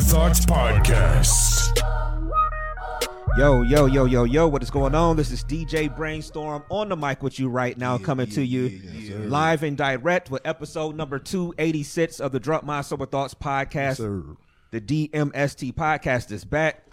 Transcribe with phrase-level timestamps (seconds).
[0.00, 1.76] Thoughts Podcast.
[3.36, 5.16] Yo, yo, yo, yo, yo, what is going on?
[5.16, 8.80] This is DJ Brainstorm on the mic with you right now, coming to you
[9.28, 13.98] live and direct with episode number 286 of the Drop My Sober Thoughts podcast.
[14.70, 16.86] The DMST podcast is back.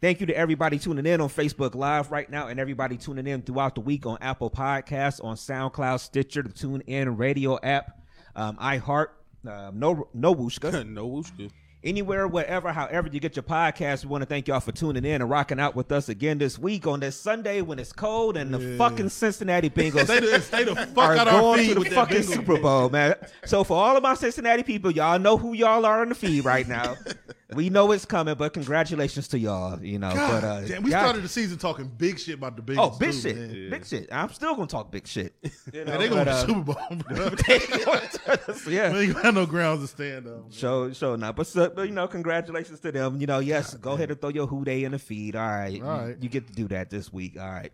[0.00, 3.42] Thank you to everybody tuning in on Facebook Live right now and everybody tuning in
[3.42, 8.00] throughout the week on Apple Podcasts, on SoundCloud, Stitcher, the TuneIn radio app,
[8.36, 9.08] um, iHeart,
[9.46, 10.86] um, no, no Wooshka.
[10.88, 11.50] no wooshka.
[11.84, 14.04] Anywhere, wherever, however you get your podcast.
[14.04, 16.58] We want to thank y'all for tuning in and rocking out with us again this
[16.58, 20.64] week on this Sunday when it's cold and the fucking Cincinnati Bengals Stay the, stay
[20.64, 22.58] the fuck are out going to the fucking bingo Super.
[22.58, 23.14] Bowl, man.
[23.44, 26.44] So for all of my Cincinnati people, y'all know who y'all are on the feed
[26.44, 26.96] right now.
[27.54, 29.82] we know it's coming, but congratulations to y'all.
[29.82, 32.56] You know, God but uh, damn, we y'all- started the season talking big shit about
[32.56, 32.94] the Bengals.
[32.94, 33.70] Oh, big too, shit, Man.
[33.70, 34.08] big shit.
[34.12, 35.34] I'm still gonna talk big shit.
[35.72, 36.76] You know, Man, they going but, to uh, Super Bowl,
[37.08, 37.28] bro.
[38.66, 38.92] they yeah.
[38.92, 40.42] We ain't got no grounds to stand on.
[40.42, 40.50] man.
[40.50, 43.20] Show, show now, but, so- but you know, congratulations to them.
[43.20, 45.36] You know, yes, go ahead and throw your Who Dey in the feed.
[45.36, 46.16] All right, you, All right.
[46.20, 47.38] you get to do that this week.
[47.40, 47.72] All right,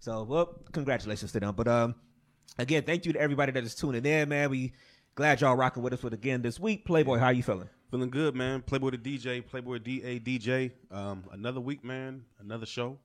[0.00, 1.54] so well, congratulations to them.
[1.54, 1.94] But um,
[2.58, 4.50] again, thank you to everybody that is tuning in, man.
[4.50, 4.72] We
[5.14, 6.84] glad y'all rocking with us with again this week.
[6.84, 7.68] Playboy, how you feeling?
[7.90, 8.60] Feeling good, man.
[8.60, 10.72] Playboy the DJ, Playboy DA DJ.
[10.90, 12.22] Um, another week, man.
[12.38, 12.98] Another show.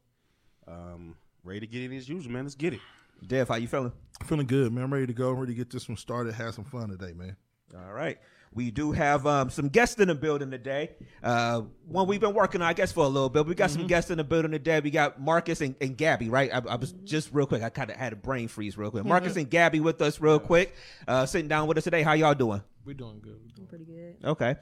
[0.67, 2.43] Um, ready to get it as usual, man.
[2.43, 2.81] Let's get it.
[3.25, 3.93] Dev, how you feeling?
[4.25, 4.83] Feeling good, man.
[4.83, 5.29] I'm ready to go.
[5.29, 6.33] I'm ready to get this one started.
[6.33, 7.37] Have some fun today, man.
[7.75, 8.17] All right.
[8.55, 10.91] We do have um, some guests in the building today.
[11.23, 13.47] Uh, one we've been working on, I guess, for a little bit.
[13.47, 14.79] We got some guests in the building today.
[14.79, 16.51] We got Marcus and, and Gabby, right?
[16.53, 17.63] I, I was just real quick.
[17.63, 19.05] I kind of had a brain freeze real quick.
[19.05, 20.75] Marcus and Gabby with us real quick,
[21.07, 22.03] uh, sitting down with us today.
[22.03, 22.61] How y'all doing?
[22.85, 23.39] We're doing good.
[23.43, 24.17] We're doing Pretty good.
[24.23, 24.55] Okay.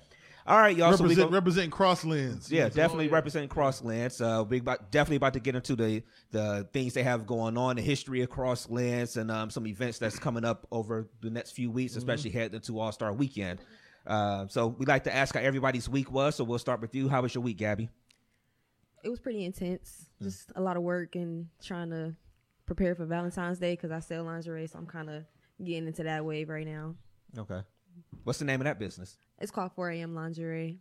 [0.48, 0.98] All right, y'all.
[0.98, 2.50] So we Represent, representing Crosslands.
[2.50, 4.22] yeah, definitely representing Crosslands.
[4.22, 7.76] Uh, we about, definitely about to get into the the things they have going on,
[7.76, 11.70] the history of Crosslands, and um, some events that's coming up over the next few
[11.70, 13.60] weeks, especially heading into All Star Weekend.
[14.08, 16.36] Uh, so we like to ask how everybody's week was.
[16.36, 17.08] So we'll start with you.
[17.08, 17.90] How was your week, Gabby?
[19.04, 20.10] It was pretty intense.
[20.22, 22.16] Just a lot of work and trying to
[22.66, 25.24] prepare for Valentine's Day because I sell lingerie, so I'm kind of
[25.64, 26.96] getting into that wave right now.
[27.38, 27.62] Okay.
[28.24, 29.18] What's the name of that business?
[29.40, 30.16] It's called 4 a.m.
[30.16, 30.80] lingerie.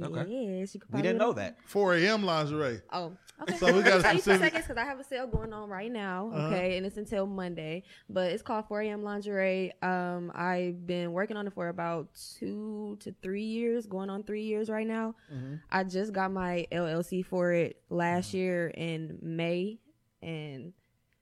[0.00, 0.58] Okay.
[0.60, 1.58] Yes, you could We didn't know that.
[1.66, 2.24] 4 a.m.
[2.24, 2.80] lingerie.
[2.92, 3.56] Oh, okay.
[3.56, 5.52] So we got a I'll tell you for seconds because I have a sale going
[5.52, 6.30] on right now.
[6.32, 6.46] Uh-huh.
[6.48, 9.02] Okay, and it's until Monday, but it's called 4 a.m.
[9.02, 9.72] lingerie.
[9.82, 14.44] Um, I've been working on it for about two to three years, going on three
[14.44, 15.16] years right now.
[15.32, 15.56] Mm-hmm.
[15.70, 19.80] I just got my LLC for it last year in May,
[20.22, 20.72] and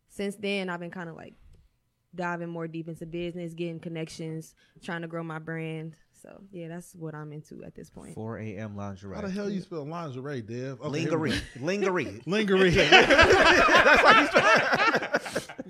[0.08, 1.34] since then I've been kind of like
[2.14, 5.94] diving more deep into business, getting connections, trying to grow my brand.
[6.22, 8.14] So yeah, that's what I'm into at this point.
[8.14, 8.76] 4 a.m.
[8.76, 9.14] lingerie.
[9.14, 10.80] How the hell you spell lingerie, Dev?
[10.80, 11.40] Okay, Lingerie.
[11.60, 12.20] Lingerie.
[12.26, 12.70] Lingerie.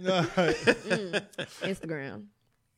[0.01, 1.23] Mm,
[1.63, 2.25] Instagram,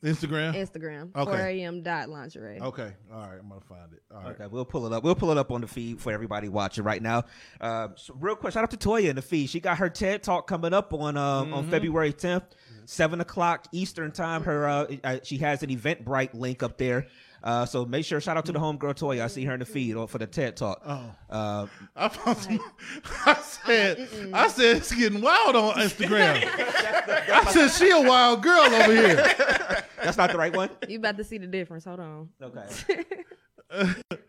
[0.03, 0.55] Instagram.
[0.55, 1.31] Instagram, Okay.
[1.31, 1.83] 4 a.m.
[1.83, 2.61] dot lingerie.
[2.61, 2.93] Okay.
[3.13, 3.39] All right.
[3.41, 4.03] I'm gonna find it.
[4.13, 4.31] All right.
[4.33, 5.05] Okay, we'll pull it up.
[5.05, 7.25] We'll pull it up on the feed for everybody watching right now.
[7.61, 9.49] Uh, so real quick, shout out to Toya in the feed.
[9.49, 12.43] She got her TED talk coming up on um, on February 10th,
[12.85, 14.43] seven o'clock Eastern time.
[14.43, 17.06] Her uh, uh, she has an Eventbrite link up there.
[17.43, 19.23] Uh, so make sure shout out to the homegirl Toya.
[19.23, 20.81] I see her in the feed for the TED talk.
[20.87, 21.15] Oh.
[21.29, 21.67] Uh,
[21.97, 22.61] I found some.
[23.27, 24.09] I said.
[24.33, 26.44] I said it's getting wild on Instagram.
[26.47, 29.17] I said she a wild girl over here.
[30.03, 30.71] that's not the right one.
[30.89, 31.85] You about to see the difference.
[31.85, 32.29] Hold on.
[32.41, 33.05] Okay.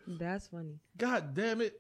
[0.07, 0.80] That's funny.
[0.98, 1.80] God damn it.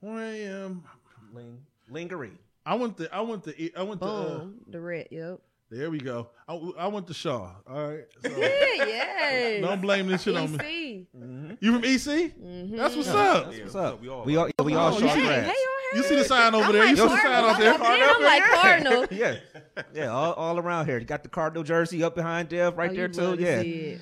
[0.00, 0.84] 4 a.m.
[1.32, 2.32] Ling- lingerie.
[2.64, 3.14] I went to.
[3.14, 3.74] I went to.
[3.78, 4.06] I went to.
[4.06, 4.54] Uh, Boom.
[4.68, 5.08] the red.
[5.10, 5.40] Yep.
[5.70, 6.28] There we go.
[6.48, 7.50] I, I went to Shaw.
[7.68, 8.04] All right.
[8.22, 8.48] So Yeah,
[8.86, 9.62] yes.
[9.62, 10.58] don't blame this shit on me.
[10.58, 11.20] EC.
[11.20, 11.52] Mm-hmm.
[11.60, 12.36] You from EC?
[12.36, 12.76] Mm-hmm.
[12.76, 13.46] That's what's up.
[13.46, 14.00] What's up?
[14.02, 15.14] We all, We all we all Oh, Shaw yeah.
[15.14, 15.46] Hey, grads.
[15.46, 15.52] hey,
[15.92, 16.82] y'all You see the sign over I'm there?
[16.86, 17.50] like You see the sign Cardinal.
[17.50, 17.78] out there?
[17.78, 19.06] Then I'm like Cardinal.
[19.10, 19.36] yeah,
[19.94, 20.98] yeah, all, all around here.
[20.98, 23.36] You got the Cardinal jersey up behind Dev right Oh, there too.
[23.38, 24.00] Yeah, see it.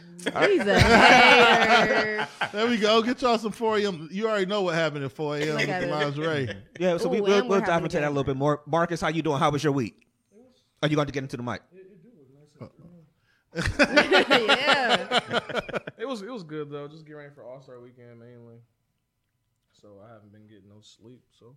[0.51, 2.29] He's a.
[2.53, 3.03] There we go.
[3.03, 4.09] Get y'all some 4 a.m.
[4.11, 5.57] You already know what happened at 4 a.m.
[5.57, 5.91] With the it.
[5.91, 6.49] lingerie.
[6.81, 6.97] yeah.
[6.97, 8.63] So we, Ooh, we'll, we'll we're dive into that a a little bit more.
[8.67, 9.39] Marcus, how you doing?
[9.39, 10.08] How was your week?
[10.83, 11.61] Are you going to get into the mic?
[11.73, 13.79] it do look nice
[14.49, 15.79] yeah.
[15.99, 16.87] It was it was good though.
[16.87, 18.57] Just getting ready for All Star Weekend mainly.
[19.73, 21.23] So I haven't been getting no sleep.
[21.39, 21.55] So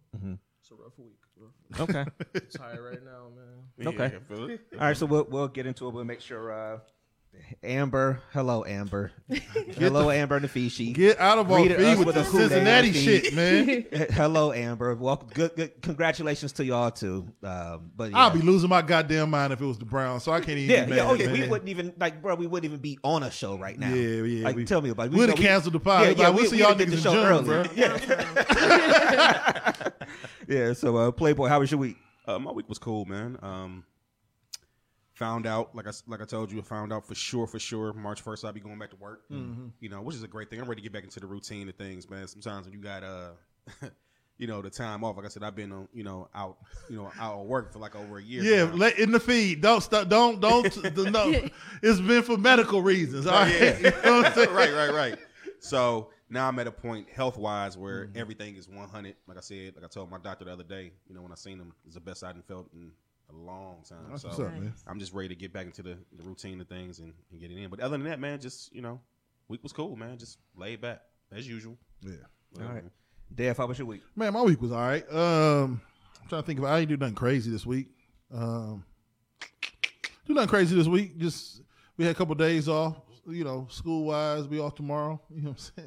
[0.60, 1.20] it's a rough week.
[1.38, 1.90] Rough.
[1.90, 2.06] Okay.
[2.58, 3.88] Tired right now, man.
[3.88, 4.14] Okay.
[4.14, 4.62] Yeah, I feel it.
[4.74, 5.94] All right, so we'll we'll get into it.
[5.94, 6.52] We'll make sure.
[6.52, 6.80] Uh,
[7.64, 9.12] Amber, hello Amber,
[9.78, 10.94] hello Amber Nafishi.
[10.94, 13.86] Get out of our Greeted feet with with the Cincinnati shit, man.
[14.14, 14.96] hello Amber.
[14.96, 15.30] Welcome.
[15.34, 15.82] Good, good.
[15.82, 17.28] Congratulations to y'all too.
[17.44, 18.18] Um, but yeah.
[18.18, 20.76] I'll be losing my goddamn mind if it was the Browns, so I can't even
[20.76, 22.36] Yeah, be mad, yeah, oh yeah, we wouldn't even like, bro.
[22.36, 23.94] We wouldn't even be on a show right now.
[23.94, 24.44] Yeah, yeah.
[24.44, 25.12] Like, we- tell me about it.
[25.12, 26.18] We'd have know we- canceled the pod.
[26.18, 27.64] Like, we'll see we'd y'all niggas the in show June, bro.
[30.48, 30.74] Yeah, yeah.
[30.74, 31.98] So, uh, Playboy, how was your week?
[32.26, 33.38] Uh, my week was cool, man.
[33.42, 33.84] Um,
[35.22, 37.94] found out, like I like I told you, I found out for sure, for sure,
[37.94, 39.22] March first, I'll be going back to work.
[39.32, 39.68] Mm-hmm.
[39.80, 40.60] You know, which is a great thing.
[40.60, 42.28] I'm ready to get back into the routine of things, man.
[42.28, 43.32] Sometimes when you got uh,
[44.38, 45.16] you know, the time off.
[45.16, 46.58] Like I said, I've been on, you know, out,
[46.90, 48.42] you know, out of work for like over a year.
[48.42, 49.62] Yeah, let in the feed.
[49.62, 50.10] Don't stop.
[50.10, 50.64] Don't don't.
[50.96, 51.50] the, no,
[51.84, 53.28] it's been for medical reasons.
[53.28, 53.54] All right.
[53.54, 53.78] yeah.
[54.04, 54.22] You know
[54.52, 55.20] right, right, right.
[55.60, 58.18] So now I'm at a point health wise where Mm-hmm.
[58.18, 59.16] everything is 100.
[59.28, 61.36] Like I said, like I told my doctor the other day, you know, when I
[61.36, 62.92] seen him, it's the best I done felt in
[63.32, 63.98] a long time.
[64.10, 64.74] That's so what's up, man.
[64.88, 67.52] I'm just ready to get back into the, the routine of things and, and get
[67.52, 67.70] it in.
[67.70, 69.00] But other than that, man, just you know,
[69.48, 70.18] week was cool, man.
[70.18, 71.02] Just laid back
[71.32, 71.78] as usual.
[72.02, 72.14] Yeah.
[72.60, 72.84] All right,
[73.34, 74.02] Dev, how was your week?
[74.16, 75.10] Man, my week was all right.
[75.12, 75.82] Um,
[76.22, 76.66] I'm trying to think of.
[76.66, 77.88] I didn't do nothing crazy this week.
[78.34, 78.84] Um,
[80.26, 81.18] do nothing crazy this week.
[81.18, 81.62] Just
[81.98, 82.98] we had a couple days off.
[83.28, 85.22] You know, school wise, we off tomorrow.
[85.30, 85.84] You know what I'm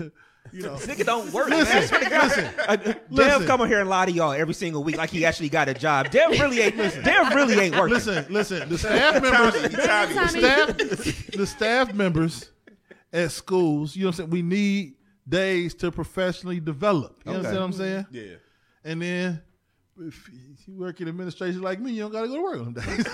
[0.00, 0.12] saying?
[0.52, 1.48] you know, Nigga don't work.
[1.48, 2.10] listen, man.
[2.20, 2.48] listen.
[2.68, 3.46] Uh, Dev Listen.
[3.46, 5.74] come on here and lie to y'all every single week like he actually got a
[5.74, 6.10] job.
[6.10, 6.76] Dev really ain't.
[6.76, 7.94] Listen, Dev really ain't working.
[7.94, 8.68] Listen, listen.
[8.68, 10.76] The staff members, the staff,
[11.32, 12.50] the staff members
[13.12, 13.96] at schools.
[13.96, 14.30] You know what I'm saying?
[14.30, 14.94] We need
[15.28, 17.18] days to professionally develop.
[17.24, 17.36] You Okay.
[17.38, 18.06] understand what I'm saying?
[18.10, 18.34] Yeah.
[18.84, 19.42] And then
[19.98, 20.28] if
[20.68, 23.06] you work in administration like me, you don't gotta go to work on them days.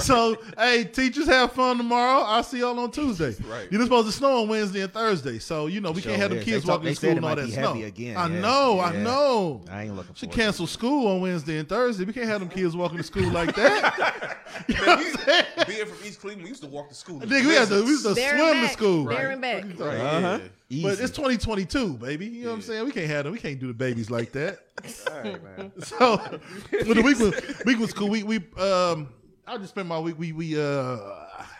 [0.04, 2.22] so, hey, teachers have fun tomorrow.
[2.22, 3.34] I'll see y'all on Tuesday.
[3.48, 3.70] Right.
[3.70, 5.38] You're supposed to snow on Wednesday and Thursday.
[5.38, 6.44] So, you know, we Sure can't have them is.
[6.44, 7.68] kids They walking they to school it and all that snow.
[7.68, 8.40] heavy again, I yeah.
[8.40, 9.62] know, I know.
[9.70, 12.04] I ain't looking Should forward to cancel school on Wednesday and Thursday.
[12.04, 14.38] We can't have them kids walking to school like that.
[14.68, 15.44] you know what I'm saying?
[15.66, 17.22] Being from East Cleveland, we used to walk to school.
[17.22, 18.72] in Nigga, we had to, we used to There and swim to back.
[18.72, 19.04] school.
[19.06, 19.64] There and back.
[19.78, 20.38] Right, Uh-huh.
[20.42, 20.48] yeah.
[20.72, 20.82] Easy.
[20.84, 22.26] But it's 2022, baby.
[22.26, 22.86] You know what I'm saying?
[22.86, 23.32] We can't have them.
[23.34, 24.60] We can't do the babies like that.
[25.10, 25.72] All right, man.
[25.82, 26.16] So,
[26.70, 28.08] but the week was week was cool.
[28.08, 29.10] We we um,
[29.46, 30.18] I just spent my week.
[30.18, 30.96] We we uh,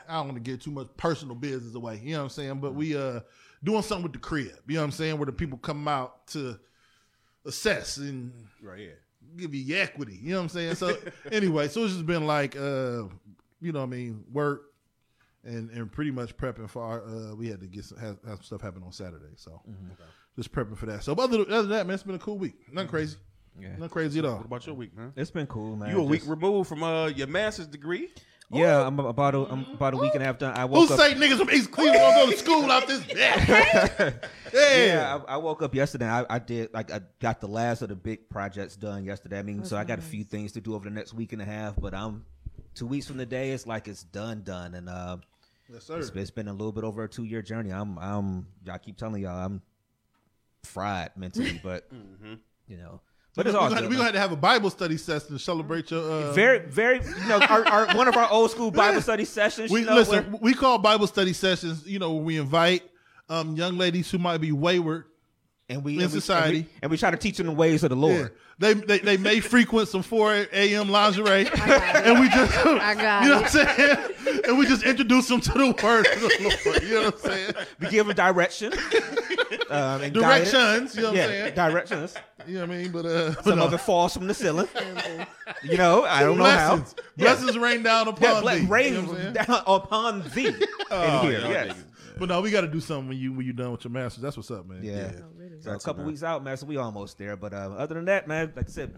[0.09, 2.01] I don't want to get too much personal business away.
[2.03, 2.61] You know what I'm saying?
[2.61, 3.21] But we uh,
[3.63, 4.53] doing something with the crib.
[4.67, 5.19] You know what I'm saying?
[5.19, 6.59] Where the people come out to
[7.45, 8.33] assess and
[8.63, 8.89] Right, yeah.
[9.37, 10.19] give you equity.
[10.23, 10.75] You know what I'm saying?
[10.77, 10.97] So
[11.31, 13.03] anyway, so it's just been like uh,
[13.61, 14.72] you know what I mean, work
[15.45, 18.37] and and pretty much prepping for our uh we had to get some have, have
[18.39, 19.33] some stuff happen on Saturday.
[19.37, 19.61] So
[20.37, 21.03] just prepping for that.
[21.05, 22.55] So but other, other than that, man, it's been a cool week.
[22.73, 23.17] Nothing crazy.
[23.61, 23.69] Yeah.
[23.73, 24.37] Nothing crazy at all.
[24.37, 25.13] What about your week, man?
[25.17, 25.91] It's been cool, man.
[25.91, 28.09] You a week Just- removed from uh your master's degree?
[28.55, 30.55] Yeah, I'm about a, I'm about a week and a half done.
[30.55, 30.99] I Who woke up.
[31.01, 33.49] say niggas from East Cleveland gonna go to school out this bitch?
[34.53, 34.87] yeah.
[34.87, 36.07] Yeah, I, I woke up yesterday.
[36.07, 39.39] I, I did like I got the last of the big projects done yesterday.
[39.39, 41.41] I mean, so I got a few things to do over the next week and
[41.41, 41.77] a half.
[41.81, 42.27] But I'm
[42.75, 43.53] two weeks from the day.
[43.53, 45.17] It's like it's done, done, and uh,
[45.73, 45.99] Yes, sir.
[45.99, 47.71] it's, it's been a little bit over a two year journey.
[47.73, 49.63] I'm I'm I keep telling y'all I'm
[50.65, 51.89] fried mentally, but
[52.69, 53.01] you know,
[53.35, 53.91] but it's We're all gonna, good.
[53.91, 56.03] we gonna have to have a Bible study session to celebrate your.
[56.03, 59.71] Uh, very very you know our, our one of our old school Bible study sessions.
[59.71, 60.31] we you know, listen.
[60.33, 61.87] where- We call Bible study sessions.
[61.87, 62.83] You know, where we invite
[63.29, 65.05] um, young ladies who might be wayward.
[65.69, 66.57] And we in and we- society.
[66.59, 68.17] and we, and we try to teach them the ways of the Lord.
[68.21, 68.29] Yeah.
[68.59, 70.89] They, they they may frequent some 4 a.m.
[70.91, 73.43] lingerie, and we just I got you know it.
[73.43, 76.83] what I'm saying, and we just introduce them to the word of the Lord.
[76.85, 77.55] You know what I'm saying?
[77.81, 78.73] We give them direction,
[79.71, 80.51] um, and guidance.
[80.53, 80.97] Directions.
[80.97, 81.55] You know what yeah, I'm saying?
[81.55, 82.15] directions.
[82.47, 82.93] You know what I mean?
[82.93, 83.65] But uh, but Some no.
[83.65, 84.69] of it falls from the ceiling.
[85.65, 86.77] You know, I don't know how.
[86.77, 88.67] blessings, blessings rain down upon Yeah, ble- thee.
[88.67, 89.47] rain You know what I'm saying?
[89.47, 90.69] down upon thee in here.
[90.91, 91.75] y'all Yes.
[92.19, 94.23] But no, we got to do something when you when you're done with your masters.
[94.23, 94.81] That's what's up, man.
[94.85, 95.11] Yeah.
[95.63, 96.07] So a couple man.
[96.09, 96.57] weeks out, man.
[96.57, 97.37] So we almost there.
[97.37, 98.95] But uh, other than that, man, like I said,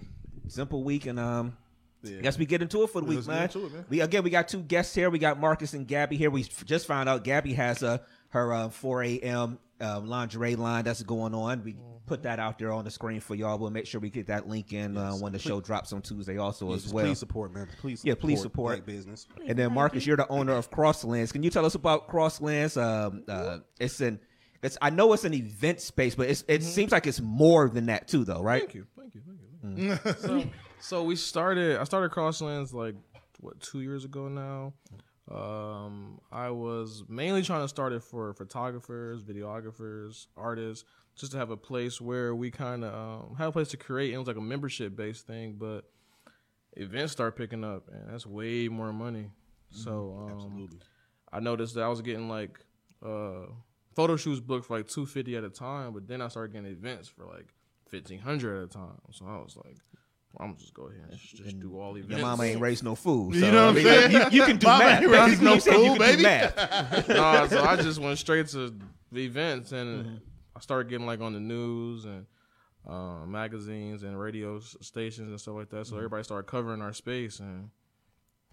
[0.49, 1.56] simple week, and um,
[2.02, 2.21] Yeah.
[2.21, 3.64] guess we get into it for the week, Let's man.
[3.66, 3.85] it, man.
[3.88, 5.11] We again, we got two guests here.
[5.11, 6.30] We got Marcus and Gabby here.
[6.30, 9.59] We f- just found out Gabby has a her uh, 4 a.m.
[9.80, 11.62] Um, lingerie line that's going on.
[11.64, 13.59] We put that out there on the screen for y'all.
[13.59, 16.37] We'll make sure we get that link in uh, when the show drops on Tuesday,
[16.37, 17.04] also Yeah, as well.
[17.06, 17.68] Please support, man.
[17.80, 18.04] Please.
[18.04, 18.75] Yeah, please support.
[18.76, 19.26] black business.
[19.47, 21.33] And then Marcus, you're the owner of Crosslands.
[21.33, 22.80] Can you tell us about Crosslands?
[22.80, 24.21] Um, uh, it's in
[24.64, 27.87] it's I know it's an event space, but it's, it seems like it's more than
[27.87, 28.62] that too, though, right?
[28.62, 29.97] Thank you, thank you, thank you.
[29.97, 30.12] Thank you.
[30.42, 31.78] so, so we started.
[31.78, 32.94] I started Crosslands like
[33.40, 34.73] what two years ago now.
[35.30, 41.50] Um, I was mainly trying to start it for photographers, videographers, artists, just to have
[41.50, 44.09] a place where we kind of um, have a place to create.
[44.09, 45.85] And it was like a membership based thing, but
[46.76, 49.30] events start picking up, and that's way more money.
[49.71, 50.68] So um,
[51.33, 52.61] I noticed that I was getting like
[53.04, 53.47] uh,
[53.95, 56.71] photo shoots booked for like two fifty at a time, but then I started getting
[56.71, 57.47] events for like
[57.89, 58.99] fifteen hundred at a time.
[59.13, 59.77] So I was like,
[60.33, 62.11] well, I'm just go ahead and just, just do all events.
[62.17, 63.33] Your mama ain't raised no fool.
[63.33, 64.11] So, You know what I'm saying?
[64.13, 65.03] You, you can do Mama math.
[65.03, 66.17] ain't raised no you saying fool, can baby.
[66.19, 67.09] do math.
[67.09, 68.75] nah, so I just went straight to
[69.13, 70.15] the events and Mm-hmm.
[70.57, 72.27] I started getting like on the news and
[72.89, 75.79] uh, magazines and radio stations and stuff like that.
[75.79, 75.91] Mm-hmm.
[75.91, 77.71] So everybody started covering our space and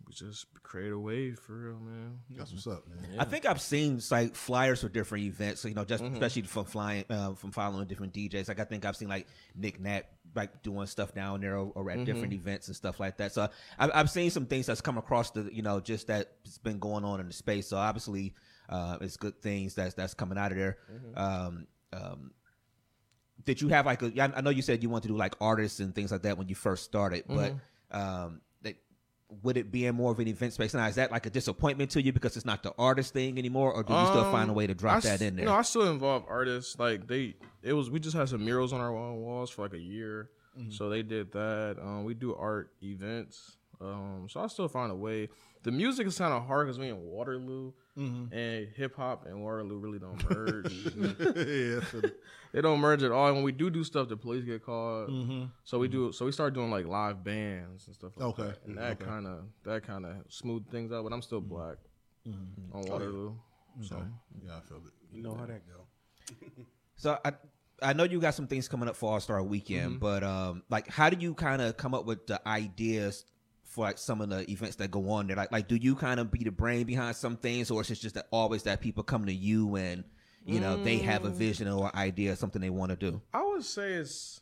[0.08, 2.20] we just create a wave for real, man.
[2.32, 3.20] That's what's up, man.
[3.20, 5.62] I think I've seen like flyers for different events.
[5.62, 6.14] So, you know, just Mm-hmm.
[6.14, 8.48] especially from flying, uh, from following different DJs.
[8.48, 10.04] Like I think I've seen like Nick Nat
[10.36, 12.06] like doing stuff down there or, or at Mm-hmm.
[12.06, 13.32] different events and stuff like that.
[13.34, 16.80] So I've, I've seen some things that's come across the, you know, just that's been
[16.80, 17.68] going on in the space.
[17.68, 18.34] So obviously,
[18.70, 20.78] uh, it's good things that's that's coming out of there.
[20.92, 21.18] Mm-hmm.
[21.18, 22.32] Um, um,
[23.44, 24.12] did you have like a?
[24.22, 26.38] I I know you said you want to do like artists and things like that
[26.38, 27.98] when you first started, but Mm-hmm.
[28.00, 28.42] um, that,
[29.44, 30.86] would it be in more of an event space now?
[30.88, 33.84] Is that like a disappointment to you because it's not the artist thing anymore, or
[33.84, 35.46] do you still find a Um, way to drop I that in there?
[35.46, 36.78] No, I still involve artists.
[36.78, 39.80] Like they, it was we just had some murals on our walls for like a
[39.80, 40.72] year, Mm-hmm.
[40.72, 41.78] so they did that.
[41.82, 43.56] Um, we do art events.
[43.80, 45.30] Um, so I still find a way.
[45.64, 48.34] The music is kind of hard because we in Waterloo, Mm-hmm.
[48.34, 50.72] and hip hop and Waterloo really don't merge.
[50.96, 52.18] yeah, I feel it.
[52.54, 53.28] they don't merge at all.
[53.28, 55.10] And when we do do stuff, the police get called.
[55.10, 55.44] Mm-hmm.
[55.66, 56.12] So we do.
[56.14, 58.12] So we start doing like live bands and stuff.
[58.16, 58.44] Like Okay.
[58.44, 58.58] that.
[58.66, 61.04] and that kind of that kind of smooth things out.
[61.04, 61.78] But I'm still black
[62.28, 62.78] Mm-hmm.
[62.78, 63.34] on Waterloo.
[63.82, 64.02] So.
[64.46, 64.94] yeah, I feel it.
[65.12, 66.46] You know how that go.
[66.96, 67.32] So I
[67.82, 70.00] I know you got some things coming up for All Star Weekend, Mm-hmm.
[70.00, 73.26] but um, like, how do you kind of come up with the ideas
[73.72, 75.36] for like some of the events that go on there?
[75.38, 77.96] Like, like, do you kind of be the brain behind some things, or is it
[77.96, 80.04] just that always that people come to you and
[80.46, 81.36] you know they have a Mm.
[81.36, 83.22] vision or idea, or something they want to do?
[83.34, 84.42] I would say it's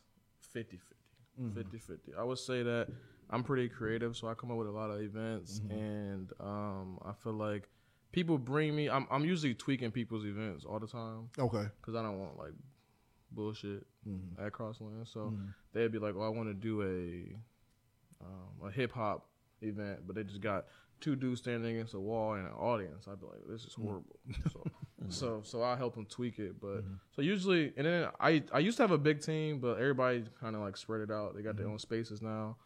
[0.52, 1.54] 50 50.
[1.54, 2.14] 50 50.
[2.18, 2.88] I would say that
[3.30, 7.12] I'm pretty creative, so I come up with a lot of events, and um, I
[7.22, 7.68] feel like
[8.12, 11.66] people bring me, I'm, I'm usually tweaking people's events all the time Okay.
[11.80, 12.54] because I don't want like
[13.30, 13.86] bullshit
[14.44, 15.06] at Crossland.
[15.06, 15.32] So
[15.72, 17.38] they'd be like, oh, I want to do a,
[18.20, 19.26] um, a hip hop
[19.62, 20.66] event, but they just got
[21.00, 23.06] two dudes standing against a wall and an audience.
[23.08, 23.84] I'd be like, this is mm.
[23.84, 24.16] horrible.
[25.00, 25.10] Mm.
[25.10, 26.60] so, so so I help them tweak it.
[26.60, 26.94] But mm-hmm.
[27.16, 30.54] so usually, and then I I used to have a big team, but everybody kind
[30.54, 31.34] of like spread it out.
[31.34, 31.72] They got their mm-hmm.
[31.72, 32.56] own spaces now.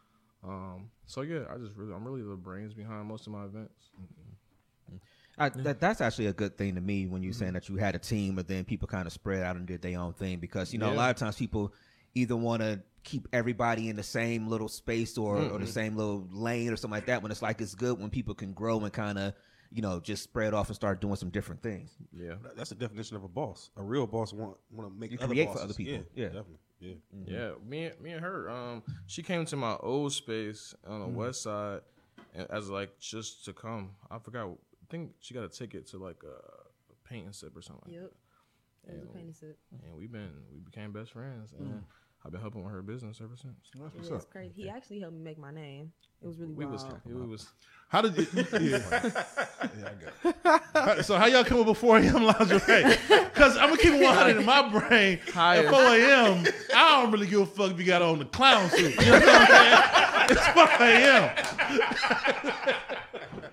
[0.43, 3.91] Um, so yeah, I just really I'm really the brains behind most of my events.
[3.97, 4.97] Mm-hmm.
[5.39, 7.95] I, that, that's actually a good thing to me when you're saying that you had
[7.95, 10.73] a team, but then people kind of spread out and did their own thing because
[10.73, 11.73] you know a lot of times people
[12.15, 16.27] either want to keep everybody in the same little space or, or the same little
[16.33, 17.23] lane or something like that.
[17.23, 19.35] When it's like it's good when people can grow and kind of
[19.71, 21.91] you know just spread off and start doing some different things.
[22.13, 23.71] Yeah, That's the definition of a boss.
[23.77, 26.05] A real boss want want to make You other create for other people.
[26.15, 26.27] Yeah.
[26.27, 26.59] definitely.
[26.81, 26.95] Yeah.
[27.17, 27.35] Mm-hmm.
[27.35, 27.51] yeah.
[27.67, 28.51] Me and me and her.
[28.51, 31.17] Um, she came to my old space on the mm-hmm.
[31.17, 31.81] west side,
[32.35, 33.91] and as like just to come.
[34.11, 34.49] I forgot.
[34.49, 37.93] I think she got a ticket to like a, a paint and sip or something.
[37.93, 38.13] like Yep.
[38.87, 39.57] It was a painting suit.
[39.73, 39.87] that.
[39.87, 41.79] And we've been we became best friends, and mm-hmm.
[42.25, 43.55] I've been helping with her business ever since.
[43.79, 44.31] That's what's Yeah, it's up.
[44.31, 44.63] crazy.
[44.63, 45.93] He actually helped me make my name.
[46.23, 47.01] It was really We was wild.
[47.05, 47.49] we was
[47.89, 48.27] How did you?
[48.53, 49.91] Yeah, yeah
[50.25, 50.33] I
[50.83, 51.05] got it.
[51.05, 52.25] So how y'all come up with 4 a.m.
[52.25, 52.97] lingerie?
[53.09, 55.21] Because I'm gonna keep it 100 in my brain.
[55.35, 55.67] Higher.
[55.67, 58.71] At 4 a.m., I don't really give a fuck if you got on the clown
[58.71, 58.97] suit.
[59.01, 59.83] You know what I'm saying?
[60.31, 61.31] It's 4 a.m.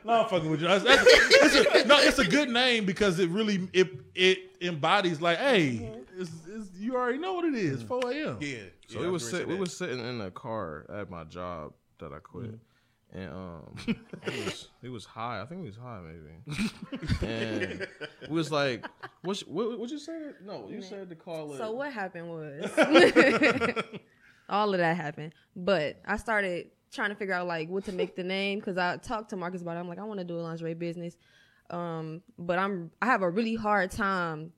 [0.05, 0.67] no, I'm fucking with you.
[0.69, 5.19] That's, that's, it's a, no, it's a good name because it really it it embodies
[5.21, 6.21] like, hey, mm-hmm.
[6.21, 7.83] it's, it's, you already know what it is.
[7.83, 8.37] 4 a.m.
[8.41, 8.57] Yeah.
[8.87, 11.73] So yeah, we was was sit, we was sitting in the car at my job
[11.99, 12.59] that I quit,
[13.13, 15.41] and um, he was he was high.
[15.41, 17.87] I think he was high maybe, and
[18.29, 18.85] we was like,
[19.21, 20.31] what what what you say?
[20.43, 21.57] No, you said to call it.
[21.57, 22.69] So what happened was
[24.49, 25.33] all of that happened.
[25.55, 28.97] But I started trying to figure out like what to make the name because I
[28.97, 29.79] talked to Marcus about it.
[29.79, 31.15] I'm like, I want to do a lingerie business,
[31.69, 34.51] um, but I'm I have a really hard time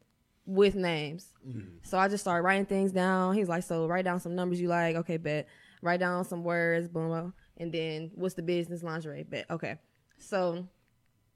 [0.45, 1.31] with names.
[1.47, 1.77] Mm-hmm.
[1.83, 3.35] So I just started writing things down.
[3.35, 4.95] He's like, so write down some numbers you like.
[4.97, 5.47] Okay, bet.
[5.81, 7.33] Write down some words, boom, boom.
[7.57, 9.23] and then what's the business lingerie?
[9.23, 9.45] Bet.
[9.49, 9.77] Okay.
[10.17, 10.65] So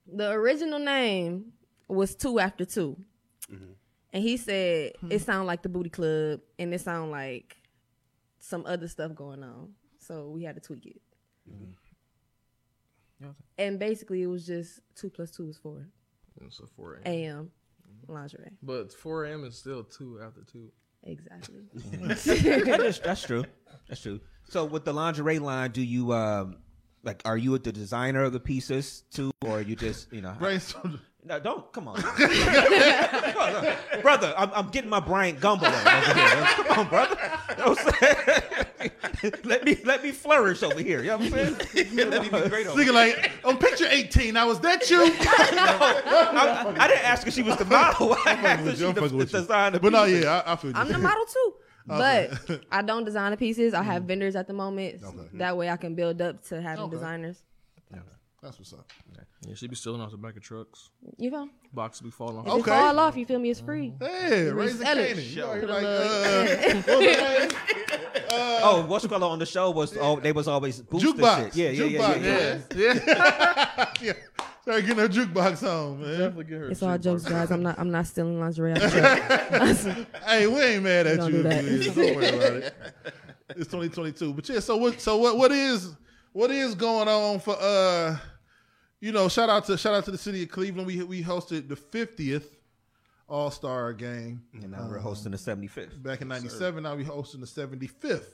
[0.05, 1.51] the original name
[1.89, 2.97] was two after 2
[3.51, 3.65] mm-hmm.
[4.13, 7.57] and he said it sounded like the booty club, and it sounded like
[8.39, 9.73] some other stuff going on.
[9.99, 11.01] So we had to tweak it.
[11.49, 11.71] Mm-hmm.
[13.57, 15.87] And basically, it was just two plus two is four
[16.39, 17.51] And so for a.m.
[18.07, 18.51] lingerie.
[18.61, 19.43] But 4 a.m.
[19.45, 20.69] is still two after two.
[21.03, 21.61] Exactly.
[21.73, 23.45] that is, that's true.
[23.87, 24.19] That's true.
[24.49, 26.57] So with the lingerie line, do you um
[27.03, 30.35] like are you with the designer of the pieces too, or you just you know?
[30.39, 30.99] Brainstorm.
[31.23, 32.01] No, don't come on,
[34.01, 34.33] brother.
[34.37, 36.45] I'm, I'm getting my Bryant Gumbel on over here.
[36.67, 37.17] Come on, brother.
[37.49, 37.75] You know
[38.89, 41.01] what let me let me flourish over here.
[41.01, 41.95] You know what I'm saying?
[41.95, 44.33] let me be great over Nigga like on picture 18.
[44.33, 45.01] Now was that you?
[45.03, 48.13] I, I didn't ask if she was the model.
[48.13, 50.53] I asked her with she you, I'm the, fucking the with But no, yeah, I,
[50.53, 50.77] I feel you.
[50.77, 51.53] I'm the model too.
[51.87, 53.73] But I don't design the pieces.
[53.73, 54.07] I have mm.
[54.07, 55.01] vendors at the moment.
[55.33, 56.95] That way I can build up to having Okay.
[56.95, 57.41] designers.
[58.41, 58.89] That's what's up.
[59.47, 60.89] Yeah, she be stealing off the back of trucks.
[61.17, 61.49] You know?
[61.73, 62.45] Boxes be falling off.
[62.47, 62.71] If Okay.
[62.71, 63.49] it fall off, you feel me?
[63.49, 63.93] It's free.
[63.99, 65.17] Hey, raising sell it.
[65.17, 65.29] Kanan.
[65.29, 68.29] You know, you're Put like, uh, what was the name?
[68.29, 71.53] Oh, what's color on the show was oh they was always boosting Jukebox.
[71.53, 71.55] shit.
[71.55, 72.23] Yeah, yeah, yeah, Jukebox.
[72.23, 72.95] yeah, yeah.
[73.75, 74.13] Yeah, yeah.
[74.61, 76.11] Start getting her jukebox on, man.
[76.11, 76.69] definitely get her.
[76.69, 77.51] It's all jokes, guys.
[77.51, 77.79] I'm not.
[77.79, 78.73] I'm not stealing lingerie.
[78.73, 78.79] I'm
[79.75, 79.95] sure.
[80.25, 81.37] Hey, we ain't mad at Don't you.
[81.37, 81.63] do that.
[81.63, 81.95] please.
[81.95, 82.75] Don't worry about it.
[83.51, 84.33] It's 2022.
[84.33, 85.93] But yeah, so what so what what is
[86.33, 88.17] what is going on for uh
[88.99, 90.87] you know, shout out to shout out to the city of Cleveland.
[90.87, 92.45] We we hosted the 50th
[93.29, 96.01] All-Star game And now we're hosting the 75th.
[96.01, 96.81] back in 97.
[96.83, 98.25] Now we're hosting the 75th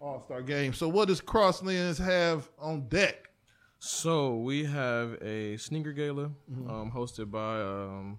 [0.00, 0.72] All-Star game.
[0.72, 3.30] So what does Crosslands have on deck?
[3.78, 6.70] So we have a sneaker gala Mm-hmm.
[6.70, 8.18] um, hosted by um,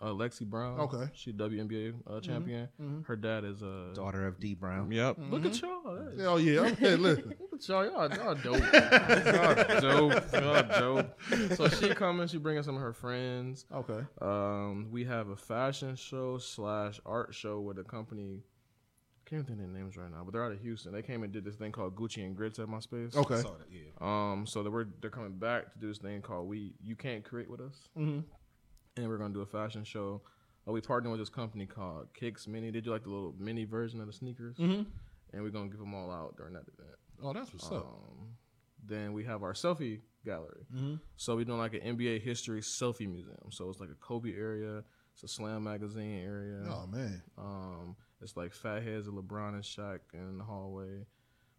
[0.00, 0.78] uh, Lexie Brown.
[0.80, 0.96] Okay.
[0.96, 1.14] Mm-hmm.
[1.14, 2.68] she WNBA uh, champion.
[3.06, 3.92] Her dad is a.
[3.94, 4.90] Daughter of Dee Brown.
[4.90, 5.16] Yep.
[5.30, 6.10] Look at y'all.
[6.16, 7.28] Hey, Oh yeah, okay, listen.
[7.40, 7.84] Look at y'all.
[7.84, 8.72] Y'all, y'all dope.
[8.72, 10.32] y'all dope.
[10.32, 11.56] Y'all dope.
[11.56, 12.28] So she coming.
[12.28, 13.64] She bringing some of her friends.
[13.72, 14.00] Okay.
[14.20, 18.42] Um, we have a fashion show slash art show with a company.
[19.24, 20.92] Can't think of their names right now, but they're out of Houston.
[20.92, 23.16] They came and did this thing called Gucci and Grits at my space.
[23.16, 23.34] Okay.
[23.34, 23.80] That, yeah.
[24.00, 27.24] Um, so they we're they're coming back to do this thing called We You Can't
[27.24, 28.20] Create with Us, mm-hmm.
[28.96, 30.22] And we're gonna do a fashion show.
[30.66, 32.70] Uh, we partnered with this company called Kicks Mini.
[32.70, 34.82] They do like the little mini version of the sneakers, mm-hmm.
[35.32, 36.96] and we're gonna give them all out during that event.
[37.22, 37.86] Oh, that's what's up.
[37.86, 38.36] Um,
[38.84, 40.66] then we have our selfie gallery.
[41.16, 43.50] So we're doing like an NBA history selfie museum.
[43.50, 44.82] So it's like a Kobe area.
[45.14, 46.62] It's a Slam magazine area.
[46.68, 47.22] Oh man.
[47.38, 51.06] Um, it's like fat heads of LeBron and Shaq in the hallway.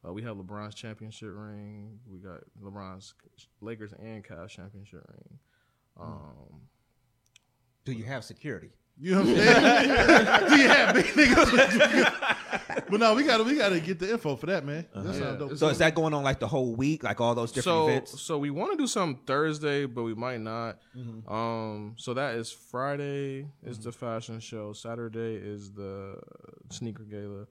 [0.08, 2.00] Uh, we have LeBron's championship ring.
[2.10, 3.14] We got LeBron's
[3.62, 5.40] Lakers and Cavs championship ring.
[6.00, 6.62] Um,
[7.88, 8.70] Do you have security?
[9.00, 10.50] You know what I'm saying?
[10.50, 12.88] Do you have big niggas?
[12.90, 14.86] but no, we gotta we gotta get the info for that, man.
[14.94, 15.58] That sounds Yeah, dope.
[15.58, 18.22] So is that going on like the whole week, like all those different so events?
[18.22, 20.80] so we want to do something Thursday, but we might not.
[20.98, 21.32] Mm-hmm.
[21.32, 24.74] Um, so that is Friday is the fashion show.
[24.74, 26.20] Saturday is the
[26.70, 27.48] sneaker gala.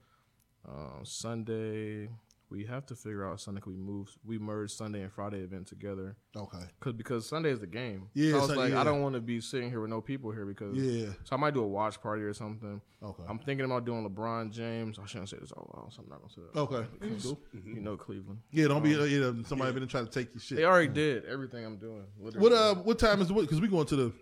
[0.67, 2.09] Um, Sunday
[2.49, 3.59] we have to figure out Sunday.
[3.61, 6.15] 'cause we move we merge Sunday and Friday event together.
[6.35, 6.63] Okay.
[6.79, 8.09] Cause because Sunday is the game.
[8.13, 8.81] Yeah, so I was Sun- like, yeah.
[8.81, 11.09] I don't want to be sitting here with no people here because Yeah.
[11.23, 12.81] So I might do a watch party or something.
[13.03, 13.23] Okay.
[13.27, 14.97] I'm thinking about doing LeBron James.
[14.97, 16.59] I shouldn't say this out loud, so I'm not gonna say that.
[16.59, 16.87] Okay.
[16.99, 17.39] Because, Cool.
[17.65, 18.39] You know Cleveland.
[18.51, 20.57] Yeah, don't be uh, you know, somebody been trying to take your shit.
[20.57, 22.05] They already did everything I'm doing.
[22.19, 22.43] Literally.
[22.49, 24.13] What uh what time is the because we going to the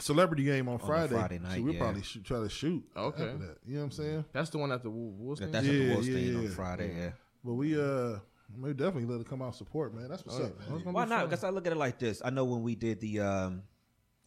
[0.00, 1.14] celebrity game on Friday.
[1.14, 1.80] Friday night, so we'll yeah.
[1.80, 2.82] probably shoot, try to shoot.
[2.96, 3.24] Okay.
[3.24, 3.58] after that.
[3.66, 4.24] You know what I'm saying?
[4.32, 5.52] That's the one at the Wo- Wolstein.
[5.52, 6.48] That's Yeah, at the yeah, Wolstein on yeah.
[6.50, 6.94] Friday.
[6.96, 7.10] Yeah.
[7.44, 8.18] But we uh
[8.60, 10.08] we definitely let it come out support, man.
[10.08, 10.68] That's what's Oh, up, yeah.
[10.68, 10.76] man.
[10.78, 11.28] It's Why be not?
[11.28, 12.20] Because I look at it like this.
[12.24, 13.62] I know when we did the um,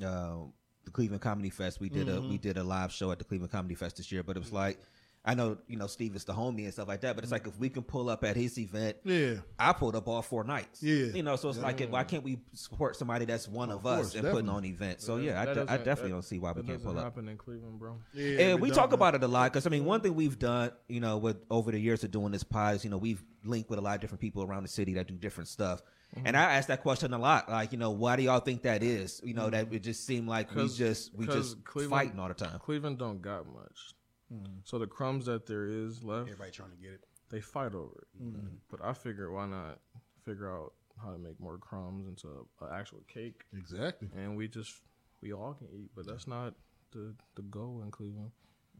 [0.03, 0.37] uh,
[0.83, 2.29] the Cleveland Comedy Fest, we did a Mm-hmm.
[2.29, 4.23] we did a live show at the Cleveland Comedy Fest this year.
[4.23, 4.79] But it was like,
[5.27, 7.15] I know you know Steve is the homie and stuff like that.
[7.15, 9.35] But it's like if we can pull up at his event, Yeah.
[9.57, 10.83] I pulled up all four nights.
[10.83, 11.05] Yeah.
[11.07, 14.15] you know, so it's like, why can't we support somebody that's one of, us course,
[14.15, 15.03] and putting on events?
[15.03, 16.97] So yeah, I, That de- I definitely that- don't see why we can't doesn't pull
[16.99, 17.03] up.
[17.05, 17.97] happen in Cleveland, bro.
[18.13, 18.93] Yeah, And we don't, talk man.
[18.95, 21.71] about it a lot because I mean, one thing we've done, you know, with over
[21.71, 24.01] the years of doing this pod is, you know, we've linked with a lot of
[24.01, 25.81] different people around the city that do different stuff.
[26.15, 26.27] Mm-hmm.
[26.27, 28.83] And I ask that question a lot, like, you know, why do y'all think that
[28.83, 29.21] is?
[29.23, 32.35] You know, that it just seem like we just we just Cleveland- fighting all the
[32.35, 32.59] time.
[32.59, 33.93] Cleveland don't got much.
[34.33, 34.61] Mm.
[34.63, 37.01] So the crumbs that there is left, Everybody trying to get it.
[37.29, 38.23] they fight over it.
[38.23, 38.57] Mm.
[38.71, 39.79] But I figured, why not
[40.23, 42.27] figure out how to make more crumbs into
[42.61, 44.09] an actual cake, Exactly.
[44.15, 44.73] and we just
[45.21, 45.91] we all can eat.
[45.95, 46.53] But that's not
[46.91, 48.31] the the goal in Cleveland.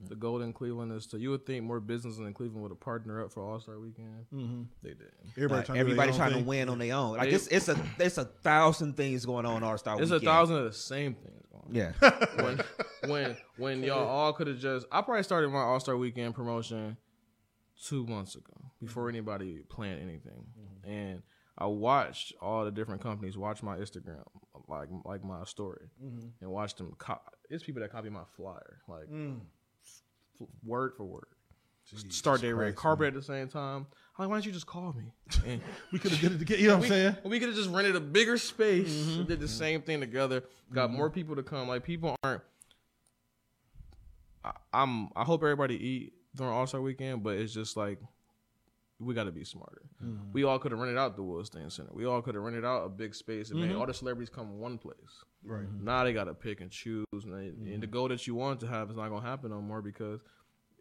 [0.07, 2.79] The goal in Cleveland is to you would think more businesses in Cleveland would have
[2.79, 4.25] partnered up for All Star Weekend.
[4.33, 4.63] Mm-hmm.
[4.83, 5.13] They didn't.
[5.31, 7.17] Everybody Like, trying everybody to trying to win on their own.
[7.17, 10.03] Like They- it's it's a it's a thousand things going on All Star Weekend.
[10.03, 10.27] It's Weekend.
[10.27, 11.73] a thousand of the same things going on.
[11.73, 12.61] Yeah, when
[13.09, 16.97] when when y'all all could have just I probably started my All Star Weekend promotion
[17.87, 19.15] two months ago before mm-hmm.
[19.15, 20.45] anybody planned anything,
[20.83, 21.21] and
[21.57, 24.23] I watched all the different companies watch my Instagram
[24.67, 26.27] like like my story mm-hmm.
[26.41, 26.93] and watch them.
[26.97, 29.37] Co- it's people that copy my flyer like f-
[30.63, 31.27] word for word.
[32.09, 33.85] Start their red carpet at the same time.
[34.17, 35.03] I'm like, why don't you just call me?
[35.45, 36.59] And We could have did it together.
[36.59, 37.15] You know what I'm we, saying?
[37.25, 39.19] we could have just rented a bigger space mm-hmm.
[39.19, 39.55] and did the mm-hmm.
[39.55, 40.43] same thing together.
[40.73, 40.97] Got mm-hmm.
[40.97, 41.67] more people to come.
[41.67, 42.41] Like people aren't
[44.45, 47.99] I, I'm I hope everybody eat during All Star Weekend, but it's just like
[48.99, 49.81] we got to be smarter.
[50.03, 50.31] Mm-hmm.
[50.31, 51.89] We all could have rented out the Wolstein Center.
[51.93, 53.69] We all could have rented out a big space and Mm-hmm.
[53.69, 54.95] made all the celebrities come in one place.
[55.43, 57.73] Right now, they got to pick and choose, and, they, Mm-hmm.
[57.73, 60.21] and the goal that you want to have is not gonna happen no more because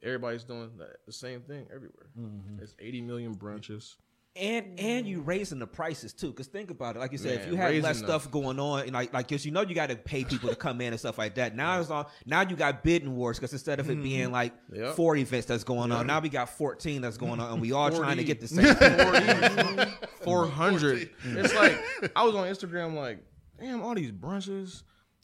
[0.03, 2.11] everybody's doing the, the same thing everywhere.
[2.19, 2.63] Mm-hmm.
[2.63, 3.97] It's 80 million brunches.
[4.37, 5.27] And and you mm.
[5.29, 6.99] raising the prices too, because think about it.
[6.99, 9.29] Like you said, if you had less raising the- stuff going on, and like like
[9.29, 11.55] 'cause you know you got to pay people to come in and stuff like that.
[11.55, 12.07] Now it's on.
[12.27, 14.03] Now you got bidding wars because instead of it mm-hmm.
[14.03, 14.97] being like Yep.
[14.97, 17.93] four events that's going on, now we got fourteen that's going on, and we all
[17.93, 18.75] trying to get the same.
[18.75, 19.95] thing.
[20.25, 21.11] 400.
[21.27, 21.81] It's like
[22.17, 23.19] I was on Instagram like,
[23.61, 24.83] damn, all these brunches.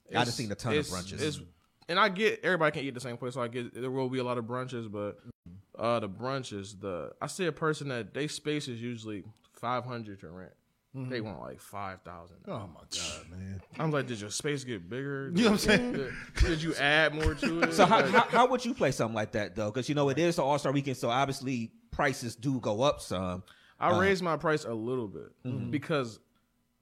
[0.09, 1.14] I done It's- seen a ton of brunches.
[1.14, 1.40] it's-
[1.88, 4.20] and I get everybody can't eat the same place, so I get there will be
[4.20, 5.53] a lot of brunches, but mm.
[5.81, 10.21] Uh the brunches, the I see a person that they space is usually five hundred
[10.21, 10.53] to rent.
[10.93, 11.27] They mm-hmm.
[11.27, 12.38] want like five thousand.
[12.49, 13.62] Oh my god, man.
[13.79, 15.31] I'm like, did your space get bigger?
[15.33, 15.93] You know what I'm saying?
[15.93, 17.75] Did, did you add more to it?
[17.75, 19.71] So how, Like, how, how would you play something like that though?
[19.71, 23.01] Because you know it is the All Star Weekend, so obviously prices do go up
[23.01, 23.45] some.
[23.79, 25.71] I uh, raised my price a little bit mm-hmm.
[25.71, 26.19] because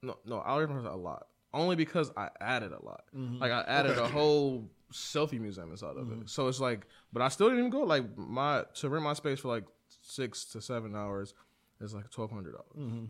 [0.01, 1.27] no, no, I raised my price a lot.
[1.53, 3.03] Only because I added a lot.
[3.15, 3.37] Mm-hmm.
[3.37, 6.15] Like I added a whole selfie museum inside of it.
[6.15, 6.25] Mm-hmm.
[6.25, 7.83] So it's like, but I still didn't even go.
[7.83, 9.65] Like my to rent my space for like
[10.01, 11.33] six to seven hours
[11.81, 12.77] is like twelve hundred dollars.
[12.77, 13.05] Mm-hmm.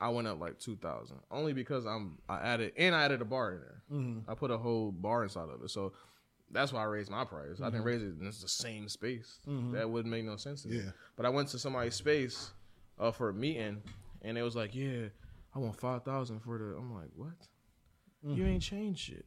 [0.00, 3.24] I went up like two thousand only because I'm I added and I added a
[3.24, 3.82] bar in there.
[3.92, 4.30] Mm-hmm.
[4.30, 5.70] I put a whole bar inside of it.
[5.70, 5.92] So.
[6.48, 7.60] That's why I raised my price.
[7.60, 8.14] I didn't raise it.
[8.20, 9.40] And it's the same space.
[9.72, 10.76] That wouldn't make no sense to me.
[10.76, 10.90] Yeah.
[11.16, 12.52] But I went to somebody's space
[13.00, 13.82] uh, for a meeting,
[14.22, 15.08] and it was like, "Yeah,
[15.56, 17.32] I want five thousand for the." I'm like, "What?
[18.22, 19.26] You ain't changed shit.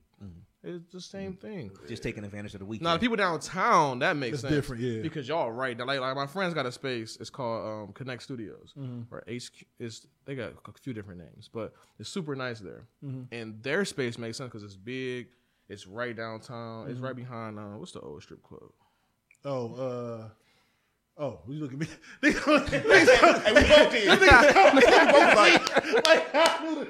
[0.63, 2.83] It's the same thing." Just taking advantage of the weekend.
[2.85, 4.53] Now the people downtown that makes It's sense.
[4.53, 5.01] different, yeah.
[5.01, 7.17] Because y'all right now, like, like my friends got a space.
[7.19, 9.13] It's called um, Connect Studios, Mm-hmm.
[9.13, 9.63] or HQ.
[9.79, 12.87] Is they got a few different names, but it's super nice there.
[13.03, 13.33] Mm-hmm.
[13.33, 15.27] And their space makes sense because it's big.
[15.69, 16.83] It's right downtown.
[16.83, 16.91] Mm-hmm.
[16.91, 18.71] It's right behind uh, what's the old strip club?
[19.45, 20.29] Oh, uh,
[21.19, 21.88] oh, you look at me.
[22.23, 24.10] Niggas- Hey, we both did.
[24.10, 24.17] we
[25.12, 26.86] both like, like, I knew the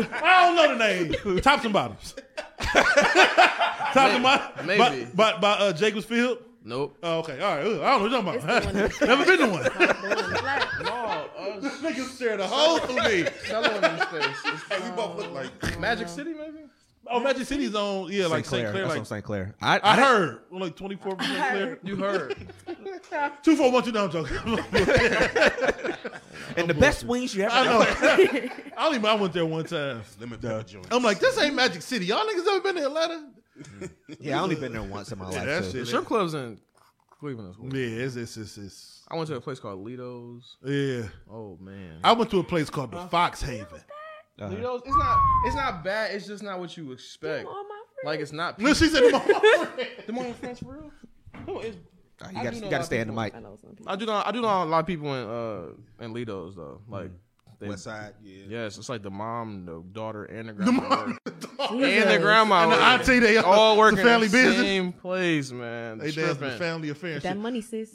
[0.00, 0.08] name.
[0.12, 1.40] I don't know the name.
[1.40, 2.14] Tops and bottoms.
[2.58, 4.66] Tops and bottoms.
[4.66, 5.04] Maybe.
[5.14, 6.38] By, by, by uh, Jacobs Field.
[6.64, 6.98] Nope.
[7.02, 7.40] Oh, okay.
[7.40, 7.64] All right.
[7.64, 8.72] I don't know what you're talking about.
[8.90, 9.62] that's Never been to one.
[9.62, 10.82] The one black.
[10.82, 13.26] No, uh, Niggas shared a hole through me.
[13.48, 14.36] Another one in space.
[14.44, 15.78] It's hey, we both look like.
[15.80, 16.47] Magic City, maybe.
[17.10, 18.68] Oh, Magic City's on, yeah, like St.
[18.68, 18.72] Clair.
[18.72, 19.24] That's like, from St.
[19.24, 19.54] Clair.
[19.60, 20.40] I, I I, heard.
[20.50, 21.78] Like 24 percent clear.
[21.82, 22.36] You heard.
[23.42, 24.30] Two, four, one, two, down, joke.
[26.56, 27.54] and the best wings you ever.
[27.54, 27.80] I know.
[28.76, 30.02] I don't even, I went there one time.
[30.20, 30.86] Lemon pepper joint.
[30.90, 32.06] I'm like, this ain't Magic City.
[32.06, 33.30] Y'all niggas ever been to Atlanta?
[34.20, 35.44] Yeah, I only been there once in my life.
[35.44, 35.70] that too.
[35.70, 35.80] shit.
[35.80, 36.58] The strip clubs in
[37.18, 37.74] Cleveland as well.
[37.74, 40.56] Yeah, it's, it's, it's, it's, I went to a place called Lido's.
[40.64, 41.04] yeah.
[41.30, 42.00] Oh man.
[42.04, 43.80] I went to a place called the Fox Haven.
[44.40, 44.54] Uh-huh.
[44.54, 44.82] Lido's.
[44.84, 45.18] It's not.
[45.46, 46.14] It's not bad.
[46.14, 47.46] It's just not what you expect.
[47.46, 48.04] All my friends.
[48.04, 48.58] Like it's not.
[48.60, 49.68] No, she said, "Come on."
[50.06, 50.90] the more friends for real.
[51.46, 51.76] No, it's.
[51.76, 53.34] You do got know you gotta of stay in the mic.
[53.34, 53.92] I know some people.
[53.92, 54.22] I do know.
[54.24, 56.80] I do know a lot of people in uh in Lido's though.
[56.88, 57.10] Like.
[57.60, 58.44] They, West Side, yeah.
[58.48, 60.88] Yes, it's like the mom, the daughter, and the grandma.
[60.88, 61.18] work.
[61.26, 62.12] and Jesus.
[62.12, 62.62] the grandma.
[62.62, 62.84] And the work.
[62.84, 64.56] auntie, they all it's work a in family the business.
[64.62, 65.98] same place, man.
[65.98, 67.18] They dance the family affair.
[67.18, 67.36] That shit.
[67.36, 67.92] money, sis.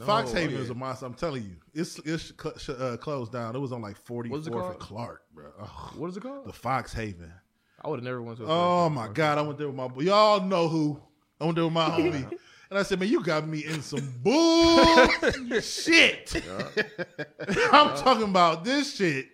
[0.00, 0.62] Fox No, Haven yeah.
[0.62, 1.06] is a monster.
[1.06, 3.54] I'm telling you, it's it's cl- sh- uh, closed down.
[3.54, 4.78] It was on like 44th What's it and called?
[4.80, 5.46] Clark, bro.
[5.60, 5.96] Ugh.
[5.96, 6.46] What is it called?
[6.46, 7.32] The Fox Haven.
[7.82, 8.44] I would have never went to.
[8.44, 10.02] A Oh place my like god, I went there with my boy.
[10.02, 11.00] Y'all know who.
[11.40, 12.30] I went there with my homie.
[12.70, 16.34] And I said, man, you got me in some bullshit.
[17.72, 19.28] I'm talking about this shit.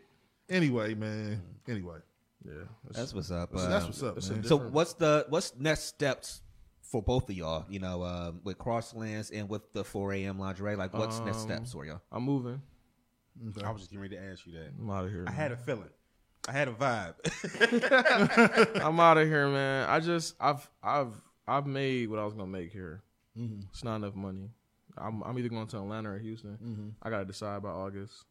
[0.48, 1.40] Anyway, man.
[1.68, 1.98] Anyway.
[2.44, 3.50] Yeah, it's- That's what's up.
[3.54, 4.44] So uh, that's what's up, man.
[4.44, 6.42] So what's the what's next steps
[6.90, 7.64] for both of y'all?
[7.68, 10.38] You know, um, with Crosslands and with the 4 a.m.
[10.38, 10.76] lingerie.
[10.76, 12.00] Like, what's next Um, steps for y'all?
[12.12, 12.60] I'm moving.
[13.64, 14.72] I was just getting ready to ask you that.
[14.78, 15.24] I'm out of here.
[15.26, 15.88] I had a feeling.
[16.48, 17.14] I had a vibe.
[18.84, 19.88] I'm out of here, man.
[19.88, 21.12] I just I've I've
[21.46, 23.02] I've made what I was gonna make here.
[23.38, 23.62] Mm-hmm.
[23.70, 24.50] It's not enough money.
[24.98, 26.58] I'm I'm either going to Atlanta or Houston.
[26.62, 26.88] Mm-hmm.
[27.02, 28.24] I gotta decide by August.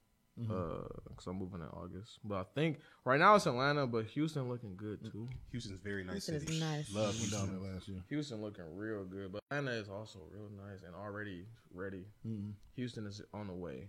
[0.49, 2.19] Uh, cause I'm moving in August.
[2.23, 5.27] But I think right now it's Atlanta, but Houston looking good too.
[5.51, 6.93] Houston's very nice Houston is nice.
[6.93, 7.61] Love We down Houston.
[7.63, 7.97] there last year.
[8.09, 12.05] Houston looking real good, but Atlanta is also real nice and already ready.
[12.27, 12.51] Mm-hmm.
[12.75, 13.87] Houston is on the way.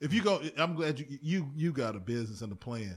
[0.00, 2.96] If you go, I'm glad you you you got a business and a plan.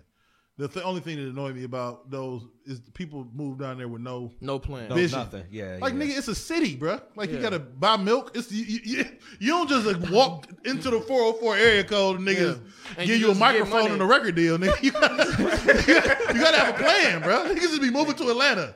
[0.56, 4.02] The th- only thing that annoyed me about those is people move down there with
[4.04, 4.88] no No plan.
[4.90, 5.18] No, vision.
[5.18, 5.44] nothing.
[5.50, 6.00] Yeah, Like yeah.
[6.00, 7.02] nigga, it's a city, bruh.
[7.16, 8.32] Like you gotta buy milk.
[8.36, 9.06] It's you, you, you,
[9.40, 12.62] you don't just like walk into the 404 area code and niggas
[13.00, 13.06] Yeah.
[13.06, 14.80] Give you you, a microphone and a record deal, nigga.
[14.84, 17.48] You gotta, you gotta have a plan, bruh.
[17.50, 18.76] Niggas just be moving to Atlanta,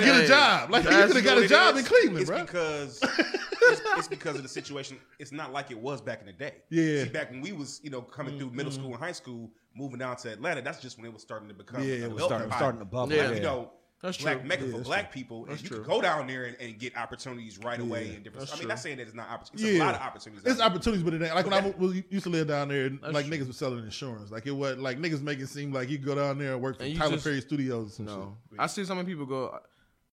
[0.00, 0.70] get a job.
[0.70, 2.46] Like you could have got a job is, in Cleveland, it's bruh.
[2.46, 3.00] because
[3.92, 4.98] it's, it's because of the situation.
[5.18, 6.54] It's not like it was back in the day.
[6.70, 7.04] Yeah.
[7.04, 8.80] See, back when we was, you know, coming through middle mm-hmm.
[8.80, 11.54] school and high school, moving down to Atlanta, that's just when it was starting to
[11.54, 11.82] become.
[11.82, 13.30] Yeah, it was starting- starting to bubble, Like, yeah.
[13.32, 13.70] You know,
[14.02, 14.48] That's black true.
[14.48, 15.84] mecca Yeah, for that's black people, That's and you true.
[15.84, 18.14] can go down there and, and get opportunities right away Yeah.
[18.14, 18.52] and different.
[18.52, 19.64] I mean, not saying that it's not opportunities.
[19.66, 19.84] It's Yeah.
[19.84, 20.44] a lot of opportunities.
[20.44, 22.86] It's opportunities, but it ain't like when I w- was- used to live down there,
[22.86, 23.36] and That's like true.
[23.38, 24.30] niggas was selling insurance.
[24.32, 26.78] Like it was like niggas make it seem like you go down there and work
[26.78, 27.98] for And Tyler just- Perry Studios.
[28.00, 29.56] and some No, I see so many people go.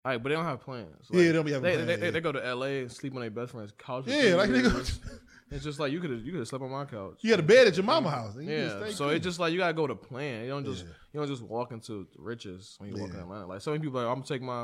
[0.05, 1.07] All right, but they don't have plans.
[1.12, 2.12] Yeah, they don't be having they, plans, They, they, yeah.
[2.12, 2.81] they go to L.A.
[2.81, 4.05] and sleep on their best friend's couch.
[4.05, 4.21] for shit.
[4.21, 4.71] two Yeah, like years.
[4.71, 4.99] niggas,
[5.51, 7.17] It's just like you could have you could have slept on my couch.
[7.21, 8.35] you had a bed at your mama house.
[8.39, 9.09] Yeah, so cool.
[9.09, 10.43] it's just like you gotta go to plan.
[10.43, 10.91] You don't just Yeah.
[11.12, 13.23] you don't just walk into riches when you walk in Yeah.
[13.23, 13.47] Atlanta.
[13.47, 14.62] Like so many people, like I'm gonna take my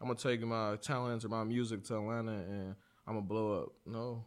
[0.00, 2.74] I'm gonna take my talents or my music to Atlanta and
[3.06, 3.68] I'm gonna blow up.
[3.86, 4.24] No,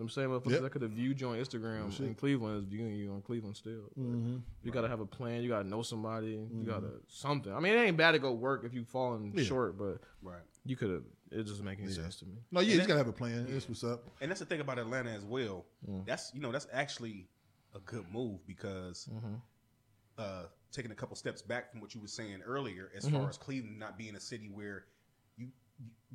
[0.00, 0.62] them same motherfuckers Yep.
[0.62, 3.82] that could have viewed you on Instagram in Cleveland is viewing you on Cleveland still.
[3.98, 4.38] Mm-hmm.
[4.64, 5.42] You gotta have a plan.
[5.42, 6.32] You gotta know somebody.
[6.52, 7.52] You gotta something.
[7.52, 9.44] I mean, it ain't bad to go work if you falling Yeah.
[9.44, 10.42] short, but Right.
[10.64, 11.04] you could have.
[11.30, 12.34] It doesn't make any sense to me.
[12.50, 13.46] no, yeah, you just gotta have a plan.
[13.48, 14.02] That's what's up.
[14.20, 15.64] And that's the thing about Atlanta as well.
[15.88, 16.04] Mm.
[16.04, 17.28] That's you know that's actually
[17.74, 19.34] a good move because Mm-hmm.
[20.18, 23.16] uh, taking a couple steps back from what you were saying earlier, as Mm-hmm.
[23.16, 24.82] far as Cleveland not being a city where you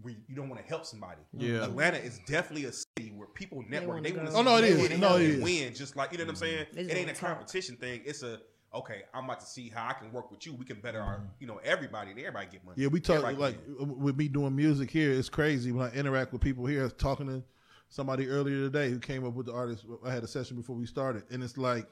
[0.01, 1.21] where you don't want to help somebody.
[1.33, 1.63] Yeah.
[1.63, 4.03] Atlanta is definitely a city where people network.
[4.03, 5.73] They want to Oh, no, it they No, help it win.
[5.73, 6.65] Just like you know what I'm saying.
[6.73, 7.29] They It ain't a wanna talk.
[7.29, 8.01] competition thing.
[8.05, 8.39] It's a
[8.73, 9.03] okay.
[9.13, 10.53] I'm about to see how I can work with you.
[10.53, 11.25] We can better our Mm-hmm.
[11.39, 12.81] you know everybody and everybody get money.
[12.81, 15.11] Yeah, we talk Everybody like with me doing music here.
[15.11, 16.81] It's crazy when I interact with people here.
[16.81, 17.43] I was talking to
[17.87, 19.85] somebody earlier today who came up with the artist.
[20.05, 21.87] I had a session before we started, and it's like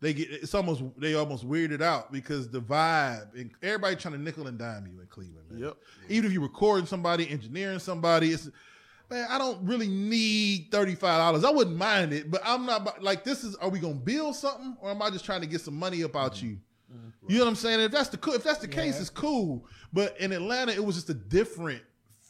[0.00, 4.20] they get it's almost they almost weirded out because the vibe and everybody trying to
[4.20, 5.50] nickel and dime you in Cleveland.
[5.50, 5.60] Man.
[5.60, 5.76] Yep.
[6.08, 8.50] Even if you're recording somebody, engineering somebody, it's
[9.08, 9.26] man.
[9.30, 11.44] I don't really need thirty five dollars.
[11.44, 13.42] I wouldn't mind it, but I'm not like this.
[13.42, 16.04] Is are we gonna build something or am I just trying to get some money
[16.04, 16.46] up out mm-hmm.
[16.46, 16.58] you?
[16.92, 17.32] Mm-hmm.
[17.32, 17.80] You know what I'm saying?
[17.80, 19.66] If that's the if that's the case, it's cool.
[19.94, 21.82] But in Atlanta, it was just a different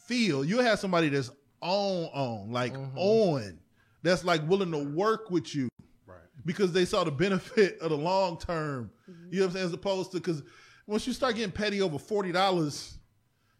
[0.05, 0.45] feel.
[0.45, 2.97] You have somebody that's on on like mm-hmm.
[2.97, 3.59] on
[4.03, 5.76] that's like willing to work with you Right.
[6.47, 8.89] Because they saw the benefit of the long term.
[9.29, 9.65] You know what I'm saying?
[9.67, 10.41] As opposed to because
[10.87, 12.97] once you start getting petty over forty dollars,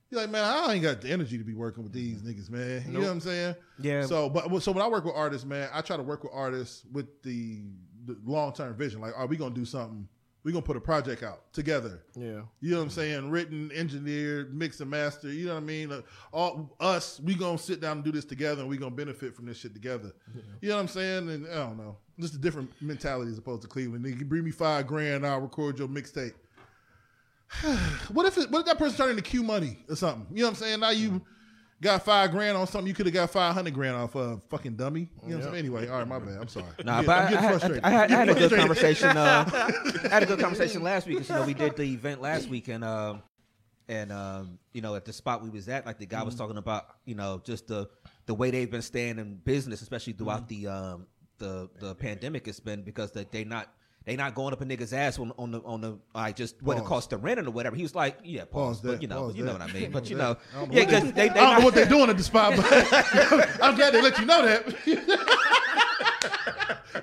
[0.10, 2.30] you're like, man, I ain't got the energy to be working with these mm-hmm.
[2.30, 2.84] niggas, man.
[2.88, 3.56] You know what I'm saying?
[3.80, 4.06] Yeah.
[4.06, 6.86] So, but so when I work with artists, man, I try to work with artists
[6.91, 7.63] with the,
[8.06, 9.02] the long term vision.
[9.02, 10.08] Like, are we gonna do something?
[10.48, 12.00] We gonna put a project out together.
[12.16, 12.44] Yeah.
[12.62, 13.30] You know what I'm saying?
[13.30, 15.28] Written, engineered, mix and master.
[15.28, 15.90] You know what I mean?
[15.90, 19.36] Like, all us, we gonna sit down and do this together, and we gonna benefit
[19.36, 20.14] from this shit together.
[20.62, 21.30] You know what I'm saying?
[21.30, 24.06] And I don't know, just a different mentality as opposed to Cleveland.
[24.06, 26.32] You bring me five grand, I'll record your mixtape.
[28.14, 30.28] what if it, what if that person turned into Q money or something?
[30.32, 30.80] You know what I'm saying?
[30.80, 31.22] Now you
[31.82, 34.76] got five grand on something you could have got five hundred grand off of fucking
[34.76, 35.10] dummy.
[35.24, 35.56] You know what I'm saying?
[35.66, 36.38] Anyway, all right, my bad.
[36.40, 36.66] I'm sorry.
[36.84, 38.52] Nah, I'm but getting- I'm I, getting I, had, I, had, I had a good
[38.52, 38.60] Frustrated.
[38.68, 39.18] conversation.
[39.18, 39.50] Uh,
[40.06, 41.18] I had a good conversation last week.
[41.20, 43.22] 'cause, you know, we did the event last week, and um,
[43.88, 46.58] and um, you know, at the spot we was at, like the guy was talking
[46.58, 47.88] about, you know, just the
[48.26, 52.48] the way they've been staying in business, especially throughout the um the the pandemic.
[52.48, 53.72] It's been because they they not.
[54.08, 56.78] They not going up a nigga's ass on, on the on the like just what
[56.78, 57.76] it costs to rent it or whatever.
[57.76, 59.60] He was like, yeah, pause, Pause but you know, pause you know that.
[59.67, 59.91] what I mean.
[59.91, 61.74] But you know, know yeah, what they- because they, they I don't not- know what
[61.76, 62.65] they're doing at the spot, but
[63.62, 64.63] I'm glad they let you know that.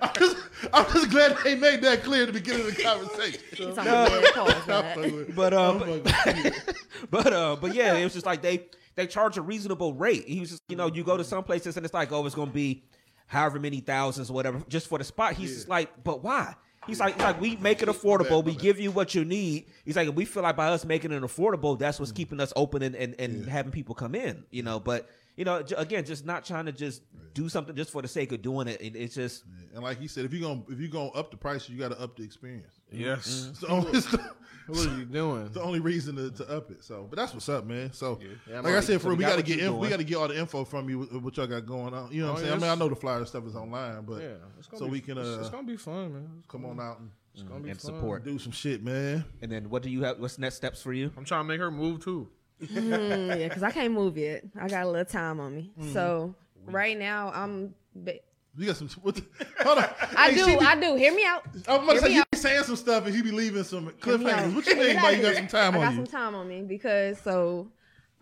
[0.02, 0.36] I'm just,
[0.72, 3.40] I'm just glad they made that clear at the beginning of the conversation.
[3.52, 5.24] It's on pause.
[5.34, 6.72] But uh, I'm but, fucking with you.
[7.10, 10.24] but uh, but yeah, it was just like they they charge a reasonable rate.
[10.26, 12.34] He was just you know you go to some places and it's like oh it's
[12.34, 12.84] gonna be
[13.26, 15.34] however many thousands or whatever just for the spot.
[15.34, 16.54] He's just like but why?
[16.86, 18.44] He's like, he's like we make it affordable.
[18.44, 19.66] We give you what you need.
[19.84, 22.82] He's like we feel like by us making it affordable, that's what's keeping us open
[22.82, 24.44] and and, and having people come in.
[24.50, 27.02] You know, but you know j- again, just not trying to just
[27.34, 28.80] do something just for the sake of doing it.
[28.80, 29.44] it it's just
[29.74, 31.90] And like he said, if you're gonna if you're gonna up the price, you got
[31.90, 32.80] to up the experience.
[32.92, 33.48] Yes.
[33.50, 34.18] It's the only, it's the,
[34.66, 35.48] What are you doing?
[35.52, 36.82] the only reason to, to up it.
[36.84, 37.92] So, but that's what's up, man.
[37.92, 38.18] So,
[38.48, 39.88] Yeah, like I said, So for we we got got to get you info, we
[39.88, 42.10] got to get all the info from you with what y'all got going on.
[42.12, 42.52] You know what Oh, I'm saying?
[42.54, 44.34] I mean, I know the flyer stuff is online, but Yeah.
[44.78, 46.28] So be, we can it's, uh, it's gonna be fun, man.
[46.38, 47.94] It's come on out and It's gonna be and fun.
[47.94, 48.24] support.
[48.24, 49.24] do some shit, man.
[49.42, 50.18] And then what do you have?
[50.20, 51.10] What's next steps for you?
[51.16, 52.28] I'm trying to make her move too.
[52.62, 54.44] Mm, yeah, because I can't move yet.
[54.58, 55.72] I got a little time on me.
[55.78, 55.92] Mm.
[55.92, 56.34] So
[56.66, 57.74] right now I'm.
[57.94, 58.20] Ba-
[58.56, 58.88] You got some.
[59.02, 59.24] What the,
[59.62, 59.84] hold on.
[60.16, 60.46] I Hey, do.
[60.46, 60.94] be- I do.
[60.96, 61.44] Hear me out.
[61.68, 62.30] I'm about to say you out.
[62.30, 64.38] be saying some stuff and he be leaving some Hear me out.
[64.38, 64.54] cliffhangers.
[64.54, 65.86] What you mean by you got some time on me?
[65.86, 67.68] I got some time on me because so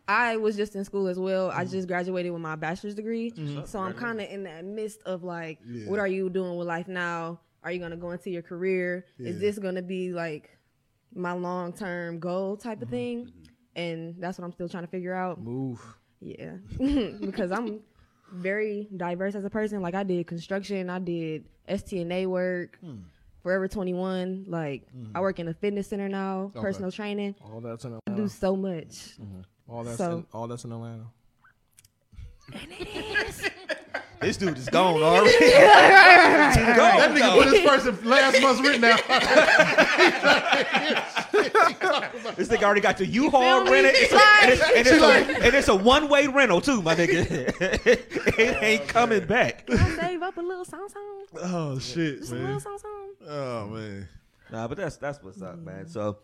[0.08, 1.50] I was just in school as well.
[1.50, 3.64] I just graduated with my bachelor's degree, mm-hmm.
[3.64, 5.88] so I'm kind of in that midst of like, Yeah.
[5.88, 7.40] what are you doing with life now?
[7.62, 9.06] Are you gonna go into your career?
[9.18, 10.58] Is this gonna be like
[11.14, 12.96] my long term goal type of mm-hmm.
[12.96, 13.32] thing?
[13.74, 15.40] And that's what I'm still trying to figure out.
[15.40, 15.80] Move.
[16.20, 16.52] Yeah,
[17.20, 17.80] because I'm
[18.32, 19.82] very diverse as a person.
[19.82, 22.98] Like I did construction, I did STNA work, hmm.
[23.42, 24.44] Forever 21.
[24.46, 25.20] Like I hmm.
[25.20, 27.34] work in a fitness center now, personal training.
[27.42, 29.18] All that's in I do so much.
[29.20, 29.40] Mm-hmm.
[29.68, 31.06] All that's so- in, all that's in Atlanta.
[34.22, 35.30] This dude is gone already.
[35.50, 38.98] That nigga put his first and last month's rent down.
[42.36, 43.70] This nigga already got the feel U-Haul me?
[43.70, 47.30] rented, It's and it's, and it's, a, and it's a one-way rental too, my nigga.
[48.38, 49.68] it ain't coming back.
[49.70, 51.24] I save up a little song song.
[51.42, 53.08] oh shit, Just a little song song.
[53.28, 54.08] Oh man.
[54.50, 55.86] Nah, but that's that's what's up, man.
[55.88, 56.18] So,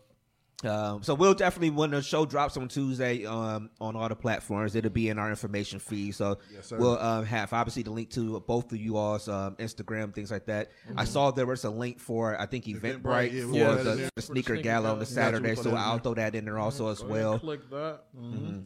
[0.65, 4.75] um, so we'll definitely when the show drops on Tuesday um, on all the platforms,
[4.75, 6.15] it'll be in our information feed.
[6.15, 6.77] So sir.
[6.77, 10.45] we'll um, have obviously the link to both of you all's um, Instagram things like
[10.47, 10.71] that.
[10.97, 13.77] I saw there was a link for I think Eventbrite Eventbrite, yeah, for we got
[13.77, 15.55] that the, the For the sneaker sneaker gala on the Yeah, Saturday.
[15.55, 15.99] So I'll there.
[16.03, 17.39] throw that in there also as Go ahead and well.
[17.39, 18.01] Click that.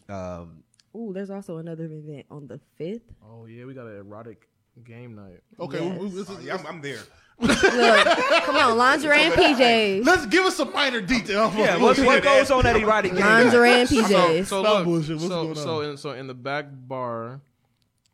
[0.09, 0.63] Um,
[0.95, 3.01] Ooh, there's also another event on the fifth.
[3.23, 4.47] Oh yeah, we got an erotic
[4.83, 5.41] game night.
[5.59, 5.99] Okay, Yes.
[5.99, 6.99] we- we- this is- Oh, yeah, I'm, I'm there.
[7.39, 10.05] Look, come on, lingerie and PJs.
[10.05, 11.51] let's give us some minor detail.
[11.57, 13.21] yeah, what, what goes on at erotic game?
[13.21, 14.45] Lingerie and PJs.
[14.45, 15.15] So Stop look, bullshit.
[15.17, 15.89] What's so going so on?
[15.89, 17.41] in so in the back bar,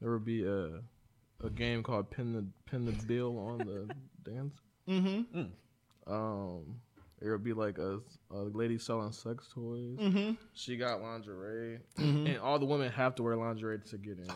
[0.02, 0.82] there would be a
[1.44, 3.90] a game called pin the pin the bill on the
[4.32, 4.56] dance.
[4.88, 5.44] Mm-hmm.
[6.12, 6.80] Um,
[7.22, 8.00] it would be like a,
[8.32, 9.98] a lady selling sex toys.
[10.00, 10.32] Mm-hmm.
[10.54, 14.28] She got lingerie, and all the women have to wear lingerie to get in.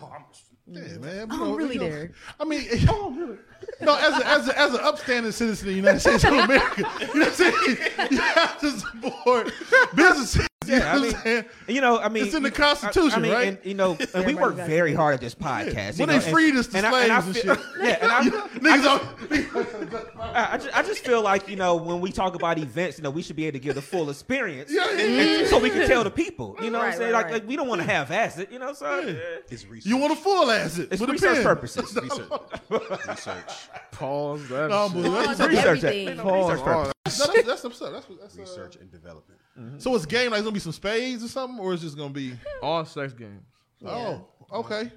[0.67, 1.01] Yeah, mm.
[1.01, 1.27] man.
[1.29, 2.11] Oh, I'm you know, really you know, there.
[2.39, 3.37] I mean, oh,
[3.81, 6.89] no, as a, as a, as an upstanding citizen of the United States of America,
[7.01, 7.77] you know what I'm saying?
[8.11, 9.51] You have to support
[9.95, 10.47] businesses.
[10.69, 13.47] You know I mean, You know, I mean, It's in the Constitution, I mean, right?
[13.49, 15.99] And, you know, and we work very hard at this podcast.
[15.99, 17.65] When you know, they freed us to and, and I, and I slaves and shit.
[17.83, 18.23] Yeah, and I,
[18.59, 22.57] Niggas don't- I, I, just, I just feel like you know when we talk about
[22.57, 25.59] events, you know, we should be able to give the full experience, Yeah, yeah, so
[25.59, 26.55] we can tell the people.
[26.61, 27.11] You know what I'm saying?
[27.11, 27.33] right, like, right.
[27.33, 28.47] like we don't want to have acid.
[28.51, 29.15] You know, so yeah.
[29.49, 29.89] It's research.
[29.89, 31.43] you want a full asset it's with research pen.
[31.43, 31.95] purposes.
[31.95, 32.29] research.
[32.69, 33.51] research.
[33.91, 34.69] Pause that.
[34.69, 35.03] No, shit.
[35.03, 35.95] but that's, Pause that's, on research that.
[35.95, 36.07] everything.
[36.07, 37.19] Research purposes.
[37.19, 37.79] no, that's, that's.
[37.79, 39.39] That's, that's uh, Research and development.
[39.77, 42.13] So it's game like it's gonna be some spades or something, or it's just gonna
[42.13, 43.43] be All sex games.
[43.85, 44.91] oh okay.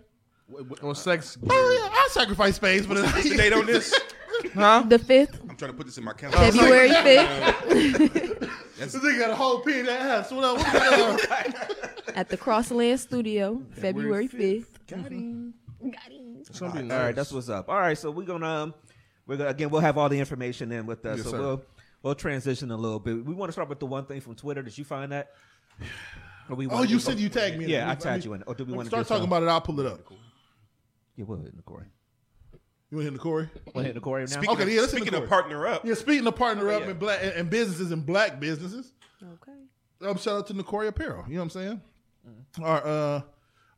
[0.83, 1.37] On sex.
[1.51, 3.95] Oh yeah, I sacrifice spades, but What's the date on this?
[4.55, 4.85] Huh?
[4.87, 6.39] The fifth, I'm trying to put this in my calendar.
[6.39, 8.41] February fifth,
[8.79, 10.31] this nigga got a whole pin in that ass.
[10.31, 10.59] What up?
[10.59, 12.17] What up?
[12.17, 14.79] at the Crossland Studio, February fifth.
[14.89, 14.93] It's
[16.61, 16.99] gonna be nice.
[16.99, 17.69] All right, that's what's up.
[17.71, 18.75] All right, so we're gonna um,
[19.27, 21.17] we're gonna again we'll have all the information in with us.
[21.19, 21.39] Yes, so sir.
[21.39, 21.63] we'll
[22.07, 23.25] we'll transition a little bit.
[23.25, 24.63] We want to start with the one thing from Twitter.
[24.63, 25.33] Did you find that?
[26.49, 27.65] Or we Oh, wanna you do- said you tagged me.
[27.65, 27.93] in Yeah, it.
[27.93, 28.43] I tagged you in.
[28.43, 28.45] it.
[28.47, 29.49] Or do we want to start talking about it?
[29.49, 30.01] I'll pull it up.
[31.17, 31.87] Yeah, we'll hit the Corey.
[32.91, 33.49] You want to hit the Corey?
[33.75, 34.27] Want to hit the Corey now?
[34.27, 36.83] Speaking, Okay, of, yeah, let's speaking the of partner up, Yeah, speaking of partner up
[36.83, 36.91] yeah.
[36.91, 38.93] in black and businesses and black businesses,
[39.23, 40.09] Okay.
[40.09, 41.25] um, shout out to Nokore Apparel.
[41.27, 41.81] You know what I'm saying?
[42.63, 43.23] Our uh,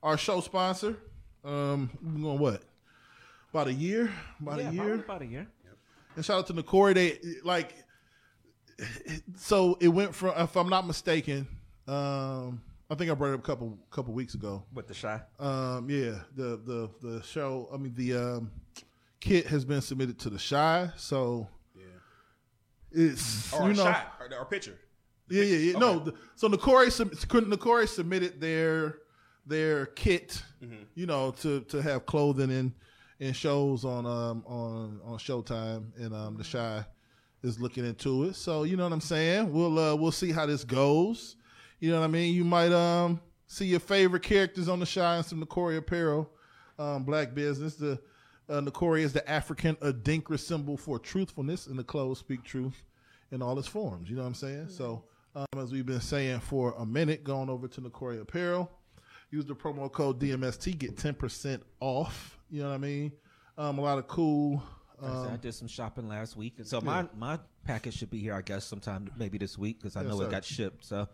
[0.02, 0.96] our show sponsor.
[1.44, 2.62] Um, we going what?
[3.50, 4.12] About a year.
[4.40, 4.94] About yeah, a year.
[4.96, 5.46] about a year.
[6.16, 6.92] And shout out to Nokore.
[6.94, 7.72] They like.
[9.36, 11.46] So it went from, if I'm not mistaken,
[11.86, 14.64] um, I think I brought it up a couple couple weeks ago.
[14.72, 15.20] With the shy.
[15.38, 17.68] Um, yeah, the the the show.
[17.72, 18.50] I mean, the um,
[19.20, 21.84] kit has been submitted to the shy, so yeah,
[22.90, 24.78] it's or you know, shot, or, or picture.
[25.28, 25.78] yeah, yeah, yeah.
[25.78, 28.98] No, the, so Nokore sub- submitted their
[29.44, 30.42] their kit,
[30.94, 32.74] you know, to to have clothing in
[33.20, 36.84] in shows on um on on Showtime, and um the shy
[37.42, 38.34] is looking into it.
[38.34, 39.52] So you know what I'm saying.
[39.52, 41.36] We'll uh we'll see how this goes.
[41.80, 42.34] You know what I mean.
[42.34, 46.30] You might um see your favorite characters on the shy and some Nokore apparel,
[46.78, 47.76] um black business.
[47.76, 48.00] The
[48.48, 52.82] uh, Nokore is the African Adinkra symbol for truthfulness, and the clothes speak truth
[53.30, 54.08] in all its forms.
[54.08, 54.68] You know what I'm saying?
[54.68, 58.70] So, um, as we've been saying for a minute, going over to Nokore Apparel,
[59.30, 62.38] use the promo code DMST, get 10% off.
[62.50, 63.12] You know what I mean?
[63.58, 64.62] Um, a lot of cool.
[65.00, 67.94] Like I said, I Um, did some shopping last week, and so my my package
[67.96, 70.26] should be here, I guess, sometime maybe this week because I Yes, know sir.
[70.26, 70.84] it got shipped.
[70.84, 71.08] So,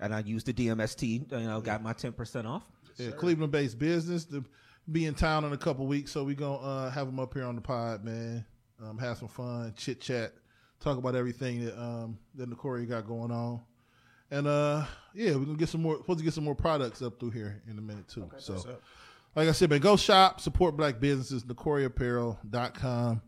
[0.00, 2.64] and I used the DMST, you know, got my ten percent off.
[2.96, 4.44] yeah, Cleveland based business to
[4.90, 6.10] be in town in a couple weeks.
[6.12, 8.44] So, we're going to uh, have them up here on the pod, man.
[8.82, 10.32] Um, have some fun, chit chat,
[10.80, 13.60] talk about everything that um, that Nokore got going on.
[14.30, 15.96] And uh, yeah, we're gonna get some more.
[15.98, 18.28] Supposed to get some more products up through here in a minute too.
[18.38, 18.78] so,
[19.34, 21.44] like I said, man, go shop, support black businesses.
[21.44, 23.22] NokoreApparel.com.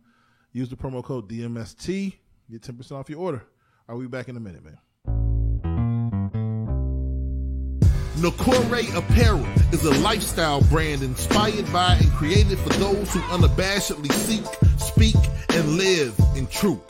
[0.52, 2.14] Use the promo code DMST.
[2.50, 3.44] Get ten percent off your order.
[3.88, 4.78] I'll be back in a minute, man?
[8.16, 14.44] Nokore Apparel is a lifestyle brand inspired by and created for those who unabashedly seek,
[14.78, 15.16] speak,
[15.50, 16.89] and live in truth.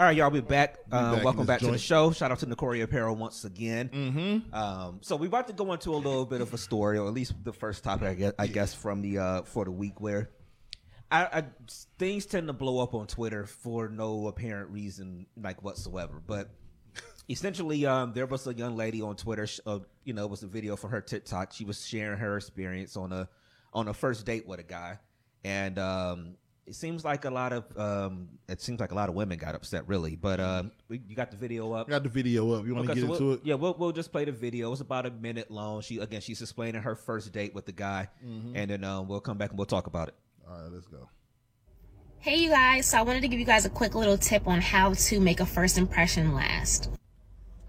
[0.00, 0.78] All right, y'all, we back.
[0.90, 2.10] Uh, back welcome back to the show.
[2.10, 3.90] Shout out to Nokore Apparel once again.
[3.90, 4.54] Mm-hmm.
[4.54, 7.12] Um, so we about to go into a little bit of a story, or at
[7.12, 10.30] least the first topic, I guess, I guess from the uh, for the week where
[11.10, 11.44] I, I
[11.98, 16.22] things tend to blow up on Twitter for no apparent reason, like whatsoever.
[16.26, 16.48] But
[17.28, 19.46] essentially, um, there was a young lady on Twitter.
[19.66, 21.52] Uh, you know, it was a video from her TikTok.
[21.52, 23.28] She was sharing her experience on a
[23.74, 24.98] on a first date with a guy,
[25.44, 26.36] and um,
[26.70, 29.56] it seems like a lot of um, it seems like a lot of women got
[29.56, 30.14] upset, really.
[30.14, 31.88] But um, we, you got the video up.
[31.88, 32.64] I got the video up.
[32.64, 33.40] You want to Okay, get so into we'll, it?
[33.42, 34.70] Yeah, we'll we'll just play the video.
[34.70, 35.80] It's about a minute long.
[35.82, 38.56] She again, she's explaining her first date with the guy, Mm-hmm.
[38.56, 40.14] and then um, we'll come back and we'll talk about it.
[40.48, 41.08] All right, let's go.
[42.20, 44.60] Hey you guys, so I wanted to give you guys a quick little tip on
[44.60, 46.90] how to make a first impression last.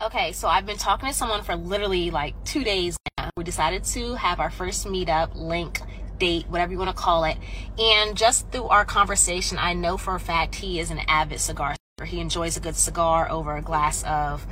[0.02, 3.30] Okay, so I've been talking to someone for literally like two days now.
[3.38, 5.80] We decided to have our first meetup, link,
[6.22, 7.36] date, whatever you want to call it.
[7.80, 11.76] And just through our conversation, I know for a fact he is an avid cigar
[11.98, 12.08] smoker.
[12.08, 14.46] He enjoys a good cigar over a glass of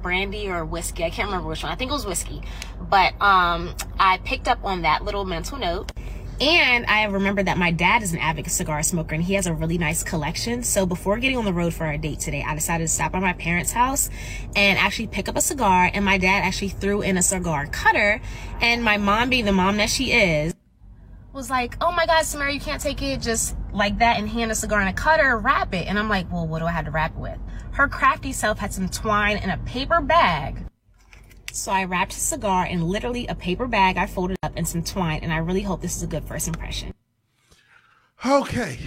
[0.00, 1.02] brandy or whiskey.
[1.02, 1.72] I can't remember which one.
[1.72, 2.40] I think it was whiskey.
[2.80, 5.90] But um, I picked up on that little mental note.
[6.40, 9.52] And I remembered that my dad is an avid cigar smoker and he has a
[9.52, 10.62] really nice collection.
[10.62, 13.18] So before getting on the road for our date today, I decided to stop by
[13.18, 14.08] my parents' house
[14.54, 15.90] and actually pick up a cigar.
[15.92, 18.20] And my dad actually threw in a cigar cutter.
[18.60, 20.54] And my mom, being the mom that she is,
[21.32, 24.50] was like, oh my God, Samara, you can't take it just like that and hand
[24.50, 25.86] a cigar and a cutter, wrap it.
[25.86, 27.38] And I'm like, well, what do I have to wrap it with?
[27.72, 30.64] Her crafty self had some twine in a paper bag.
[31.52, 34.82] So I wrapped his cigar in literally a paper bag I folded up and some
[34.82, 35.20] twine.
[35.22, 36.92] And I really hope this is a good first impression.
[38.24, 38.78] Okay.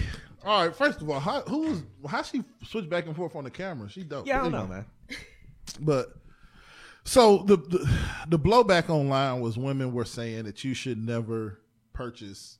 [0.44, 0.74] All right.
[0.74, 3.88] First of all, how who's how she switch back and forth on the camera?
[3.88, 4.26] She dope.
[4.26, 4.84] Yeah, I don't know, man.
[5.80, 6.14] But
[7.04, 11.61] so the, the the blowback online was women were saying that you should never
[11.92, 12.58] purchase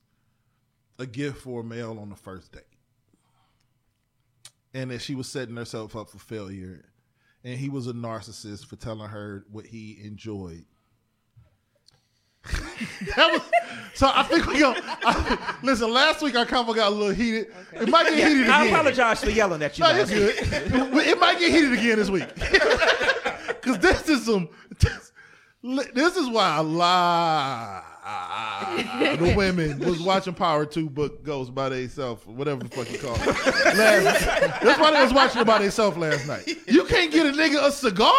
[0.99, 2.63] a gift for a male on the first date,
[4.75, 6.85] and that she was setting herself up for failure,
[7.45, 10.65] and he was a narcissist for telling her what he enjoyed.
[13.17, 13.43] that was
[13.95, 14.11] so.
[14.13, 14.75] I think we go.
[14.77, 17.47] I, listen, last week our combo got a little heated.
[17.73, 18.75] It might get heated I again.
[18.75, 19.85] apologize for yelling at you.
[19.85, 20.35] No, you're good.
[20.41, 22.29] it might get heated again this week.
[23.63, 24.49] Because this is some.
[25.95, 31.69] This is why I lot of the women was watching Power 2 book Ghost by
[31.69, 33.27] themselves, whatever the fuck you call it.
[33.77, 34.25] Last,
[34.61, 36.49] that's why they was watching it by themselves last night.
[36.67, 38.13] You can't get a nigga a cigar?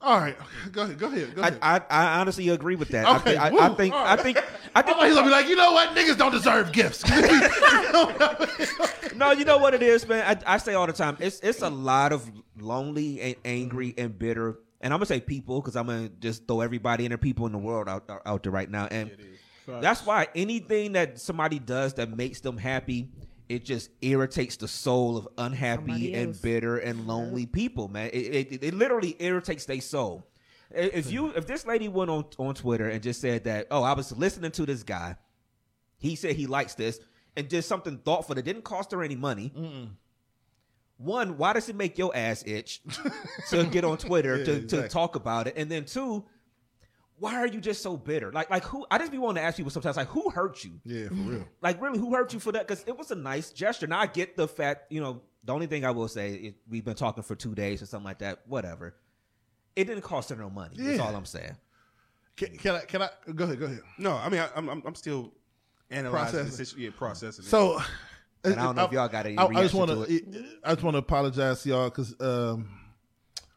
[0.00, 0.36] All right.
[0.72, 0.98] Go ahead.
[0.98, 1.34] Go ahead.
[1.34, 1.58] Go I, ahead.
[1.62, 3.06] I, I honestly agree with that.
[3.20, 4.42] Okay, I, think, woo, I, I think all I think I
[4.74, 5.90] I think thought he was going to be like, you know what?
[5.90, 7.08] Niggas don't deserve gifts.
[9.16, 10.38] no, you know what it is, man.
[10.46, 14.18] I, I say all the time, it's it's a lot of lonely and angry and
[14.18, 17.46] bitter, and I'm gonna say people because I'm gonna just throw everybody and their people
[17.46, 19.10] in the world out out there right now, and
[19.80, 23.10] that's why anything that somebody does that makes them happy,
[23.48, 26.38] it just irritates the soul of unhappy Somebody and else.
[26.38, 28.10] bitter and lonely people, man.
[28.12, 30.26] It, it, it literally irritates their soul.
[30.70, 33.92] If you if this lady went on on Twitter and just said that, oh, I
[33.92, 35.16] was listening to this guy,
[35.98, 36.98] he said he likes this,
[37.36, 39.52] and did something thoughtful that didn't cost her any money.
[41.02, 42.80] One, why does it make your ass itch
[43.50, 44.82] to get on Twitter Yeah, to, exactly.
[44.82, 45.54] to talk about it?
[45.56, 46.24] And then two,
[47.18, 48.32] why are you just so bitter?
[48.32, 48.86] Like like who?
[48.90, 50.80] I just be wanting to ask people sometimes like who hurt you?
[50.84, 51.48] yeah, for real.
[51.60, 52.66] Like really, who hurt you for that?
[52.66, 53.86] Because it was a nice gesture.
[53.86, 56.84] Now I get the fact, you know, the only thing I will say, is we've
[56.84, 58.40] been talking for two days or something like that.
[58.46, 58.94] Whatever.
[59.74, 60.74] It didn't cost her no money.
[60.78, 61.56] That's all I'm saying.
[62.36, 62.80] Can, can I?
[62.80, 63.08] Can I?
[63.34, 63.58] Go ahead.
[63.58, 63.80] Go ahead.
[63.98, 65.32] No, I mean I, I'm I'm I'm still
[65.90, 66.46] analyzing Processing.
[66.46, 66.92] the situation.
[66.92, 67.44] Yeah, processing.
[67.44, 67.48] it.
[68.44, 70.44] So, And I don't know if y'all got any I, I just want to to.
[70.64, 72.68] I just want to apologize to y'all because um,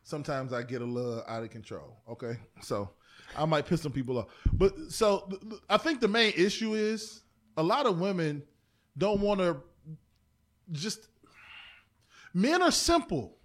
[0.03, 1.97] sometimes I get a little out of control.
[2.09, 2.91] Okay, so
[3.36, 4.27] I might piss some people off.
[4.53, 7.23] But so th- th- I think the main issue is
[7.57, 8.43] a lot of women
[8.97, 9.57] don't want to
[10.71, 11.07] just.
[12.33, 13.38] Men are simple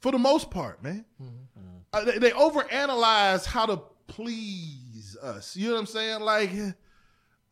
[0.00, 1.04] for the most part, man.
[1.92, 5.56] Uh, they, they overanalyze how to please us.
[5.56, 6.20] You know what I'm saying?
[6.20, 6.50] Like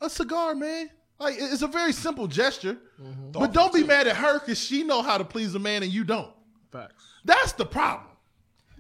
[0.01, 0.91] a cigar, man.
[1.25, 3.31] Like it's a very simple gesture, mm-hmm.
[3.33, 5.91] but don't be mad at her because she know how to please a man and
[5.91, 6.31] you don't.
[6.71, 7.03] Facts.
[7.25, 8.11] That's the problem.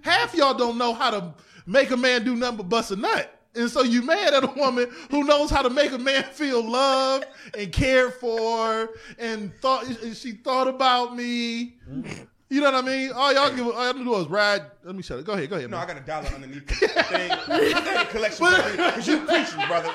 [0.03, 1.35] Half y'all don't know how to
[1.67, 3.31] make a man do nothing but bust a nut.
[3.55, 6.63] And so you mad at a woman who knows how to make a man feel
[6.63, 7.25] loved
[7.57, 11.77] and cared for and thought and she thought about me.
[11.89, 12.25] Mm-hmm.
[12.51, 13.11] You know what I mean?
[13.13, 14.63] All y'all give all y'all do is ride.
[14.85, 15.25] Let me shut it.
[15.25, 15.71] Go ahead, go ahead.
[15.71, 17.31] No, I got a dollar underneath the thing.
[17.31, 19.91] Put that in collection because you preaching, brother.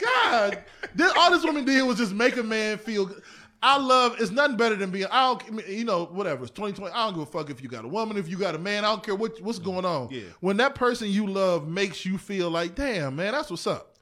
[0.00, 3.06] God, this, all this woman did was just make a man feel.
[3.06, 3.22] good.
[3.60, 4.20] I love.
[4.20, 5.06] It's nothing better than being.
[5.10, 5.66] I don't.
[5.68, 6.42] You know, whatever.
[6.44, 6.94] It's 2020.
[6.94, 8.84] I don't give a fuck if you got a woman, if you got a man.
[8.84, 10.08] I don't care what what's going on.
[10.10, 10.22] Yeah.
[10.40, 13.96] When that person you love makes you feel like, damn, man, that's what's up.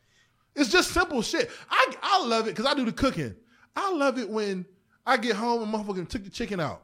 [0.55, 1.51] It's just simple shit.
[1.71, 3.35] I I love it because I do the cooking.
[3.75, 4.67] I love it when
[5.07, 6.83] I get home and motherfucking took the chicken out.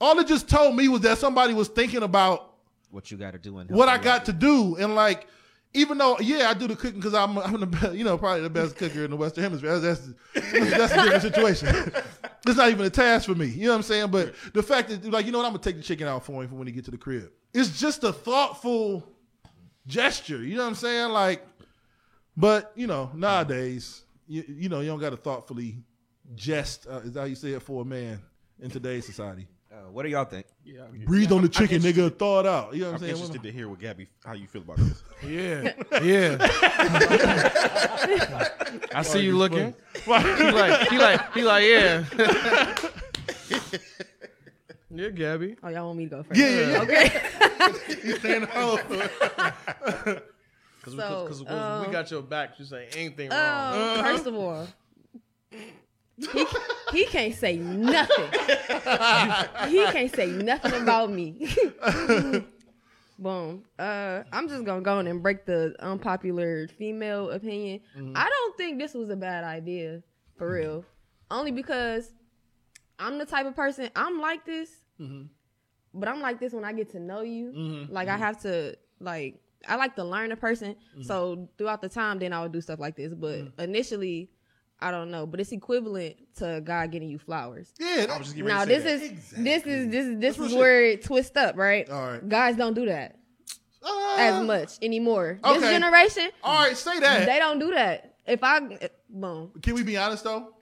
[0.00, 2.54] All it just told me was that somebody was thinking about
[2.90, 5.26] What you got to do and what I got to do, and like,
[5.72, 8.42] even though yeah, I do the cooking because I'm I'm the best, you know probably
[8.42, 9.78] the best cooker in the Western Hemisphere.
[9.78, 11.68] That's that's, that's a different situation.
[12.46, 13.46] it's not even a task for me.
[13.46, 14.10] You know what I'm saying?
[14.10, 16.42] But the fact that like you know what, I'm gonna take the chicken out for
[16.42, 17.30] him for when he get to the crib.
[17.52, 19.04] It's just a thoughtful
[19.86, 20.42] gesture.
[20.42, 21.10] You know what I'm saying?
[21.10, 21.46] Like,
[22.36, 25.78] but you know nowadays, you, you know you don't got to thoughtfully
[26.34, 26.86] jest.
[26.88, 28.20] Uh, is that how you say it for a man
[28.60, 29.46] in today's society?
[29.72, 30.46] Uh, what do y'all think?
[30.64, 32.16] Yeah, Breathe on the chicken, I'm nigga.
[32.16, 32.74] Thaw it out.
[32.74, 33.12] You know what I'm, I'm saying?
[33.12, 35.00] interested to hear what Gabby, how you feel about this.
[35.24, 36.38] yeah, yeah.
[38.94, 39.72] I see you looking.
[40.04, 42.04] He like, he like, he like, yeah.
[44.90, 45.56] yeah, Gabby.
[45.62, 46.40] Oh, y'all want me to go first?
[46.40, 46.82] Yeah, yeah, yeah.
[46.82, 47.08] Okay.
[48.02, 48.76] He's saying, oh.
[50.84, 52.58] Because So, we um, got your back.
[52.58, 53.98] You say anything wrong.
[53.98, 54.66] Um, first of all,
[56.32, 56.46] he,
[56.92, 58.30] he can't say nothing.
[59.68, 61.48] he can't say nothing about me.
[63.18, 63.64] Boom.
[63.78, 67.80] Uh, I'm just gonna go on and break the unpopular female opinion.
[67.96, 68.12] Mm-hmm.
[68.16, 70.02] I don't think this was a bad idea,
[70.36, 70.54] for mm-hmm.
[70.54, 70.84] real.
[71.30, 72.10] Only because
[72.98, 75.24] I'm the type of person I'm like this, mm-hmm.
[75.92, 77.86] but I'm like this when I get to know you.
[77.90, 80.74] Like I have to like I like to learn a person.
[81.02, 83.12] So throughout the time, then I would do stuff like this.
[83.12, 84.30] But initially,
[84.82, 85.26] I don't know.
[85.26, 87.72] But it's equivalent to God getting you flowers.
[87.78, 89.44] Yeah, I was just getting Now ready to this say is that.
[89.44, 90.58] this is this is this real is shit.
[90.60, 91.88] where it twists up, right?
[91.90, 92.28] All right.
[92.28, 93.16] Guys don't do that
[93.82, 95.38] Uh, as much anymore.
[95.44, 97.26] This generation, All right, say that.
[97.26, 98.14] they don't do that.
[98.26, 98.60] If I
[99.08, 100.54] boom, Can we be honest though?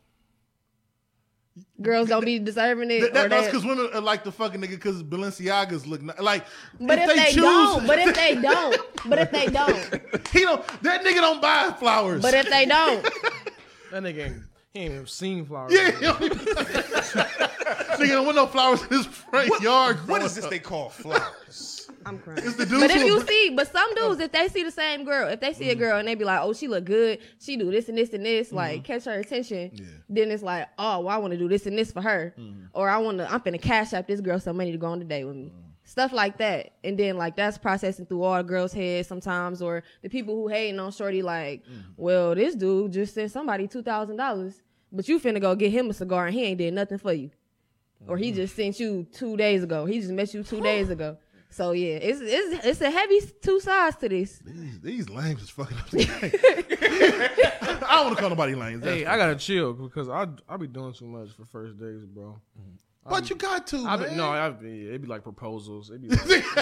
[1.80, 3.00] girls don't be deserving it.
[3.00, 6.12] That, or that, that's because women are like the fucking nigga because Balenciagas look ni-
[6.20, 6.44] like.
[6.80, 10.64] but if, they, choose, don't, but if they don't, but if they don't, he don't.
[10.82, 12.22] That nigga don't buy flowers.
[12.22, 13.04] but if they don't,
[13.90, 15.72] That nigga ain't, he ain't even seen flowers.
[15.72, 16.38] yeah, he don't even-
[17.98, 19.96] nigga don't want no flowers in his front yard.
[19.96, 20.50] What growing is this up.
[20.50, 21.90] they call flowers?
[22.06, 22.38] I'm crying.
[22.38, 24.70] It's the dudes But if who- you see, but some dudes, if they see the
[24.70, 25.78] same girl, if they see a mm.
[25.78, 28.24] girl and they be like, "Oh, she look good, she do this and this and
[28.24, 28.92] this," like mm-hmm.
[28.92, 29.72] catch her attention,
[30.08, 32.66] then it's like, "Oh, well, I want to do this and this for her," mm-hmm.
[32.72, 34.98] or "I want to, I'm finna cash out this girl some money to go on
[34.98, 35.67] the date with me." Mm-hmm.
[35.88, 39.82] Stuff like that, and then like that's processing through all the girls' heads sometimes, or
[40.02, 41.82] the people who hating on Shorty, like, mm.
[41.96, 44.60] "Well, this dude just sent somebody two thousand dollars,
[44.92, 47.30] but you finna go get him a cigar and he ain't did nothing for you."
[48.06, 48.36] or he mm.
[48.36, 49.86] just sent you two days ago.
[49.86, 51.16] He just met you two days ago.
[51.50, 54.38] So yeah, it's it's it's a heavy two sides to this.
[54.44, 57.78] These, these lames is fucking up the game.
[57.82, 58.84] I don't want to call nobody lames.
[58.84, 62.38] Hey, I gotta chill because I I be doing too much for first days, bro.
[62.60, 62.76] Mm.
[63.08, 63.84] But you got to.
[63.86, 64.16] I be, man.
[64.16, 65.90] no, I be, it be like proposals.
[65.90, 66.20] It be like,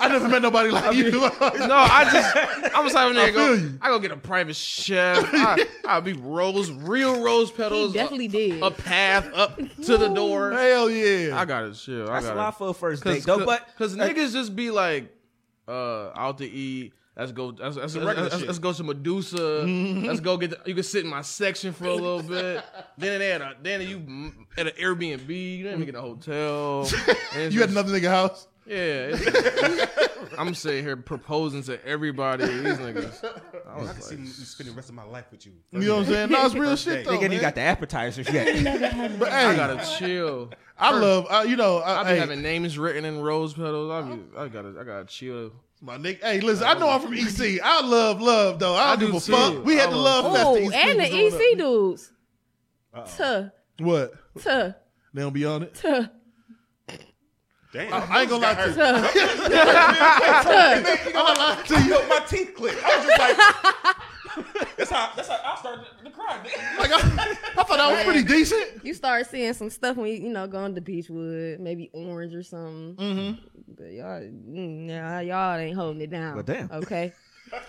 [0.00, 1.10] I never met nobody like you.
[1.10, 2.36] no, I just
[2.76, 3.56] I'm just having I to go.
[3.56, 3.78] feel you.
[3.80, 5.28] I go get a private chef.
[5.32, 7.92] I, I be rose, real rose petals.
[7.92, 8.20] He petals.
[8.20, 8.62] definitely a, did.
[8.62, 10.52] a path up to the door.
[10.52, 11.38] Hell yeah.
[11.38, 12.08] I gotta chill.
[12.08, 13.44] I That's a gotta, lot for a first date, though.
[13.44, 15.14] But because niggas just be like,
[15.66, 16.92] uh, out to eat.
[17.18, 17.46] Let's go.
[17.58, 18.46] Let's, let's, The regular let's- shit.
[18.46, 19.64] let's go to Medusa.
[19.64, 20.50] let's go get.
[20.50, 22.64] The, you can sit in my section for a little bit.
[22.96, 25.28] Then they at a, then you at an Airbnb.
[25.28, 26.88] You didn't even get a hotel.
[27.34, 28.46] You at just- another nigga house?
[28.66, 29.16] Yeah.
[30.38, 32.44] I'm sitting here proposing to everybody.
[32.44, 33.24] These niggas.
[33.66, 35.52] I I was can see me spending the rest of my life with you.
[35.72, 36.30] You know what I'm saying?
[36.30, 37.12] No, it's real shit though.
[37.18, 39.18] nigga, you got the appetizers yet.
[39.18, 40.50] But I gotta chill.
[40.78, 43.90] I love, uh, you know, I, I be hey, having names written in rose petals.
[43.90, 45.52] I be, I gotta, I gotta chill.
[45.80, 46.20] My nigga.
[46.22, 47.60] Hey, listen, I know I'm from EC.
[47.62, 48.74] I love love though.
[48.74, 49.32] I I don't do give a too.
[49.32, 49.64] fuck.
[49.64, 50.46] We had I the love- love fest.
[50.46, 52.12] Oh, that EC and the was growing EC dudes.
[53.16, 53.50] Tuh.
[53.80, 54.12] What?
[54.42, 54.74] tuh,
[55.14, 55.74] They don't be on it.
[55.74, 56.08] tuh,
[57.72, 57.92] Damn.
[57.92, 58.74] I, I ain't gonna lie to you.
[58.74, 58.82] tuh.
[61.18, 61.90] I'm not lying to you.
[61.94, 62.82] Yo, my teeth clicked.
[62.82, 63.36] I was just like,
[64.78, 65.84] that's how that's how I started
[66.28, 68.84] to Like I, I thought that was pretty decent.
[68.84, 72.42] You start seeing some stuff when you, you know, going to Beachwood, maybe orange or
[72.42, 72.96] something.
[72.96, 73.44] Mm-hmm.
[73.76, 76.36] But y'all, mm, nah, y'all ain't holding it down.
[76.36, 76.70] But damn.
[76.70, 77.12] Okay.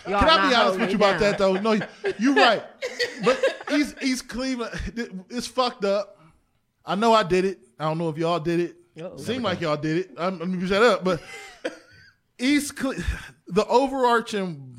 [0.10, 1.32] Y'all Can I be honest with it you about down.
[1.32, 1.54] that though?
[1.54, 1.80] No,
[2.18, 2.62] you're right.
[3.24, 3.42] But
[3.72, 4.78] East East Cleveland,
[5.30, 6.18] it's fucked up.
[6.86, 7.60] I know I did it.
[7.80, 8.76] I don't know if y'all did it.
[9.02, 9.18] Uh-oh.
[9.18, 10.12] Seemed like y'all did it.
[10.18, 11.04] I'm, I'm gonna shut up.
[11.06, 11.22] But
[12.38, 12.96] East, Cle-
[13.48, 14.79] the overarching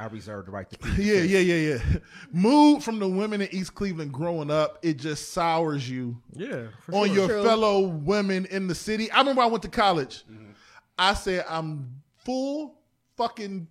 [0.00, 0.96] I reserve the right to keep.
[0.98, 1.98] Yeah, yeah, yeah, yeah.
[2.32, 6.94] Mood from the women in East Cleveland growing up, it just sours you Yeah, for
[6.94, 7.14] on sure.
[7.16, 7.44] your True.
[7.44, 9.10] fellow women in the city.
[9.10, 10.24] I remember I went to college.
[10.30, 10.50] Mm-hmm.
[10.98, 12.76] I said, I'm full
[13.16, 13.66] fucking,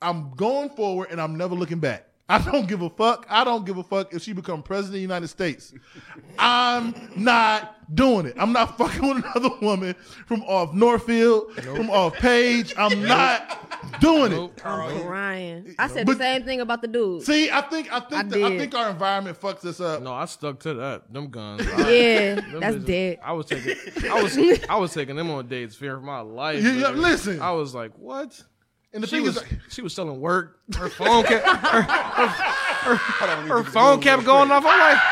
[0.00, 2.08] I'm going forward and I'm never looking back.
[2.28, 3.26] I don't give a fuck.
[3.28, 5.74] I don't give a fuck if she become president of the United States.
[6.38, 8.34] I'm not doing it.
[8.38, 9.94] I'm not fucking with another woman
[10.26, 12.72] from off Northfield, from off Page.
[12.78, 14.50] I'm not doing it.
[14.64, 15.74] I'm crying.
[15.78, 17.22] I said But- the same thing about the dude.
[17.22, 20.00] See, I think I think I the- I think our environment fucks us up.
[20.02, 21.12] No, I stuck to that.
[21.12, 21.66] Them guns.
[21.66, 23.18] Yeah, Them that's bitches- dead.
[23.22, 23.76] I was taking.
[24.10, 24.38] I was.
[24.70, 26.62] I was taking them on dates, fear for my life.
[26.62, 27.02] You- you- man.
[27.02, 27.40] listen.
[27.42, 28.42] I was like, what?
[28.94, 29.36] And the she thing was.
[29.38, 30.60] is, she was selling work.
[30.76, 31.46] Her phone kept.
[31.46, 34.64] Her, her, her, her phone kept going off.
[34.66, 35.02] I'm like.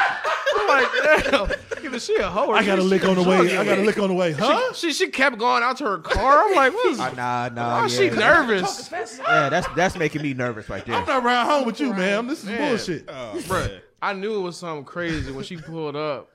[0.52, 0.88] I'm like,
[1.24, 1.84] damn.
[1.84, 3.56] Either she a hoe or I got a she- lick on the way.
[3.56, 4.32] I got a lick on the way.
[4.32, 4.72] Huh?
[4.74, 6.44] She, she kept going out to her car.
[6.44, 7.00] I'm like, what is?
[7.00, 7.74] Uh, nah, nah.
[7.74, 7.84] Why yeah.
[7.86, 8.90] is she nervous?
[9.20, 10.96] Yeah, that's that's making me nervous right there.
[10.96, 12.26] I'm not around home with you, ma'am.
[12.26, 12.68] This is Man.
[12.68, 13.06] bullshit.
[13.06, 16.30] Bruh, I knew it was something crazy when she pulled up.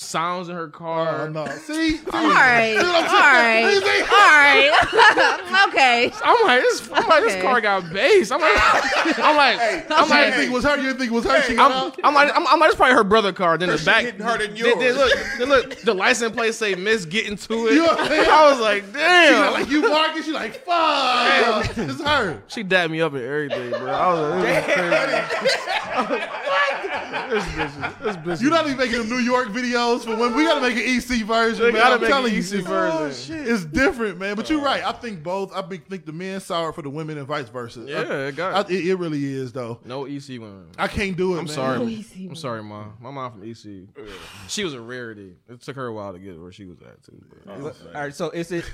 [0.00, 1.26] Sounds in her car.
[1.26, 1.46] Oh, no.
[1.46, 1.98] See?
[1.98, 2.00] See?
[2.10, 3.82] All right, See all what I'm saying?
[3.82, 4.02] right, See?
[4.10, 5.68] all right.
[5.68, 6.12] okay.
[6.24, 7.42] I'm like, this, I'm like, this Okay.
[7.42, 8.30] car got bass.
[8.30, 8.50] I'm like,
[9.18, 10.76] I'm like, I'm I'm like, like, think it was her.
[10.76, 11.42] You didn't think it was her?
[11.42, 12.00] She got I'm, out?
[12.02, 13.58] I'm like, I'm, I'm like, it's probably her brother car.
[13.58, 16.54] Then the shit back, hitting harder than then, then look, then look, the license plate
[16.54, 17.74] say Miss getting to it.
[17.74, 18.30] You know I'm saying?
[18.30, 19.32] I was like, She damn.
[19.42, 20.22] got like you marking.
[20.22, 21.76] She like fuck.
[21.76, 22.42] It's her.
[22.48, 23.92] she dabbed me up and everything, bro.
[23.92, 26.40] I was like, this is crazy.
[27.30, 28.40] this bitch, this bitch.
[28.40, 29.48] You're not even making a New York
[29.98, 31.64] videos for when we gotta make an EC version.
[31.66, 31.80] We man.
[31.80, 33.44] gotta I'm make an telling you, EC version.
[33.46, 34.36] It's different, man.
[34.36, 34.64] But you're oh.
[34.64, 34.84] right.
[34.84, 35.52] I think both.
[35.54, 37.84] I think think the men saw it for the women and vice versa.
[37.86, 39.80] Yeah, I- it got- I- it, it really is though.
[39.84, 40.66] no EC women.
[40.78, 41.38] I can't do it.
[41.38, 41.54] I'm man.
[41.54, 41.84] sorry.
[41.86, 42.94] easy, I'm sorry, mom.
[43.00, 43.88] My mom from EC.
[44.48, 45.34] She was a rarity.
[45.48, 47.22] It took her a while to get where she was at too.
[47.44, 48.64] but- oh, All right, so is it?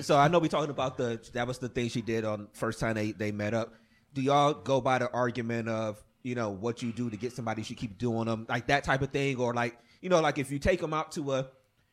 [0.00, 2.80] So I know we talking about the that was the thing she did on first
[2.80, 3.74] time they they met up.
[4.14, 7.60] Do y'all go by the argument of you know what you do to get somebody,
[7.60, 10.38] you should keep doing them, like that type of thing, or like you know, like
[10.38, 11.48] if you take them out to a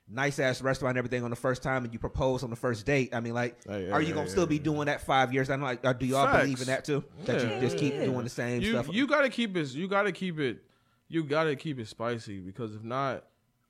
[0.07, 2.85] nice ass restaurant and everything on the first time and you propose on the first
[2.85, 5.33] date, I mean, like, Hey, are hey, you gonna hey, still be doing that five
[5.33, 5.49] years?
[5.49, 6.43] I'm like, or do y'all Facts.
[6.43, 7.03] believe in that too?
[7.25, 7.55] That Yeah.
[7.55, 8.87] you just keep doing the same you, stuff?
[8.93, 9.73] You gotta keep it.
[9.73, 10.63] You gotta keep it.
[11.07, 13.23] You gotta keep it spicy because if not,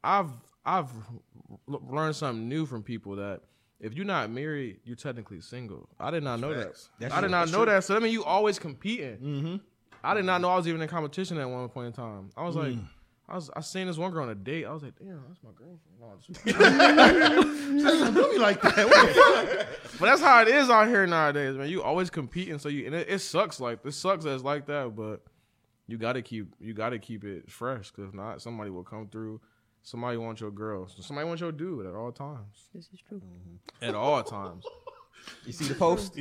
[0.04, 0.32] I've
[0.66, 0.92] I've
[1.68, 3.44] learned something new from people that
[3.80, 5.88] if you're not married, you're technically single.
[6.02, 6.90] I did not know Facts.
[7.00, 7.06] that.
[7.06, 7.32] That's I did true.
[7.32, 7.84] not That's know that.
[7.86, 9.18] So I mean, you always competing.
[9.20, 9.56] mm-hmm.
[10.04, 12.30] I did not know I was even in competition at one point in time.
[12.36, 12.76] I was like.
[13.34, 14.64] I was I seen this one girl on a date.
[14.66, 15.80] I was like, damn, that's my girlfriend.
[16.00, 18.88] No, I'm just- How you gonna do me like that?
[18.88, 20.00] What the fuck?
[20.00, 21.68] but that's how it is out here nowadays, man.
[21.68, 23.60] You always competing, so you and it, it sucks.
[23.60, 25.22] Like it sucks that it's like that, but
[25.88, 27.90] you gotta keep you gotta keep it fresh.
[27.90, 29.42] Cause if not, somebody will come through.
[29.82, 30.88] Somebody wants your girl.
[30.88, 32.68] Somebody wants your dude at all times.
[32.74, 33.22] This is true.
[33.82, 34.64] At all times.
[35.46, 36.16] You see the post?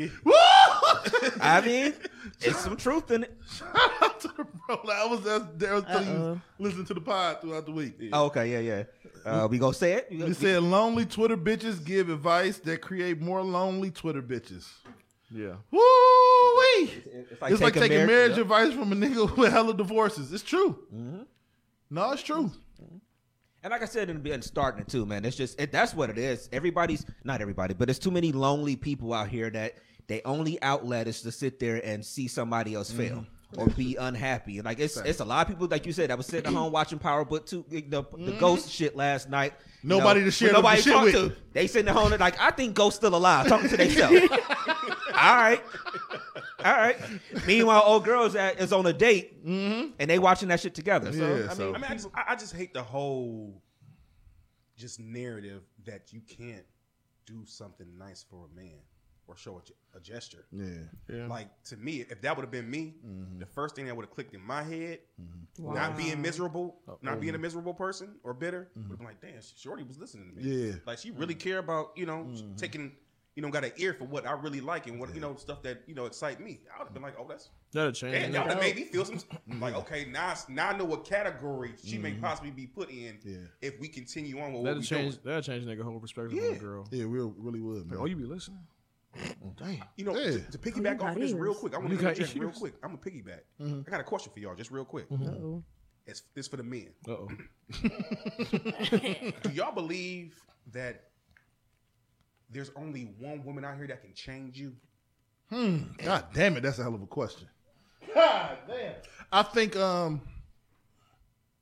[1.40, 1.95] I mean,
[2.40, 3.36] it's some truth in it.
[3.51, 3.68] Shout
[4.03, 4.80] out to the bro.
[4.84, 6.40] Like, I was that's there was telling you Uh-oh.
[6.59, 7.95] listen to the pod throughout the week.
[8.12, 8.84] Oh, okay, yeah, yeah.
[9.24, 10.07] Uh, we gonna say it.
[10.11, 14.68] We He gonna- said lonely Twitter bitches give advice that create more lonely Twitter bitches.
[15.30, 15.55] Yeah.
[15.70, 16.90] Woo wee!
[17.07, 18.43] It's It's like taking marriage, yeah.
[18.43, 20.32] advice from a nigga with hella divorces.
[20.32, 20.78] It's true.
[21.90, 22.51] No, it's true.
[23.64, 25.24] And like I said in the beginning, starting it too, man.
[25.24, 26.49] It's just it, that's what it is.
[26.53, 29.74] Everybody's not everybody, but there's too many lonely people out here that
[30.07, 33.14] they only outlet is to sit there and see somebody else mm-hmm.
[33.14, 33.26] fail
[33.57, 34.59] or be unhappy.
[34.59, 36.53] And like it's it's a lot of people, like you said, that was sitting at
[36.57, 39.55] home watching Power Book two, the, the Ghost shit last night.
[39.82, 41.14] You Nobody know, to share with the nobody shit talk with.
[41.14, 41.36] to.
[41.53, 44.20] They sitting at home and like, I think Ghost still alive, talking to themselves.
[44.30, 45.62] All right.
[46.64, 46.96] All right.
[47.46, 49.90] Meanwhile, old girl is, at, is on a date mm-hmm.
[49.98, 51.12] and they watching that shit together.
[51.12, 53.61] So, Yeah, I so- mean, I mean, I just, I just hate the whole
[54.76, 56.64] just narrative that you can't
[57.26, 58.80] do something nice for a man
[59.33, 59.61] or show
[59.95, 60.45] a, a gesture.
[60.53, 60.66] Yeah.
[61.12, 61.26] Yeah.
[61.26, 63.39] Like to me, if that would have been me, Mm-hmm.
[63.39, 65.74] the first thing that would have clicked in my head, mm-hmm.
[65.74, 67.43] not being miserable, not being a mm-hmm.
[67.43, 68.89] miserable person or bitter, mm-hmm.
[68.89, 70.43] would have been like, damn, Shorty was listening to me.
[70.43, 70.66] Mm-hmm.
[70.68, 70.74] Yeah.
[70.87, 72.93] like she really care about you know taking.
[73.35, 75.62] You know, got an ear for what I really like and what you know stuff
[75.62, 76.61] that you know excite me.
[76.68, 78.12] I would have been like, "Oh, that's That'll change.
[78.12, 78.33] Damn, it.
[78.35, 79.18] that would made me feel some
[79.59, 83.18] like okay now I- now I know what category she may possibly be put in
[83.24, 83.39] Yeah.
[83.62, 85.14] if we continue on with That'll we change.
[85.14, 85.24] doing.
[85.24, 86.53] That'll change nigga whole perspective on Yeah.
[86.53, 86.87] the girl.
[86.91, 87.99] Yeah, we really would, man.
[87.99, 88.59] Oh, you be listening?
[89.59, 89.83] Damn.
[89.97, 90.31] You know, Yeah.
[90.33, 92.39] to, to piggyback got off of this real quick, I want You to got interject
[92.39, 92.75] real quick.
[92.83, 93.41] I'm a piggyback.
[93.61, 93.81] Mm-hmm.
[93.87, 95.07] I got a question for y'all, just real quick.
[95.13, 95.63] Uh-oh.
[96.07, 96.89] It's this for the men.
[97.07, 97.29] Uh oh.
[99.43, 100.41] Do y'all believe
[100.73, 101.05] that
[102.51, 104.75] there's only one woman out here that can change you?
[105.51, 105.79] Hmm.
[105.99, 107.49] God damn it, that's a hell of a question.
[108.15, 108.95] God damn.
[109.31, 110.21] I think um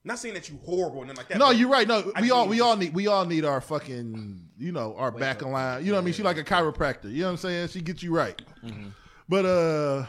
[0.03, 1.37] Not saying that you horrible and nothing like that.
[1.39, 1.87] no, you're right.
[1.87, 5.11] No, I we all we all need we all need our fucking you know our
[5.11, 5.85] back in line.
[5.85, 6.15] You know what I mean?
[6.15, 7.13] She like a chiropractor.
[7.13, 7.69] You know what I'm saying?
[7.69, 8.41] She gets you right.
[9.29, 10.07] But uh,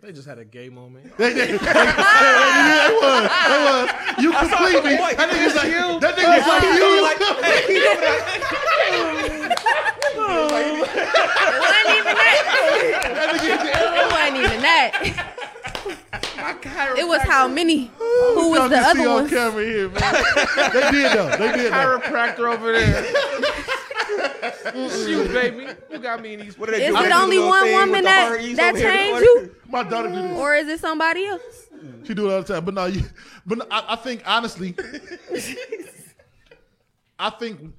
[0.00, 1.16] They just had a gay moment.
[1.18, 1.66] they, they, they, they was, they
[3.66, 3.90] was.
[4.22, 4.94] You complete me.
[4.96, 5.98] That nigga's like you.
[6.00, 6.72] That nigga's like you.
[10.22, 12.42] It wasn't even that.
[13.14, 13.96] That nigga hit the arrow.
[13.96, 14.90] It wasn't even that.
[16.98, 17.90] It was how many?
[17.98, 19.28] Who was the can see other on one?
[19.30, 20.24] camera here, man.
[20.72, 21.36] they did though.
[21.36, 21.76] They did though.
[22.00, 23.04] Chiropractor over there.
[24.90, 25.66] Shoot, baby.
[25.90, 26.58] You got me in these.
[26.58, 26.98] What do they Is do?
[27.00, 28.78] it They do only the little one thing with woman the that heart that over
[28.78, 30.38] here in the changed you, My daughter do this.
[30.38, 31.42] or is it somebody else?
[32.04, 32.64] She do it all the time.
[32.64, 33.02] But no, you.
[33.46, 34.74] But no, I, I think honestly,
[37.18, 37.72] I think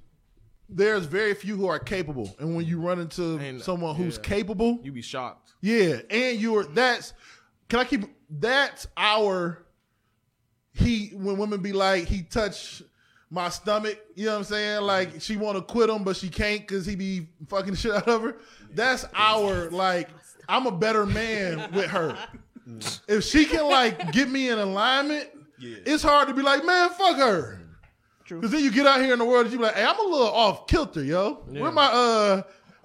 [0.69, 4.23] there's very few who are capable, and when you run into And, someone who's yeah.
[4.23, 5.53] capable, You be shocked.
[5.61, 7.13] yeah, and you're that's.
[7.69, 8.05] Can I keep?
[8.39, 9.59] That's our.
[10.75, 12.81] He when women be like he touched
[13.29, 14.81] my stomach, you know what I'm saying?
[14.81, 17.93] Like she want to quit him, but she can't because he be fucking the shit
[17.93, 18.37] out of her.
[18.73, 20.09] That's our like.
[20.49, 22.17] I'm a better man with her.
[23.07, 25.29] If she can like get me in alignment,
[25.59, 27.59] it's hard to be like, man, fuck her.
[28.27, 29.99] Because then you get out here in the world and you be like, hey, I'm
[29.99, 31.43] a little off kilter, yo.
[31.47, 32.41] Where my uh,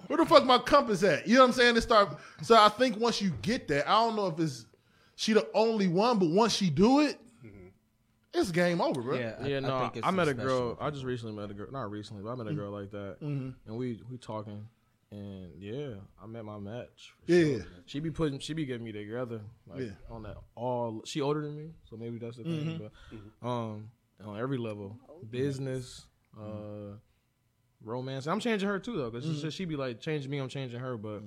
[0.07, 1.27] where the fuck my compass at?
[1.27, 1.77] You know what I'm saying?
[1.77, 2.17] It start.
[2.41, 4.65] So I think once you get that, I don't know if it's
[5.19, 7.19] she the only one, but once she do it,
[8.33, 9.17] it's game over, bro.
[9.17, 10.77] Yeah, I, yeah, I no, think it's I, met a girl.
[10.79, 11.67] I just recently met a girl.
[11.71, 13.49] Not recently, but I met a girl like that, Mm-hmm.
[13.67, 14.65] and we we talking,
[15.11, 17.13] and yeah, I met my match.
[17.27, 17.41] Yeah.
[17.57, 17.65] sure.
[17.85, 19.91] she be putting, she be getting me together, like Yeah.
[20.09, 21.01] on that all.
[21.05, 22.77] She older than me, so maybe that's the Mm-hmm.
[22.77, 22.89] thing.
[23.41, 23.89] But um,
[24.23, 24.97] on every level,
[25.29, 26.05] business,
[26.39, 26.93] uh,
[27.83, 28.25] romance.
[28.27, 29.49] I'm changing her too though, because Mm-hmm.
[29.49, 31.23] she be like changing me, I'm changing her, but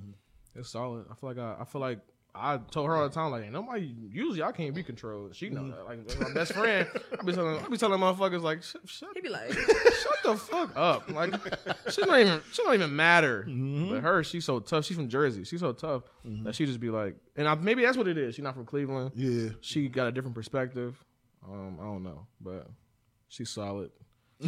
[0.55, 1.05] it's solid.
[1.11, 1.99] I feel like I, I feel like.
[2.35, 3.95] I told her all the time, like, ain't nobody.
[4.11, 5.37] Usually, I can't be controlled.
[5.37, 5.85] She know that.
[5.85, 6.89] Like, that's my best friend.
[7.18, 10.37] I be telling, I be telling motherfuckers, like, shut, shut He be like, shut the
[10.37, 11.11] fuck up.
[11.11, 11.35] Like
[11.91, 13.45] she don't even she don't even matter.
[13.49, 13.91] Mm-hmm.
[13.91, 14.85] But her, she's so tough.
[14.85, 15.45] She's from Jersey.
[15.45, 18.35] She's so tough that she just be like, and I, maybe that's what it is.
[18.35, 19.12] She's not from Cleveland.
[19.14, 19.51] Yeah.
[19.61, 21.03] She got a different perspective.
[21.45, 22.68] Um, I don't know, but
[23.28, 23.91] she's solid.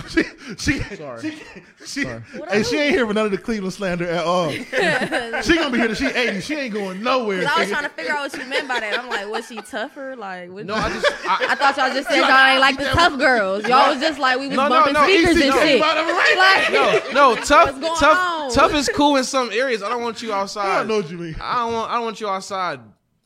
[0.08, 0.22] She,
[0.58, 1.20] she, Sorry.
[1.20, 1.38] she,
[1.86, 4.50] she, hey, she ain't here for none of the Cleveland slander at all.
[5.42, 6.40] she gonna be here till she 80.
[6.40, 7.44] She ain't going nowhere.
[7.48, 8.98] I was trying to figure out what you meant by that.
[8.98, 10.16] I'm like, was she tougher?
[10.16, 12.84] Like, what No, I just I, I thought y'all just said y'all ain't like the
[12.84, 13.64] tough girls.
[13.68, 15.82] Y'all was just like we was No, no, bumping no, speakers EC and came shit.
[15.82, 18.50] out of it right Like, no no tough What's tough on?
[18.50, 19.82] tough is cool in some areas.
[19.82, 20.78] I don't want you I outside.
[20.78, 21.36] don't know what you mean.
[21.40, 22.80] I don't want I don't want you outside.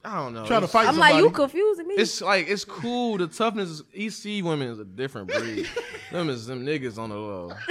[0.05, 0.47] I don't know.
[0.47, 1.15] Trying to fight I'm somebody.
[1.15, 1.95] like, you confusing me.
[1.97, 3.19] It's like it's cool.
[3.19, 5.69] The toughness, EC women is a different breed.
[6.13, 7.53] them is them niggas on the low.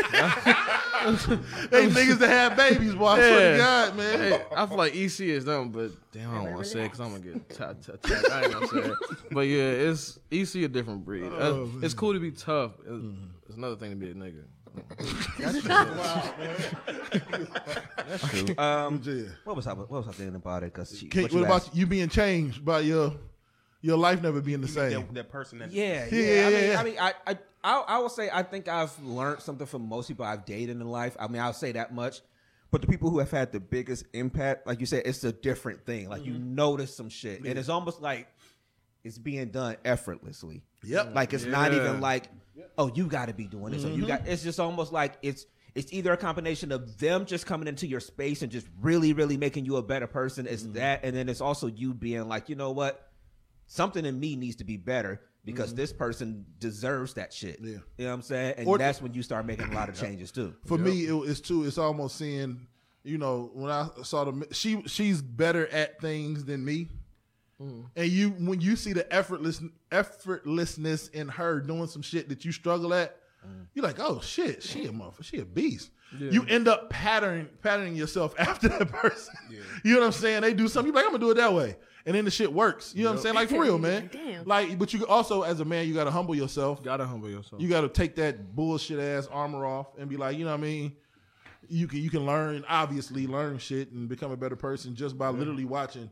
[0.97, 3.05] They niggas that have babies, boy.
[3.05, 4.19] I swear to God, man.
[4.19, 6.99] Hey, I feel like EC is them, but damn, I don't want to say because
[6.99, 7.86] I'm gonna get tapped.
[7.86, 8.43] Tap, tap.
[8.43, 8.97] Ain't gonna say it.
[9.32, 11.25] But yeah, it's EC a different breed.
[11.32, 12.71] Uh, Oh, it's cool to be tough.
[12.86, 13.05] It's,
[13.47, 14.43] it's another thing to be a nigga.
[18.57, 19.23] Um, Yeah.
[19.43, 19.73] what was I?
[19.73, 20.73] What was I thinking about it?
[20.73, 23.13] Because what what you about asked- you being changed by your
[23.82, 24.91] your life never being the same?
[24.91, 26.11] That, that person that Yeah, yeah.
[26.11, 26.80] Yeah, I, yeah, mean, yeah.
[26.80, 30.07] I mean, I, I, I, I would say I think I've learned something from most
[30.07, 31.15] people I've dated in life.
[31.19, 32.21] I mean, I'll say that much.
[32.71, 35.86] But the people who have had the biggest impact, like you said, it's a different
[35.86, 36.09] thing.
[36.09, 38.28] Like you notice some shit, and it's almost like
[39.03, 40.63] it's being done effortlessly.
[40.88, 41.07] Yep.
[41.07, 42.25] Mm, like it's not even like,
[42.77, 43.83] oh, you got to be doing this.
[43.83, 44.21] Or you got.
[44.21, 44.31] Mm-hmm.
[44.31, 45.45] It's just almost like it's.
[45.75, 49.38] It's either a combination of them just coming into your space and just really, really
[49.38, 50.47] making you a better person.
[50.47, 50.73] It's mm-hmm.
[50.73, 53.11] that, and then it's also you being like, you know what,
[53.67, 55.77] something in me needs to be better because mm-hmm.
[55.77, 57.59] this person deserves that shit.
[57.61, 57.69] Yeah.
[57.69, 58.55] You know what I'm saying?
[58.57, 60.55] And Or- that's when you start making a lot of changes too.
[60.65, 61.65] For me, it, it's too.
[61.65, 62.67] It's almost seeing.
[63.03, 66.89] You know, when I saw the she she's better at things than me,
[67.62, 67.86] Mm.
[67.95, 72.51] and you when you see the effortless effortlessness in her doing some shit that you
[72.51, 73.66] struggle at, mm.
[73.74, 75.89] you're like, oh shit, she a motherfucker, she a beast.
[76.20, 79.34] You end up patterning patterning yourself after that person.
[79.84, 80.41] You know what I'm saying?
[80.41, 81.76] They do something, you're like, I'm gonna do it that way.
[82.05, 82.93] And then the shit works.
[82.95, 83.36] You know what I'm saying?
[83.36, 84.10] Like for real, man.
[84.14, 84.45] Damn.
[84.45, 86.82] Like, but you also as a man, you gotta humble yourself.
[86.82, 87.62] Gotta humble yourself.
[87.62, 90.60] You got to take that bullshit ass armor off and be like, you know what
[90.60, 90.95] I mean?
[91.68, 95.28] You can you can learn obviously learn shit and become a better person just by
[95.30, 96.10] literally watching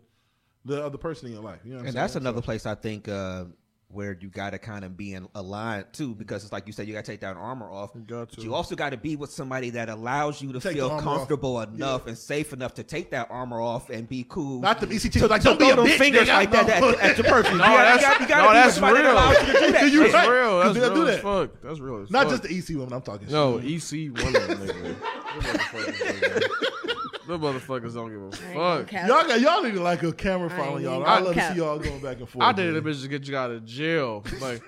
[0.65, 1.59] the other person in your life.
[1.63, 2.03] You know what I'm And saying?
[2.03, 3.45] that's another place I think uh,
[3.89, 6.87] where you got to kind of be in aligned too, because it's like you said,
[6.87, 7.91] you got to take that armor off.
[7.95, 8.35] You got to.
[8.37, 11.57] But you also got to be with somebody that allows you to Take feel comfortable
[11.57, 11.67] off.
[11.69, 14.59] enough and safe enough to take that armor off and be cool.
[14.59, 16.33] Not the ECT to, like to don't be a them bitch, fingers nigga.
[16.33, 17.57] like that at, at your person.
[17.59, 19.13] No, you gotta, that's- you gotta, you gotta no, that's with real.
[19.15, 19.83] that you to do that.
[19.91, 20.11] You shit.
[20.11, 20.33] That's right.
[20.35, 20.61] real.
[20.61, 21.61] 'Cause That's they'll do real as fuck.
[21.61, 22.31] That's real as Not fuck.
[22.31, 22.93] just the EC women.
[22.93, 23.27] I'm talking.
[23.27, 23.33] To.
[23.33, 23.93] No, shit.
[23.93, 24.95] EC women,
[27.25, 27.27] nigga.
[27.27, 27.93] Them motherfuckers, nigga.
[27.93, 28.91] Don't give a fuck.
[28.91, 31.03] Y'all got y'all need to like a camera following y'all.
[31.05, 32.45] I, I love to see y'all going back and forth.
[32.45, 32.93] I did it, man.
[32.93, 34.23] bitch, to get you out of jail.
[34.41, 34.61] Like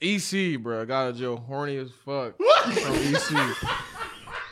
[0.00, 3.32] EC, bro, got out of jail horny as fuck from EC.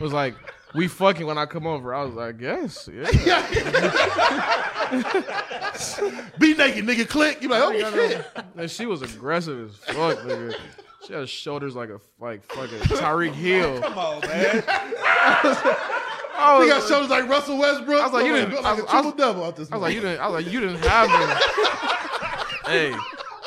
[0.01, 0.35] Was like,
[0.75, 1.95] we fucking when I come over.
[1.95, 3.05] I was like, yes, yeah.
[6.39, 7.09] Be naked, nigga.
[7.09, 7.43] Click.
[7.43, 8.25] You like, oh shit.
[8.57, 10.55] And she was aggressive as fuck, nigga.
[11.07, 13.81] She had shoulders like a like fucking Tyreek Hill.
[13.83, 14.63] Come on, man.
[16.41, 18.01] I He got shoulders like Russell Westbrook.
[18.01, 19.71] I was like, you didn't- built I like a was- triple double out this.
[19.71, 20.21] I was like, you didn't.
[20.21, 21.39] I was like, you didn't have them.
[22.67, 22.95] hey,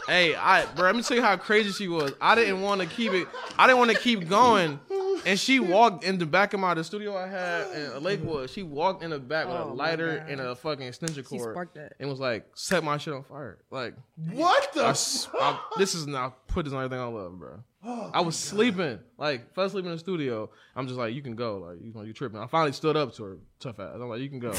[0.07, 2.11] Hey, I bro, let me tell you how crazy she was.
[2.19, 3.25] I didn't want to keep it.
[3.57, 4.79] I didn't want to keep going.
[5.25, 8.49] And she walked in the back of my the studio I had in Lakewood.
[8.49, 11.53] She walked in the back with Oh, a lighter and a fucking extension She cord,
[11.53, 11.93] sparked that.
[12.01, 13.93] and was like, "Set my shit on fire!" Like,
[14.33, 14.83] What the?
[14.83, 17.63] I, s- I- this is now put this on everything I love, bro.
[17.86, 20.49] I was sleeping, like fell asleep in the studio.
[20.75, 22.39] I'm just like, you can go, like you know, you tripping.
[22.39, 23.91] I finally stood up to her, tough ass.
[23.95, 24.51] I'm like, you can go.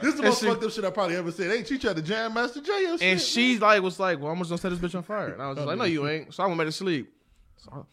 [0.00, 1.50] This is the most she- fucked up shit I probably ever said.
[1.50, 3.02] Hey, she tried to jam Master J or shit.
[3.02, 5.42] And she like was like, "Well, I'm just gonna set this bitch on fire." And
[5.42, 7.12] I was just like, "No, you ain't." So I went back to sleep.
[7.56, 7.86] So I, I was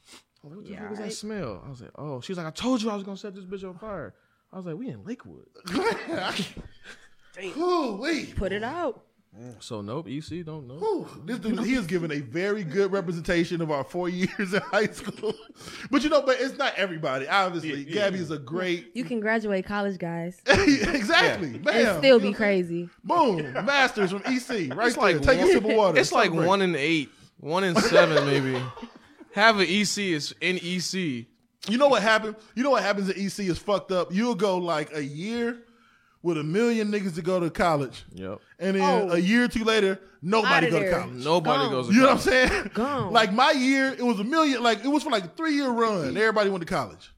[0.43, 1.63] like, what the fuck is that smell?
[1.65, 3.45] I was like, "Oh." She was like, "I told you I was gonna set this
[3.45, 4.13] bitch on fire."
[4.51, 5.45] I was like, "We in Lakewood."
[7.57, 8.35] Ooh, wait.
[8.35, 9.05] Put it out.
[9.59, 10.75] So nope, EC don't know.
[10.75, 14.59] Ooh, this dude, he has given a very good representation of our four years in
[14.61, 15.33] high school.
[15.89, 17.27] But you know, but it's not everybody.
[17.29, 18.91] Obviously, Gabby is a great.
[18.93, 21.97] You can graduate college, guys, exactly, and bam.
[21.99, 22.89] still You be know, crazy.
[23.05, 25.03] Boom, masters from EC, right It's there.
[25.13, 25.99] like Take a one- sip of water.
[25.99, 26.47] It's like Celebrate.
[26.47, 27.09] one in eight,
[27.39, 28.61] one in seven, maybe.
[29.33, 31.25] Have an EC is in EC.
[31.69, 32.35] You know what happened?
[32.55, 34.09] You know what happens at EC is fucked up.
[34.11, 35.59] You'll go like a year
[36.23, 38.39] with a million niggas to go to college, Yep.
[38.59, 39.13] and then Oh.
[39.13, 40.99] a year or two later, nobody Outta go to there.
[40.99, 41.23] college.
[41.25, 41.71] Nobody Gone.
[41.71, 41.87] goes.
[41.87, 42.71] To You know what I'm saying?
[42.73, 43.13] Gone.
[43.19, 44.61] Like my year, it was a million.
[44.61, 46.15] Like it was for like a three year run.
[46.15, 47.11] Everybody went to college.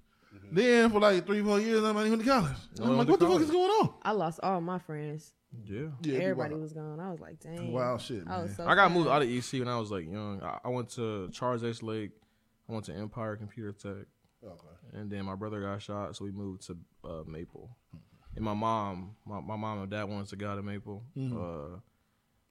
[0.52, 2.56] Then for like three, four years, nobody went to college.
[2.78, 3.94] No I'm like, what to the fuck is going on?
[4.04, 5.34] I lost all my friends.
[5.66, 5.88] Yeah.
[6.02, 7.00] Yeah, Everybody was gone.
[7.00, 7.72] I was like, dang.
[7.72, 8.42] Wild shit, I man.
[8.44, 10.42] was so I got moved out of EC when I was like young.
[10.44, 11.82] I, I went to Charles H.
[11.84, 12.12] Lake.
[12.70, 14.06] I went to Empire Computech.
[14.46, 14.68] Okay.
[14.94, 17.76] And then my brother got shot, so we moved to uh, Maple.
[18.36, 21.04] And my mom, my, my mom and dad wanted to go to Maple.
[21.18, 21.80] Uh,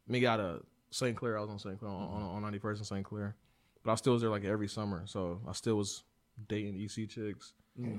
[0.07, 0.61] me got a
[0.91, 1.16] St.
[1.16, 1.39] Clair.
[1.39, 1.78] I was on St.
[1.78, 3.05] Clair on, on, on 91st and St.
[3.05, 3.35] Clair,
[3.85, 5.03] but I still was there like every summer.
[5.07, 6.05] So I still was
[6.49, 7.55] dating EC chicks.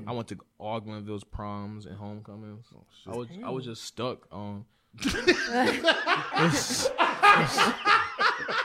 [0.06, 2.68] I went to all Glenville's proms and homecomings.
[3.08, 4.66] I was I was just stuck on.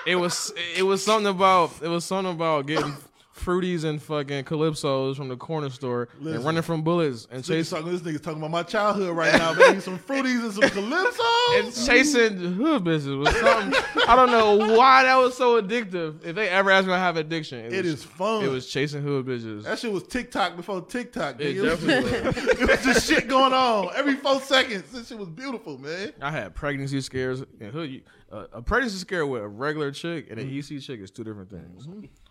[0.07, 2.97] It was it was something about it was something about getting
[3.39, 6.37] fruities and fucking calypsos from the corner store Listen.
[6.37, 9.33] and running from bullets and This chasing talking, this nigga's talking about my childhood right
[9.39, 9.81] now, baby.
[9.81, 11.23] Some fruities and some calypso.
[11.55, 13.81] and chasing hood bitches was something.
[14.07, 16.25] I don't know why that was so addictive.
[16.25, 18.45] If they ever asked me to have addiction, it, It was, is fun.
[18.45, 19.65] It was chasing hood bitches.
[19.65, 21.41] That shit was TikTok before TikTok.
[21.41, 21.65] It nigga.
[21.65, 24.91] It, was, definitely it was just shit going on every four seconds.
[24.93, 26.13] This shit was beautiful, man.
[26.21, 28.03] I had pregnancy scares and hood.
[28.31, 31.49] Uh, a pregnancy scare with a regular chick and an EC chick is two different
[31.49, 31.89] things.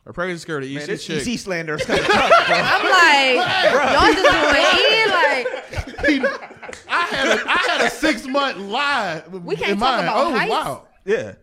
[0.08, 1.28] A pregnancy scare with an EC Man, this chick.
[1.28, 2.56] EC slander is kind of tough, bro.
[2.58, 6.48] I'm like, y'all just going in like.
[6.90, 9.24] I had a, I had a six month lie.
[9.30, 10.08] We can't in talk mind.
[10.08, 10.50] about oh, it heights.
[10.50, 10.82] wild.
[11.06, 11.34] Yeah.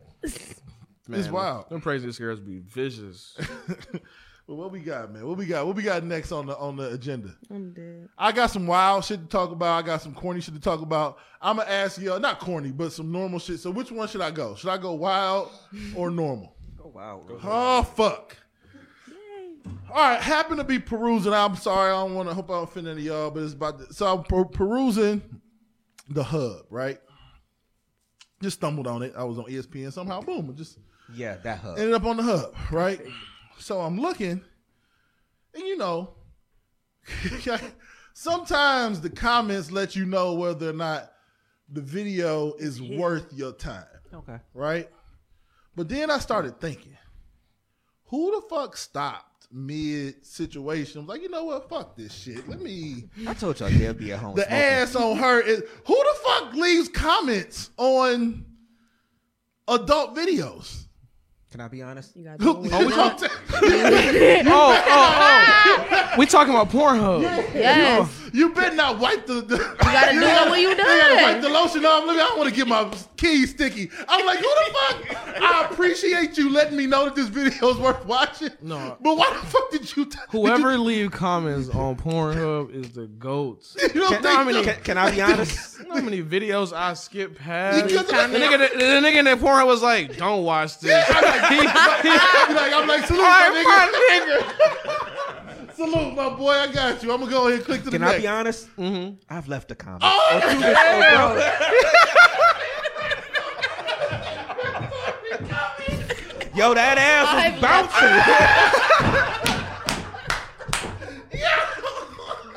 [1.07, 1.69] Man, It's wild.
[1.69, 3.37] Them pregnancy scares be vicious.
[4.47, 5.27] Well, what we got, man?
[5.27, 5.67] What we got?
[5.67, 7.35] What we got next on the on the agenda?
[7.51, 8.11] I'm dead.
[8.19, 9.83] I got some wild shit to talk about.
[9.83, 11.17] I got some corny shit to talk about.
[11.41, 13.59] I'm gonna ask y'all, not corny, but some normal shit.
[13.61, 14.55] So, which one should I go?
[14.55, 15.51] Should I go wild
[15.97, 16.55] or normal?
[16.85, 17.23] Oh, wow.
[17.43, 18.37] Oh fuck!
[19.67, 21.33] All right, happen to be perusing.
[21.33, 23.53] I'm sorry, I don't want to hope I don't offend any of y'all, but it's
[23.55, 23.79] about.
[23.79, 25.23] The, so I'm per- perusing
[26.09, 26.99] the hub, right?
[28.43, 29.15] Just stumbled on it.
[29.17, 30.21] I was on ESPN somehow.
[30.21, 30.51] Boom!
[30.51, 30.79] It just
[31.15, 31.79] Yeah, that hub.
[31.79, 33.01] ended up on the hub, right?
[33.59, 34.43] So I'm looking,
[35.55, 36.15] and you know,
[38.15, 41.13] sometimes the comments let you know whether or not
[41.71, 44.39] the video is worth your time, Okay.
[44.53, 44.89] right?
[45.77, 46.97] But then I started thinking,
[48.07, 51.01] who the fuck stopped mid situation?
[51.01, 51.69] I'm like, you know what?
[51.69, 52.49] Fuck this shit.
[52.49, 53.05] Let me.
[53.27, 54.35] I told y'all they'll be at home.
[54.35, 54.59] The smoking.
[54.59, 58.45] ass on her is who the fuck leaves comments on
[59.69, 60.84] adult videos?
[61.55, 62.17] Can I be honest?
[62.17, 62.71] You gotta do oh, we it.
[62.97, 66.15] talking- oh, oh, oh.
[66.19, 67.23] We talking about Pornhub.
[67.55, 68.21] Yes.
[68.33, 69.35] You better not wipe the.
[69.35, 72.05] the you gotta do it when you You gotta wipe the lotion off.
[72.07, 73.89] Look, I don't want to get my keys sticky.
[74.09, 75.41] I'm like, who the fuck?
[75.41, 78.51] I appreciate you letting me know that this video is worth watching.
[78.61, 78.97] No.
[79.01, 80.07] but why the fuck did you?
[80.07, 83.77] T- Whoever leave comments on Pornhub is the goats.
[83.81, 85.79] You, you don't Can, think how many- can, can I be honest?
[85.89, 87.85] How many videos I skip past?
[87.89, 91.23] The the- nigga, the, the nigga in that Pornhub was like, "Don't watch this." I'm
[91.51, 93.65] like, I'm like, I'm like, salute my nigga.
[93.65, 94.41] my nigga.
[95.75, 96.53] Salute my boy.
[96.53, 97.11] I got you.
[97.13, 98.15] I'm gonna go ahead and click to the Can next.
[98.15, 98.69] I be honest?
[98.77, 99.15] Mm-hmm.
[99.29, 100.03] I've left a comment.
[100.05, 100.79] Oh, Or two this-
[106.55, 109.44] Yo, that ass I've was bouncing.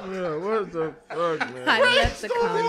[0.10, 1.68] Yeah, what the fuck, man?
[1.68, 2.66] I left the comment.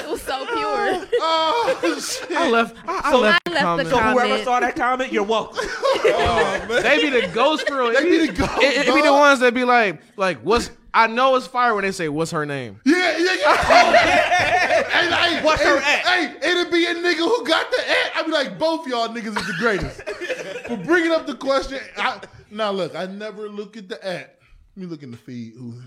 [0.00, 1.06] It was so pure.
[1.20, 2.36] oh shit.
[2.36, 2.76] I left.
[2.86, 3.88] I, I So- left I the left the comment.
[3.88, 5.64] so whoever saw that comment, you're welcome.
[6.06, 7.92] They be the ghost for real.
[7.92, 10.70] They be the ghost, It, it be the ones that be like, like, what's?
[10.94, 13.56] I know it's fire when they say, "What's her name?" Yeah, yeah, yeah.
[14.88, 15.82] hey, hey, What's hey, her at?
[16.06, 18.16] Hey, it'd be a nigga who got the at.
[18.16, 20.02] I'd be like, both y'all niggas is the greatest.
[20.66, 21.80] For bringing up the question.
[21.98, 24.38] I, now look, I never look at the at.
[24.74, 25.54] Let me look in the feed.
[25.56, 25.82] Ooh.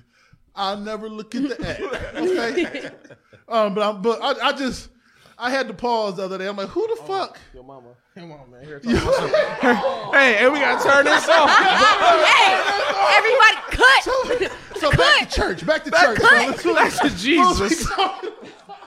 [0.56, 1.68] I never look at the
[2.16, 2.16] at.
[2.16, 2.90] Okay.
[3.48, 4.90] um, but I'm, but I, I just
[5.38, 6.48] I had to pause the other day.
[6.48, 7.38] I'm like, who the fuck?
[7.54, 7.90] Yo, mama.
[8.16, 8.66] Come on, man.
[8.66, 8.92] Here, talk
[10.14, 11.50] hey, hey, we gotta turn this off.
[11.50, 14.80] hey, everybody, cut.
[14.80, 15.66] So back to church.
[15.66, 16.20] Back to church.
[16.20, 16.60] cut.
[16.60, 17.88] So let's- Back to Jesus.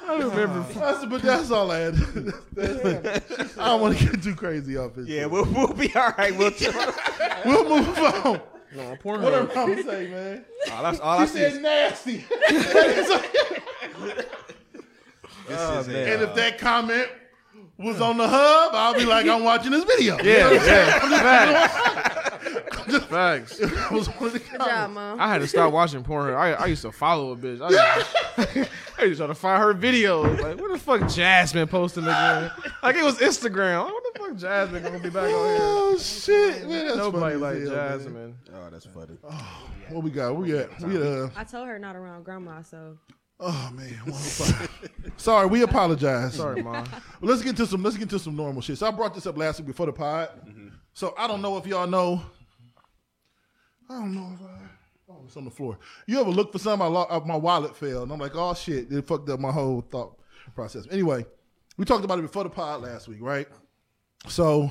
[0.04, 0.60] I remember.
[0.74, 1.94] That's, but that's all I had.
[3.58, 5.06] I don't want to get too crazy off it.
[5.08, 6.36] Yeah, we'll, we'll be all right.
[6.36, 6.52] We'll.
[7.46, 8.40] we'll move on.
[8.74, 10.44] No, porn What her mama say, man?
[10.72, 12.24] all I, all I She see is said nasty.
[15.54, 16.08] Oh, man.
[16.08, 17.08] and if that comment
[17.76, 20.16] was on the hub, I'll be like, I'm watching this video.
[20.22, 22.18] Yeah, You know yeah.
[22.89, 23.01] I'm?
[23.03, 23.59] Facts.
[23.61, 24.95] That was one of the Good job, comments.
[24.95, 25.20] mom.
[25.20, 26.35] I had to stop watching porn.
[26.35, 27.61] I, I used to follow a bitch.
[27.61, 28.68] I used,
[28.99, 30.41] I used to try to find her videos.
[30.41, 32.51] Like, what the fuck Jasmine posting again?
[32.83, 33.85] Like, it was Instagram.
[33.85, 35.59] Like, what the fuck Jasmine gonna be back on here?
[35.61, 36.87] Oh shit, man!
[36.87, 37.99] That's Nobody funny like as hell, man.
[37.99, 38.35] Jasmine.
[38.55, 39.14] Oh, that's funny.
[39.91, 40.37] What we got?
[40.37, 40.80] We got.
[40.80, 41.03] We got.
[41.03, 42.97] Uh, I told her not around grandma, so
[43.41, 45.12] oh man, 105.
[45.16, 46.35] Sorry, we apologize.
[46.35, 46.85] Sorry, mom.
[47.20, 47.83] Well, let's get to some.
[47.83, 48.78] Let's get to some normal shit.
[48.78, 50.30] So I brought this up last week before the pod.
[50.95, 52.22] So I don't know if y'all know.
[53.93, 54.59] I don't know if I.
[55.11, 55.78] Oh, it's on the floor.
[56.07, 56.86] You ever look for something?
[56.86, 58.90] I lo- uh, my wallet fell, and I'm like, oh shit!
[58.90, 60.18] It fucked up my whole thought
[60.55, 60.86] process.
[60.90, 61.26] Anyway,
[61.76, 63.47] we talked about it before the pod last week, right?
[64.28, 64.70] So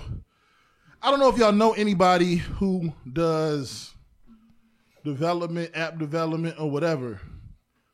[1.01, 3.93] I don't know if y'all know anybody who does
[5.03, 7.21] development, app development, or whatever.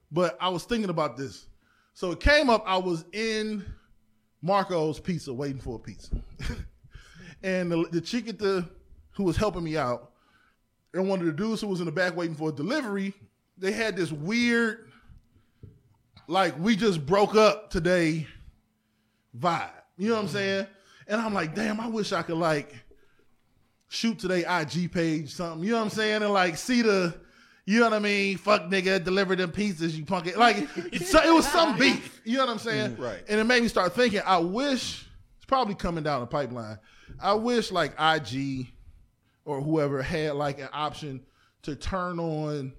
[0.09, 1.47] But I was thinking about this.
[1.93, 2.63] So it came up.
[2.65, 3.65] I was in
[4.41, 6.15] Marco's Pizza waiting for a pizza,
[7.43, 8.65] and the, the chick at the
[9.11, 10.11] who was helping me out,
[10.97, 13.13] and one of the dudes who was in the back waiting for a delivery,
[13.57, 14.89] they had this weird,
[16.27, 18.27] like we just broke up today
[19.37, 19.69] vibe.
[19.97, 20.67] You know what I'm saying?
[21.07, 22.75] And I'm like, damn, I wish I could like
[23.89, 25.63] shoot today IG page something.
[25.63, 26.23] You know what I'm saying?
[26.23, 27.15] And like see the,
[27.65, 28.37] you know what I mean?
[28.37, 30.37] Fuck nigga, deliver them pizzas, you punk it.
[30.37, 30.57] Like
[31.05, 32.21] so it was some beef.
[32.25, 32.95] You know what I'm saying?
[32.95, 33.23] Mm, right.
[33.29, 34.21] And it made me start thinking.
[34.25, 35.05] I wish
[35.37, 36.79] it's probably coming down the pipeline.
[37.19, 38.67] I wish like IG
[39.47, 41.21] or whoever had like an option
[41.63, 42.73] to turn on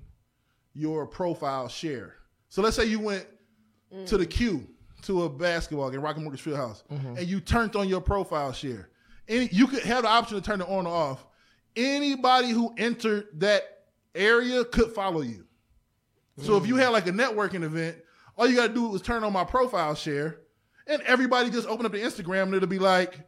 [0.75, 2.17] your profile share.
[2.51, 3.27] So let's say you went
[4.07, 4.69] to the Q
[5.03, 7.17] to a basketball game, Rocket Mortgage Fieldhouse, mm-hmm.
[7.17, 8.91] and you turned on your profile share.
[9.27, 11.27] Any you could have the option to turn it on or off.
[11.75, 13.63] Anybody who entered that
[14.15, 15.47] area could follow you.
[16.37, 16.81] So if you mm.
[16.81, 17.97] had like a networking event,
[18.37, 20.41] all you gotta do was turn on my profile share,
[20.87, 23.21] and everybody just open up the Instagram and it'll be like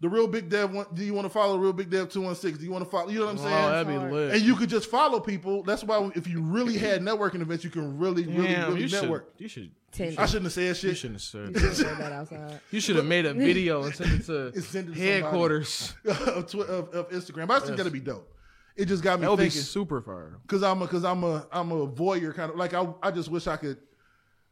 [0.00, 0.72] the real big dev.
[0.72, 2.58] Want, do you want to follow real big dev two one six?
[2.58, 3.08] Do you want to follow?
[3.08, 3.64] You know what I'm oh, saying?
[3.64, 4.34] Oh, that'd be lit.
[4.34, 5.62] and you could just follow people.
[5.62, 8.88] That's why if you really had networking events, you can really, really, Damn, really you
[8.88, 9.32] should, network.
[9.38, 9.70] you should.
[9.90, 10.20] Tinder.
[10.20, 10.96] I shouldn't have said You shit.
[10.98, 11.54] shouldn't have said.
[11.54, 12.60] You should have that outside.
[12.70, 15.94] You should have made a video and sent it to And send it to headquarters.
[16.04, 17.48] of, Twi- of, of Instagram.
[17.48, 18.30] But I think that'd be dope.
[18.76, 20.38] It just got me That would be super fire.
[20.42, 23.28] because I'm a because I'm a I'm a voyeur kind of like I I just
[23.28, 23.78] wish I could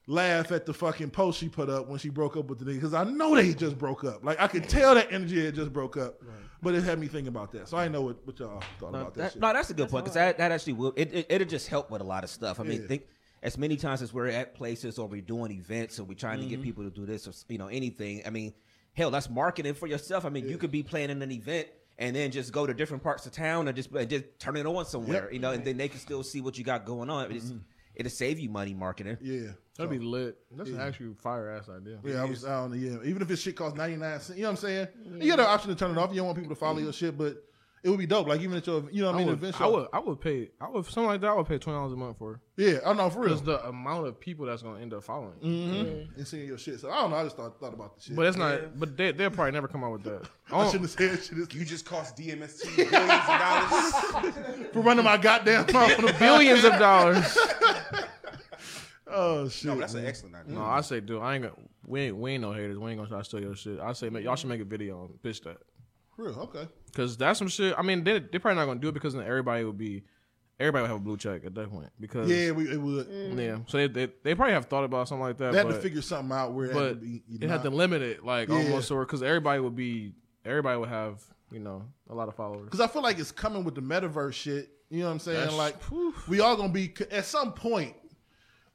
[0.08, 2.74] laugh at the fucking post she put up when she broke up with the nigga
[2.74, 4.24] because I know they just broke up.
[4.24, 6.20] Like I could tell that energy had just broke up,
[6.62, 7.68] but it had me thinking about that.
[7.68, 9.42] So I know what, what y'all thought No, about that, that- shit.
[9.42, 11.90] no, that's a good point because that, that actually will it, it it'll just help
[11.90, 12.60] with a lot of stuff.
[12.60, 12.86] I mean, Yeah.
[12.88, 13.02] think
[13.42, 16.50] as many times as we're at places or we're doing events or we're trying Mm-hmm.
[16.50, 18.22] to get people to do this or you know anything.
[18.24, 18.54] I mean,
[18.92, 20.24] hell, that's marketing for yourself.
[20.24, 21.66] I mean, you could be planning an event
[21.98, 24.66] and then just go to different parts of town and just and just turn it
[24.66, 25.24] on somewhere, Yep.
[25.24, 25.34] Mm-hmm.
[25.34, 27.32] you know, and then they can still see what you got going on.
[27.32, 27.52] It's,
[27.96, 29.16] it'll save you money marketing.
[29.20, 30.38] yeah, That'd be lit.
[30.56, 31.98] That's an actually fire ass idea.
[32.04, 32.72] Yeah, I was down.
[32.80, 34.88] Yeah, even if this shit costs ninety nine cents, you know what I'm saying?
[35.18, 36.10] You got the option to turn it off.
[36.10, 37.42] You don't want people to follow your shit, but
[37.82, 38.26] it would be dope.
[38.26, 39.26] Like even at your, you know what I I mean?
[39.28, 41.28] would, event I would, I would pay, I would something like that.
[41.28, 43.28] I would pay twenty dollars a month for Yeah, I know for real.
[43.28, 45.34] because the amount of people that's gonna end up following.
[45.42, 46.16] Mm-hmm.
[46.18, 46.80] And seeing your shit.
[46.80, 47.16] So I don't know.
[47.16, 48.16] I just thought thought about the shit.
[48.16, 48.78] But it's not.
[48.78, 50.22] But they they'll probably never come out with that.
[50.50, 51.38] I Oh, shouldn't have said shit.
[51.38, 54.66] It's- You just cost DMST billions of dollars.
[54.72, 57.38] for running my goddamn mouth on the billions of dollars.
[59.08, 59.66] Oh shit!
[59.66, 60.54] No, but that's an excellent idea.
[60.54, 61.54] No, I say, dude, I ain't gonna.
[61.86, 62.76] We ain't, we ain't no haters.
[62.76, 63.78] We ain't gonna try to steal your shit.
[63.78, 65.58] I say, make, y'all should make a video and pitch that.
[66.16, 66.38] Real.
[66.40, 66.68] Okay.
[66.94, 67.74] Cause that's some shit.
[67.76, 70.02] I mean, they they probably not gonna do it because then everybody would be,
[70.58, 71.90] everybody would have a blue check at that point.
[72.00, 73.06] Because Yeah, we, it would.
[73.08, 73.38] Mm.
[73.38, 73.58] yeah.
[73.66, 75.52] So they, they they probably have thought about something like that.
[75.52, 77.22] They had but, to figure something out where it had but to be.
[77.28, 78.56] you it had to limit it like Yeah.
[78.56, 80.14] almost or because everybody would be
[80.44, 82.64] everybody would have you know a lot of followers.
[82.64, 84.70] Because I feel like it's coming with the metaverse shit.
[84.88, 85.38] You know what I'm saying?
[85.38, 85.76] That's- like
[86.28, 87.94] we all gonna be at some point.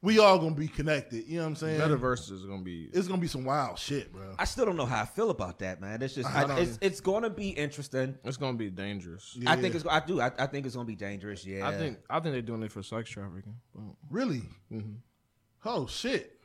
[0.04, 1.28] We all gonna be connected.
[1.28, 1.80] You know what I'm saying?
[1.80, 4.34] Metaverse is gonna be It's gonna be some wild shit, bro.
[4.40, 6.02] I still don't know how I feel about that, man.
[6.02, 8.18] It's just I I it's it's going to be interesting.
[8.24, 9.38] it's gonna be dangerous.
[9.46, 11.46] I think it's I do I, I think it's going to be dangerous.
[11.46, 13.56] Yeah, I think I think they're doing it for sex trafficking.
[14.10, 14.44] Really?
[14.72, 14.94] Mm-hmm.
[15.66, 16.40] Oh shit!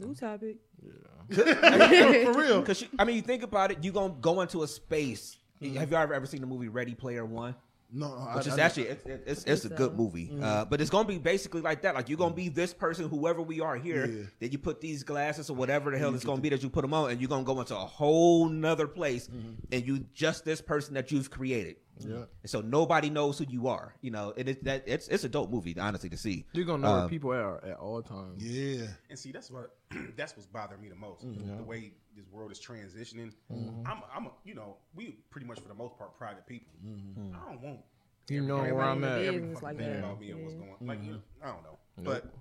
[0.00, 0.56] New topic.
[0.82, 2.24] Yeah.
[2.24, 2.60] for real.
[2.66, 5.36] Because I mean, you think about it, you gonna go into a space.
[5.60, 7.54] Have you ever ever seen the movie Ready Player One?
[7.96, 10.90] No, I, Which is I- actually it's, it's, it's a good movie, uh, but it's
[10.90, 11.94] gonna be basically like that.
[11.94, 14.06] Like you're gonna be this person, whoever we are here.
[14.06, 14.22] Yeah.
[14.40, 16.82] That you put these glasses or whatever the hell it's gonna be that you put
[16.82, 19.30] them on, and you're gonna go into a whole nother place,
[19.72, 21.76] and you just this person that you've created.
[21.98, 22.24] Yeah.
[22.42, 23.94] And so nobody knows who you are.
[24.02, 26.44] You know, and it, that it's it's a dope movie, honestly, to see.
[26.52, 28.42] You're gonna know Um, where people are at all times.
[28.44, 28.86] Yeah.
[29.10, 29.76] And see, that's what
[30.16, 31.22] that's what's bothering me the most.
[31.22, 33.32] The way this world is transitioning.
[33.52, 33.86] Mm-hmm.
[33.86, 36.72] I'm, I'm, a, you know, we pretty much for the most part private people.
[36.84, 37.80] I don't want
[38.28, 39.18] You know where I'm at.
[39.20, 39.98] business every like thing that.
[39.98, 40.60] about me and what's Yeah.
[40.60, 40.76] going.
[40.88, 42.32] Like, you know, I don't know, but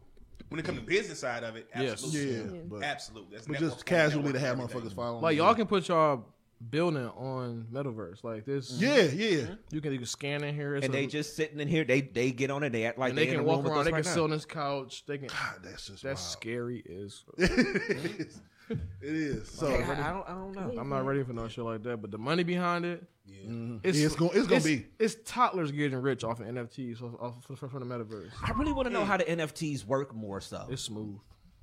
[0.49, 1.91] when it comes to business side of it, Yes.
[1.93, 2.43] absolutely, Yeah.
[2.43, 2.62] Yeah.
[2.70, 3.36] But, absolutely.
[3.36, 4.82] That's but just casually to have everything.
[4.82, 5.22] motherfuckers following.
[5.24, 6.26] Like y'all can put y'all
[6.70, 8.72] building on metaverse like this.
[8.72, 9.56] Yeah, yeah.
[9.72, 10.76] You can you can scan in here.
[10.76, 11.84] It's and a- they just sitting in here.
[11.84, 12.72] They they get on it.
[12.72, 13.80] They act like and they in can walk around.
[13.80, 15.06] us They can right sit on this couch.
[15.06, 15.28] They can.
[15.28, 16.32] God, that's just That's wild.
[16.32, 18.41] scary Is it is.
[18.70, 19.47] It is.
[19.49, 20.80] So Hey, I, I don't I don't know.
[20.82, 21.97] I'm not ready for no shit like that.
[22.01, 23.78] But the money behind it, Yeah, mm-hmm.
[23.84, 24.88] it's gonna- it's gonna be.
[24.97, 28.32] It's toddlers getting rich off of NFTs off, off, from the metaverse.
[28.43, 30.66] I really want to know how the NFTs work more so.
[30.70, 31.18] It's smooth.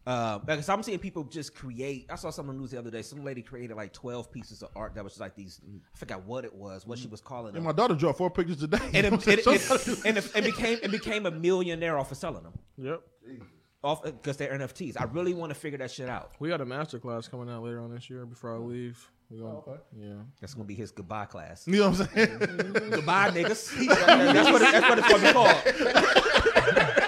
[0.05, 2.07] Uh, because I'm seeing people just create.
[2.11, 3.03] I saw some on the news the other day.
[3.03, 5.61] Some lady created like 12 pieces of art that was just like these.
[5.65, 7.49] I forgot what it was, what she was calling it.
[7.51, 7.65] and them.
[7.65, 8.79] my daughter drew four pictures today.
[8.95, 12.43] And it, it, it, and it, it became it became a millionaire off of selling
[12.43, 13.01] them Yep.
[13.85, 15.01] off because they're NFTs.
[15.01, 16.33] I really want to figure that shit out.
[16.41, 18.27] We got a master class coming out later on this year.
[18.27, 19.61] Before I leave, we gonna,
[19.97, 20.15] yeah.
[20.41, 21.65] That's gonna be his goodbye class.
[21.69, 22.39] you know what I'm saying?
[22.91, 23.71] goodbye, niggas.
[23.87, 26.99] that's what it, that's what it's gonna be called.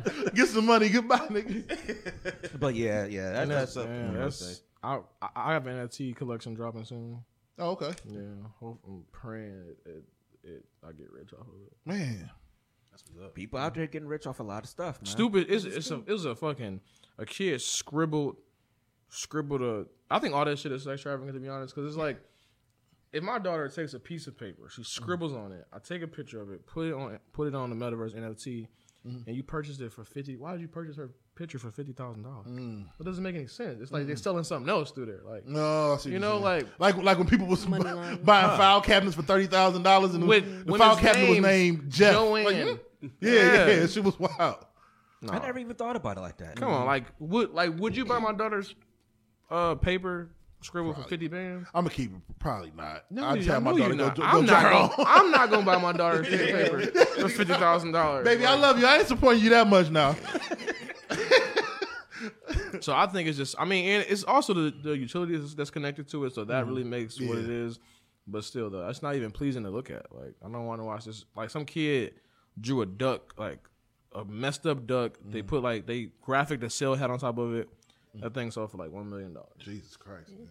[0.34, 0.88] Get some money.
[0.88, 2.50] Goodbye, nigga.
[2.60, 3.94] But yeah, yeah, that, that's that's, something.
[3.94, 4.62] yeah, I would that's say.
[4.82, 7.18] I, I I have an NFT collection dropping soon.
[7.58, 7.92] Oh, okay.
[8.08, 8.20] Yeah,
[8.60, 10.04] hope, I'm praying it, it,
[10.44, 11.72] it I get rich off of it.
[11.84, 12.30] Man.
[12.90, 13.34] That's what's up.
[13.34, 15.06] People out there getting rich off a lot of stuff, man.
[15.06, 15.46] Stupid.
[15.48, 16.80] It's it's a it was a fucking
[17.18, 18.36] a kid scribbled
[19.08, 19.86] scribbled a.
[20.10, 22.20] I think all that shit is sex trafficking to be honest, because it's like
[23.12, 25.66] if my daughter takes a piece of paper, she scribbles on it.
[25.72, 28.68] I take a picture of it, put it on put it on the metaverse NFT,
[29.06, 29.26] Mm-hmm.
[29.28, 30.36] and you purchased it for fifty.
[30.36, 32.46] Why did you purchase her picture for fifty thousand dollars?
[32.46, 32.84] Mm.
[33.00, 33.80] It doesn't make any sense.
[33.82, 35.20] It's like they're selling something else through there.
[35.28, 36.42] Like No, I You know, saying.
[36.42, 38.18] like- like like when people was Money bu- laundering.
[38.24, 41.90] buying file cabinets for thirty thousand dollars, and When- the when file cabinet was named
[41.90, 42.12] Jeff.
[42.14, 42.44] Joanne.
[42.44, 42.64] Like, yeah,
[43.00, 43.66] yeah, Yeah.
[43.80, 44.64] yeah, She was wild.
[45.28, 46.56] I never even thought about it like that.
[46.56, 46.86] come on, mm-hmm.
[46.86, 48.72] like would like would you buy my daughter's
[49.50, 50.30] uh paper
[50.62, 51.68] scribbled for fifty bands?
[51.74, 52.20] I'm gonna keep it.
[52.38, 53.04] Probably not.
[53.10, 54.62] No, you- tell my daughter go, go I'm not,
[54.96, 56.86] gonna, I'm not gonna buy my daughter's paper
[57.20, 58.24] for fifty thousand dollars.
[58.24, 58.86] Baby, I love you.
[58.86, 60.16] I ain't supporting you that much now.
[62.80, 63.54] So I think it's just.
[63.58, 66.34] I mean, and it's also the, the utilities that's connected to it.
[66.34, 66.90] So that really mm-hmm.
[66.90, 67.78] makes what it is.
[68.26, 70.06] But still, though, it's not even pleasing to look at.
[70.12, 71.24] Like I don't want to watch this.
[71.36, 72.14] Like some kid
[72.60, 73.58] drew a duck, like
[74.14, 75.18] a messed up duck.
[75.24, 75.46] They mm.
[75.46, 77.68] put like they graphic the cell head on top of it.
[78.14, 79.48] That thing sold for like one million dollars.
[79.58, 80.48] Jesus Christ, man.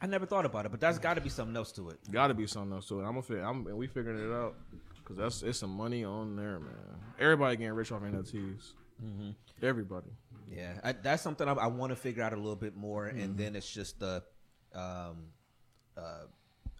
[0.00, 1.98] I never thought about it, but that's got to be something else to it.
[2.10, 3.02] Got to be something else to it.
[3.04, 3.22] I'm gonna.
[3.22, 3.66] Figure, I'm.
[3.66, 4.54] And we figuring it out
[4.96, 6.74] because that's it's some money on there, man.
[7.18, 8.72] Everybody getting rich off NFTs.
[9.62, 10.10] Everybody.
[10.48, 13.18] Yeah, I, that's something I, I want to figure out a little bit more, Mm-hmm.
[13.20, 14.22] and then it's just the,
[14.74, 15.28] um,
[15.96, 16.24] uh,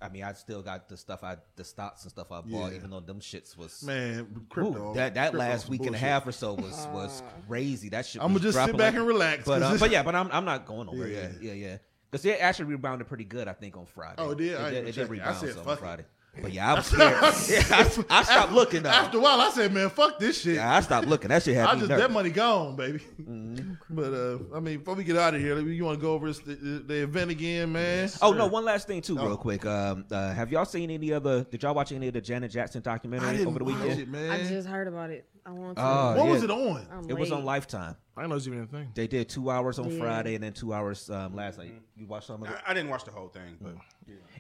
[0.01, 2.77] I mean, I still got the stuff I, the stocks and stuff I bought, Yeah.
[2.77, 4.95] even though them shits was Man, Ooh, crypto.
[4.95, 7.89] that that crypto last some week and a half or so was was crazy.
[7.89, 8.23] That shit.
[8.23, 10.45] I'ma just sit back like- and relax, But 'cause uh, but yeah, but I'm I'm
[10.45, 11.07] not going over.
[11.09, 11.29] Yeah.
[11.41, 11.79] Yeah, yeah, yeah.
[12.11, 14.15] Because it actually rebounded pretty good, I think, on Friday.
[14.19, 14.53] Oh, it did?
[14.53, 15.03] It, didn't did, it did it.
[15.05, 16.07] I rebound said, some on fuck it.
[16.41, 16.43] Friday.
[16.43, 16.87] But yeah, I was
[17.41, 17.69] scared.
[17.71, 18.91] yeah, I, I stopped looking though.
[18.91, 21.29] After a while, I said, "Man, fuck this shit." yeah, I stopped looking.
[21.29, 22.07] That shit had I me just nervous.
[22.07, 23.01] that money gone, baby.
[23.21, 23.73] Mm-hmm.
[23.91, 26.27] But uh, I mean, before we get out of here, you want to go over
[26.29, 26.55] this, the,
[26.87, 28.09] the event again, man?
[28.23, 28.47] Oh no!
[28.47, 29.27] One last thing too, Oh.
[29.27, 29.65] real quick.
[29.67, 31.45] Um, uh, have y'all seen any other?
[31.45, 34.01] Did y'all watch any of the Janet Jackson I documentary didn't over the watch weekend?
[34.01, 34.31] it, man.
[34.31, 35.27] I just heard about it.
[35.47, 35.83] I want to.
[35.83, 36.33] Oh, what yeah.
[36.33, 36.87] was it on?
[36.93, 37.45] I'm It was on.
[37.45, 37.97] Lifetime.
[38.17, 38.89] I didn't know it's even a thing.
[38.95, 39.99] They did two hours on Yeah.
[40.01, 41.73] Friday and then two hours um, last night.
[41.97, 42.57] You watched some of it?
[42.67, 43.77] I, I didn't watch the whole thing, but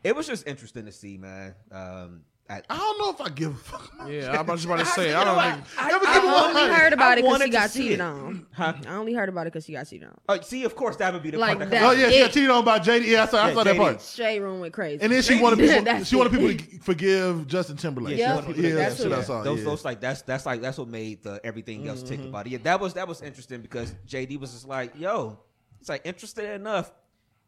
[0.02, 1.54] It was just interesting to see, man.
[1.70, 3.92] Um, I, I don't know if I give a fuck.
[4.06, 5.10] Yeah, I was about to say.
[5.10, 5.16] It.
[5.16, 5.78] I don't think.
[5.78, 6.80] I, never I give a only fuck.
[6.80, 8.00] heard about it because she got cheated it.
[8.00, 8.46] on.
[8.52, 8.74] Huh?
[8.86, 10.16] I only heard about it because she got cheated on.
[10.28, 11.82] oh, see, of course, that would be the Like part that.
[11.82, 13.06] Oh yeah, she got cheated on by JD.
[13.06, 14.00] Yeah, I saw, I Yeah, saw that part.
[14.00, 15.02] Shade room went crazy.
[15.02, 15.82] And then she wanted people.
[15.82, 18.16] That's she wanted people to forgive Justin Timberlake.
[18.16, 19.42] Yeah, That's what- yeah, yeah, that's that's what I saw.
[19.42, 19.64] those, yeah.
[19.64, 22.28] those like that's that's like that's what made the everything else tick mm-hmm.
[22.28, 22.50] about it.
[22.50, 25.40] Yeah, that was that was interesting because JD was just like, "Yo,
[25.80, 26.92] it's like interesting enough,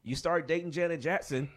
[0.03, 1.49] you start dating Janet Jackson."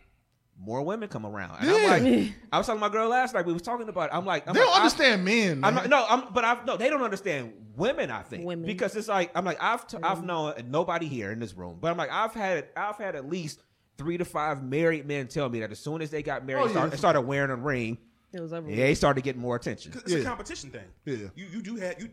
[0.64, 3.48] More women come around, and I'm like, I was talking to my girl last night.
[3.48, 4.10] We was talking about.
[4.12, 4.16] It.
[4.16, 5.64] I'm like, I'm they like, don't I- understand men.
[5.64, 5.90] I'm man.
[5.90, 8.12] not, no, I'm, but I no, they don't understand women.
[8.12, 8.66] I think Women.
[8.68, 10.28] because it's like I'm like I've t- I've mm-hmm.
[10.28, 13.64] known nobody here in this room, but I'm like I've had I've had at least
[13.98, 16.66] three to five married men tell me that as soon as they got married, Oh,
[16.66, 17.98] and start- started wearing a ring,
[18.32, 18.70] It was over.
[18.70, 19.94] yeah, they started getting more attention.
[19.96, 20.20] it's Yeah.
[20.20, 20.86] a competition thing.
[21.06, 21.30] Yeah.
[21.36, 22.10] You you do have you.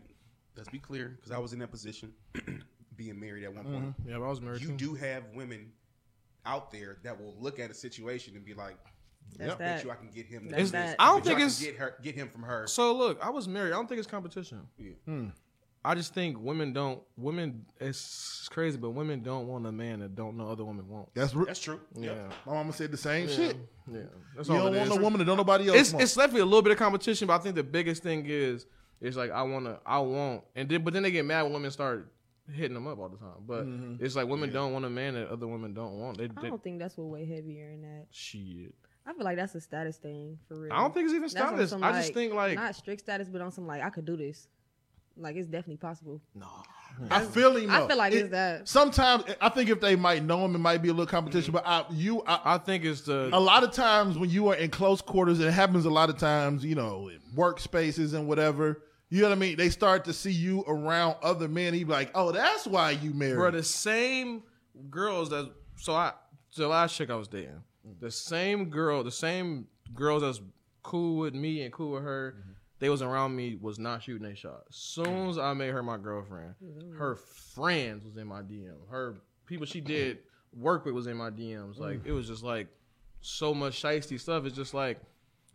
[0.57, 2.13] Let's be clear, because I was in that position.
[2.99, 3.73] being married at one mm-hmm.
[3.75, 3.95] point.
[4.05, 4.75] Yeah, but I was married You too.
[4.75, 5.71] do have women
[6.49, 8.77] out there that will look at a situation and be like,
[9.37, 9.83] That's "I bet that.
[9.85, 10.95] you I can get him." That's that.
[10.99, 12.65] I don't bet think it's- get her, get him from her.
[12.67, 13.71] So look, I was married.
[13.73, 14.61] I don't think it's competition.
[14.77, 14.91] Yeah.
[15.05, 15.27] Hmm.
[15.85, 17.01] I just think women don't.
[17.15, 21.07] Women, it's crazy, but women don't want a man that don't know other women want.
[21.13, 21.79] That's re- That's true.
[21.97, 22.15] Yeah,
[22.45, 23.57] my mama said the same yeah, shit.
[23.89, 23.99] yeah.
[24.35, 24.95] That's You all don't want is.
[24.97, 26.03] no woman that don't nobody else It's want.
[26.03, 28.65] it's definitely a little bit of competition, but I think the biggest thing is
[28.99, 31.53] it's like I want to, I want, and then but then they get mad when
[31.53, 32.11] women start
[32.53, 33.43] hitting them up all the time.
[33.47, 34.03] But Mm-hmm.
[34.03, 36.17] it's like women don't want a man that other women don't want.
[36.17, 38.05] They, I don't think that's what way heavier in that.
[38.11, 38.73] shit.
[39.05, 40.71] I feel like that's a status thing for real.
[40.73, 41.69] I don't think it's even That's on status.
[41.71, 44.15] some, I just think like not strict status, but on some like I could do
[44.15, 44.47] this.
[45.17, 46.21] Like it's definitely possible.
[46.35, 46.47] No,
[47.09, 47.69] I feel him.
[47.71, 48.67] I feel like It- it's that.
[48.69, 51.51] Sometimes I think if they might know him, it might be a little competition.
[51.53, 54.55] But I, you, I, I think it's the a lot of times when you are
[54.55, 58.81] in close quarters, it happens a lot of times, you know, in workspaces and whatever.
[59.09, 59.57] You know what I mean?
[59.57, 61.73] They start to see you around other men.
[61.73, 64.43] He be like, "Oh, that's why you married." bro, the same
[64.89, 66.13] girls that so I
[66.55, 67.63] the last chick I was dating,
[67.99, 70.41] the same girl, the same girls that's
[70.83, 72.51] cool with me and cool with her, mm-hmm.
[72.79, 74.63] they was around me was not shooting a shot.
[74.69, 76.55] Soon as I made her my girlfriend,
[76.97, 78.75] her friends was in my DM.
[78.89, 79.15] Her
[79.45, 80.19] people she did
[80.55, 81.79] work with was in my DMs.
[81.79, 82.07] Like mm.
[82.07, 82.67] it was just like
[83.21, 84.45] so much shisty stuff.
[84.45, 84.99] It's just like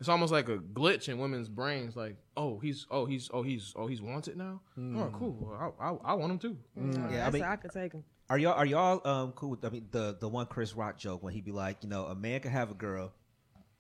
[0.05, 1.97] it's almost like a glitch in women's brains.
[1.97, 4.61] Like, oh, he's, oh, he's, oh, he's, oh, he's wanted now.
[4.77, 5.15] Oh, hmm.
[5.15, 5.57] cool.
[5.59, 6.59] I, I, I want him too.
[6.79, 7.11] Mm.
[7.11, 8.05] Yeah, I I mean- I could take him.
[8.29, 11.23] Are y'all are y'all um cool with I mean the the one Chris Rock joke
[11.23, 13.13] when he'd be like, you know, a man can have a girl,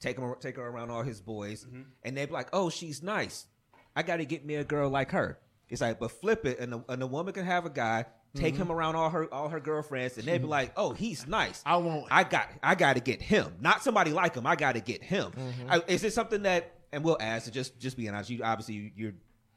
[0.01, 1.83] take him take her around all his boys, mm-hmm.
[2.03, 3.47] and they'd be like, oh, she's nice.
[3.97, 5.39] I got to get me a girl like her.
[5.71, 8.05] It's like, but flip it, and a, and a woman can have a guy,
[8.35, 8.63] take mm-hmm.
[8.65, 10.51] him around all her all her girlfriends, and they'd be mm-hmm.
[10.51, 11.63] like, oh, he's nice.
[11.65, 12.07] I won't.
[12.11, 14.47] I got I got to get him, not somebody like him.
[14.47, 15.33] I got to get him.
[15.69, 16.73] I, is it something that?
[16.93, 17.51] And we'll ask.
[17.53, 19.13] Just just being honest, you obviously you, you're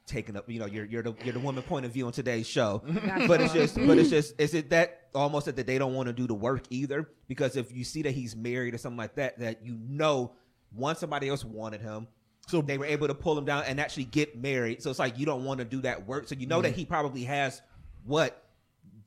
[0.06, 0.50] taking up.
[0.50, 2.82] You know, you're you're the you're the woman point of view on today's show.
[3.28, 6.14] but it's just but it's just is it that almost that they don't want to
[6.14, 7.10] do the work either?
[7.28, 10.34] Because if you see that he's married or something like that, that you know,
[10.74, 12.08] once somebody else wanted him.
[12.48, 14.82] So- they were able to pull him down and actually get married.
[14.82, 16.30] So it's like you don't want to do that work.
[16.30, 17.62] So you know that he probably has
[18.06, 18.47] what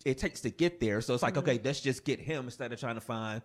[0.05, 1.01] it takes to get there.
[1.01, 1.66] So it's like, okay, mm-hmm.
[1.66, 3.43] let's just get him instead of trying to find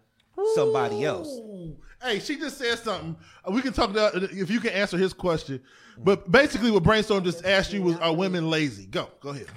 [0.54, 1.28] somebody else.
[1.38, 1.76] Ooh.
[2.02, 3.16] Hey, she just said something.
[3.50, 5.62] We can talk about if you can answer his question.
[5.98, 9.48] But basically, what Brainstorm just asked you was, "Are women lazy?" Go, go ahead.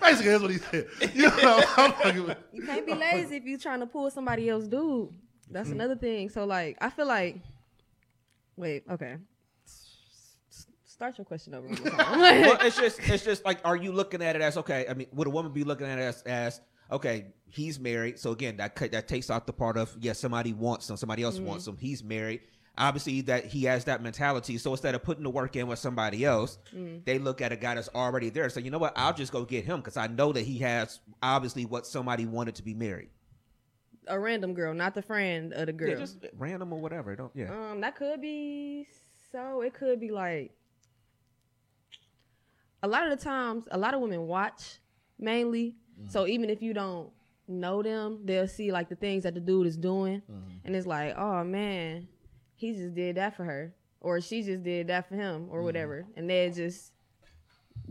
[0.00, 0.88] basically, that's what he said.
[1.14, 4.48] You know, I'm fucking with- You can't be lazy if you're trying to pull somebody
[4.48, 5.10] else dude.
[5.50, 5.80] That's mm-hmm.
[5.80, 6.28] another thing.
[6.30, 7.36] So like I feel like
[8.56, 9.16] wait, okay.
[11.00, 11.66] Start your question over.
[11.66, 12.20] one more time.
[12.20, 14.84] well, it's just it's just like, are you looking at it as okay?
[14.86, 16.60] I mean, would a woman be looking at it as, as
[16.92, 17.28] okay?
[17.48, 20.98] He's married, so again, that that takes out the part of yes, somebody wants him,
[20.98, 21.78] somebody else wants him.
[21.78, 22.42] He's married.
[22.76, 24.58] Obviously, that he has that mentality.
[24.58, 26.58] So instead of putting the work in with somebody else,
[27.06, 28.50] they look at a guy that's already there.
[28.50, 28.92] So you know what?
[28.94, 32.56] I'll just go get him because I know that he has obviously what somebody wanted
[32.56, 33.08] to be married.
[34.06, 35.88] a random girl, not the friend of the girl.
[35.88, 37.16] Yeah, just random or whatever.
[37.16, 37.70] Don't yeah.
[37.70, 38.86] Um, that could be
[39.32, 39.62] so.
[39.62, 40.52] It could be like
[42.82, 44.78] a lot of the times, a lot of women watch
[45.18, 45.76] mainly.
[46.06, 46.32] So mm-hmm.
[46.32, 47.10] even if you don't
[47.46, 50.50] know them, they'll see like the things that the dude is doing, mm-hmm.
[50.64, 52.08] and it's like, oh man,
[52.54, 55.64] he just did that for her, or she just did that for him, or mm-hmm.
[55.64, 56.92] whatever, and they just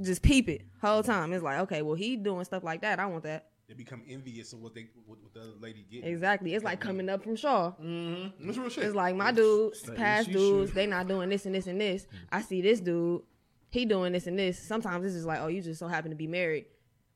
[0.02, 1.34] just peep it whole time.
[1.34, 3.00] It's like, okay, well he doing stuff like that.
[3.00, 3.50] I want that.
[3.68, 6.04] They become envious of what they what, what the other lady get.
[6.04, 6.56] Exactly.
[6.56, 7.74] It's like coming up from Shaw.
[7.80, 8.32] Real
[8.70, 8.84] shit.
[8.84, 12.08] It's like my dudes, past dudes, they not doing this and this and this.
[12.32, 13.22] I see this dude,
[13.70, 14.58] he doing this and this.
[14.60, 16.66] Sometimes it's just like, oh, you just so happen to be married,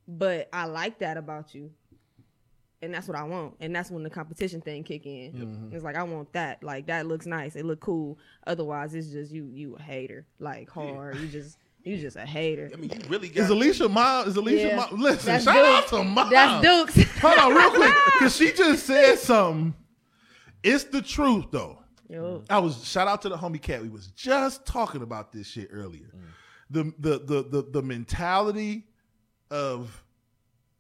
[0.08, 1.72] but I like that about you,
[2.82, 3.56] and that's what I want.
[3.60, 5.32] And that's when the competition thing kick in.
[5.34, 5.76] Mm-hmm.
[5.76, 6.64] It's like I want that.
[6.64, 7.56] Like that looks nice.
[7.56, 8.18] It look cool.
[8.46, 9.46] Otherwise, it's just you.
[9.52, 10.26] You a hater.
[10.40, 11.18] Like hard.
[11.18, 11.58] You just.
[11.86, 12.72] You just a hater.
[12.74, 14.26] I mean, you really got Is Alicia mom?
[14.26, 14.76] Is Alicia Yeah.
[14.78, 15.02] mom?
[15.02, 15.90] Listen, That's shout out Dukes.
[15.90, 16.30] to mom.
[16.30, 16.66] That's
[16.96, 17.12] Dukes.
[17.20, 19.74] Hold on, real quick, because she just said something.
[20.64, 21.80] It's the truth, though.
[22.10, 22.42] Yo.
[22.50, 23.82] I was shout out to the homie cat.
[23.82, 26.06] We was just talking about this shit earlier.
[26.16, 26.22] Mm.
[26.70, 28.88] The, the the the the mentality
[29.52, 30.04] of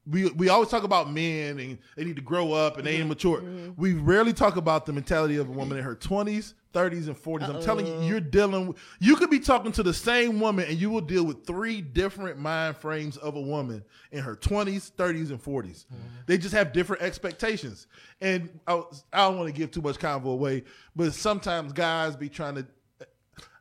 [0.05, 3.01] we we always talk about men and they need to grow up and they ain't
[3.01, 3.09] mm-hmm.
[3.09, 3.39] mature.
[3.39, 3.81] Mm-hmm.
[3.81, 7.47] We rarely talk about the mentality of a woman in her twenties, thirties, and 40s.
[7.47, 8.67] I'm telling you, you're dealing.
[8.67, 11.81] With, you could be talking to the same woman and you will deal with three
[11.81, 15.85] different mind frames of a woman in her twenties, thirties, and 40s.
[15.85, 15.97] Mm-hmm.
[16.25, 17.87] They just have different expectations.
[18.19, 18.83] And I,
[19.13, 20.63] I don't want to give too much convo away,
[20.95, 22.65] but sometimes guys be trying to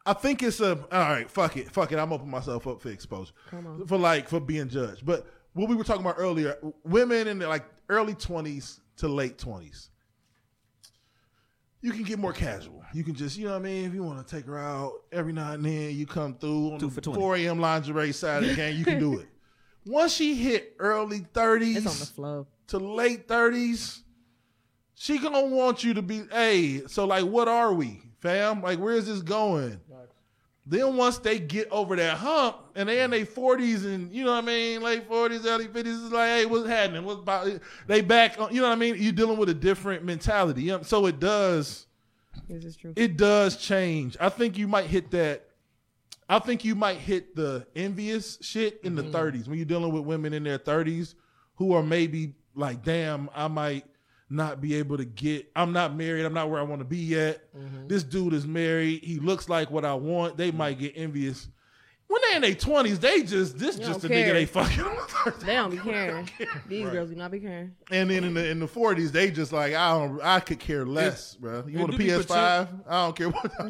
[0.04, 1.30] I think it's a all right.
[1.30, 1.98] Fuck it, fuck it.
[1.98, 3.32] I'm opening myself up for exposure,
[3.86, 5.06] for like for being judged.
[5.06, 9.38] But what we were talking about earlier, women in their like early 20s to late
[9.38, 9.90] 20s,
[11.80, 12.82] you can get more casual.
[12.94, 13.84] You can just, you know what I mean?
[13.86, 16.78] If you want to take her out every now and then, you come through on
[16.78, 17.20] Two the for 20.
[17.20, 17.58] 4 a.m.
[17.60, 19.28] lingerie side of the game, you can do it.
[19.86, 22.46] Once she hit early 30s It's on the flow.
[22.68, 24.00] to late 30s,
[24.94, 28.62] she gonna want you to be, hey, so like what are we, fam?
[28.62, 29.80] Like where is this going?
[30.64, 34.30] Then once they get over that hump and they in their 40s and you know
[34.30, 37.04] what I mean, late 40s, early 50s, it's like, hey, what's happening?
[37.04, 37.48] What's about
[37.88, 38.94] they back on you know what I mean?
[38.96, 40.62] You're dealing with a different mentality.
[40.62, 40.82] You know?
[40.82, 41.86] So it does
[42.48, 42.92] This is true.
[42.94, 44.16] it does change.
[44.20, 45.48] I think you might hit that.
[46.28, 49.16] I think you might hit the envious shit in the mm-hmm.
[49.16, 51.14] 30s when you're dealing with women in their 30s
[51.56, 53.84] who are maybe like, damn, I might
[54.32, 55.50] not be able to get.
[55.54, 56.24] I'm not married.
[56.24, 57.42] I'm not where I want to be yet.
[57.56, 57.88] Mm-hmm.
[57.88, 59.04] This dude is married.
[59.04, 60.36] He looks like what I want.
[60.36, 61.48] They might get envious.
[62.12, 64.84] When they in their 20s, they just this They just a don't nigga they fucking.
[65.46, 66.28] They don't be caring.
[66.68, 67.74] These girls do not be caring.
[67.90, 70.20] And then in the in the 40s, they just like I don't.
[70.20, 71.64] I could care less, bro.
[71.66, 72.68] You want a PS5?
[72.86, 73.52] I don't care what.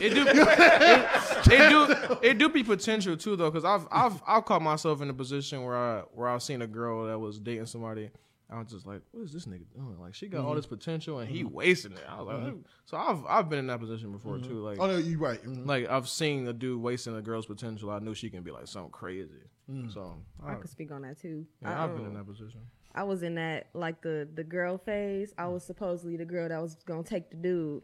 [0.00, 4.44] It do, it, it do, it do be potential too though, because I've I've I've
[4.44, 7.66] caught myself in a position where I where I've seen a girl that was dating
[7.66, 8.10] somebody.
[8.50, 9.98] I was just like, what is this nigga doing?
[9.98, 10.48] Like she got Mm-hmm.
[10.48, 11.54] all this potential and he mm-hmm.
[11.54, 12.04] wasting it.
[12.08, 14.48] I was like, "Oh." so I've I've been in that position before mm-hmm.
[14.48, 14.60] too.
[14.60, 15.42] Like oh no, you right.
[15.42, 15.66] Mhm.
[15.66, 17.90] like I've seen a dude wasting a girl's potential.
[17.90, 19.30] I knew she can be like something crazy.
[19.70, 19.92] Mm.
[19.92, 21.46] So I, I could speak on that too.
[21.62, 22.60] yeah, I, I've been in that position.
[22.94, 25.32] I was in that like the the girl phase.
[25.38, 25.54] I mm.
[25.54, 27.82] was supposedly the girl that was gonna take the dude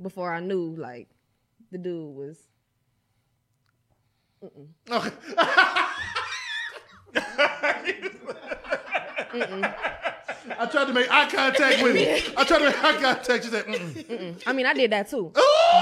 [0.00, 1.08] before I knew like
[1.70, 2.38] the dude was.
[9.34, 12.34] I tried to make eye contact with him.
[12.36, 13.44] I tried to make eye contact.
[13.44, 14.42] She said, Mm-mm.
[14.46, 15.30] I mean, I did that too,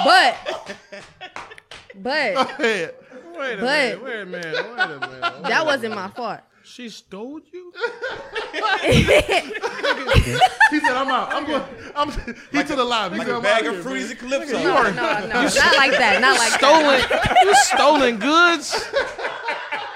[0.05, 0.37] but
[1.97, 2.91] but Hey,
[3.37, 4.03] Wait a But- minute.
[4.05, 4.55] Wait a minute.
[4.55, 5.43] Wait a minute.
[5.45, 6.41] that wasn't my fault.
[6.63, 7.73] She stole you?
[10.71, 11.33] He said, "I'm out.
[11.35, 11.63] I'm going.
[11.97, 12.11] I'm."
[12.53, 13.11] He to the live.
[13.13, 14.59] He Like said, a "I'm bag out of here, fruities man." and calypso.
[14.63, 16.19] No, no, no, not like that.
[16.21, 17.01] Not like stolen.
[17.09, 17.37] that.
[17.43, 18.73] you stolen goods.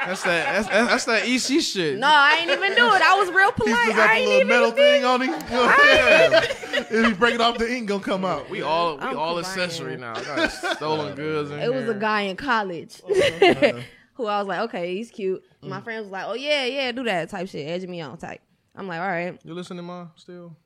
[0.06, 0.66] That's that.
[0.66, 1.98] That's, that's that EC shit.
[1.98, 3.02] No, I ain't even do it.
[3.02, 3.86] I was real polite.
[3.86, 4.48] He's got I the little even.
[4.48, 5.30] metal thing on him.
[5.30, 6.86] You know what I'm saying?
[6.90, 8.48] If he break it off, the ink gonna come out.
[8.50, 9.46] We all we I'm all crying.
[9.46, 10.14] accessory now.
[10.14, 11.50] Got stolen goods.
[11.50, 13.80] In It was a guy in college Uh-huh.
[14.14, 15.42] who I was like, okay, he's cute.
[15.62, 15.68] Mm.
[15.68, 18.40] My friends was like, oh yeah, yeah, do that type shit, edging me on type.
[18.76, 20.08] I'm like, all right, You listening, ma?
[20.16, 20.56] Still.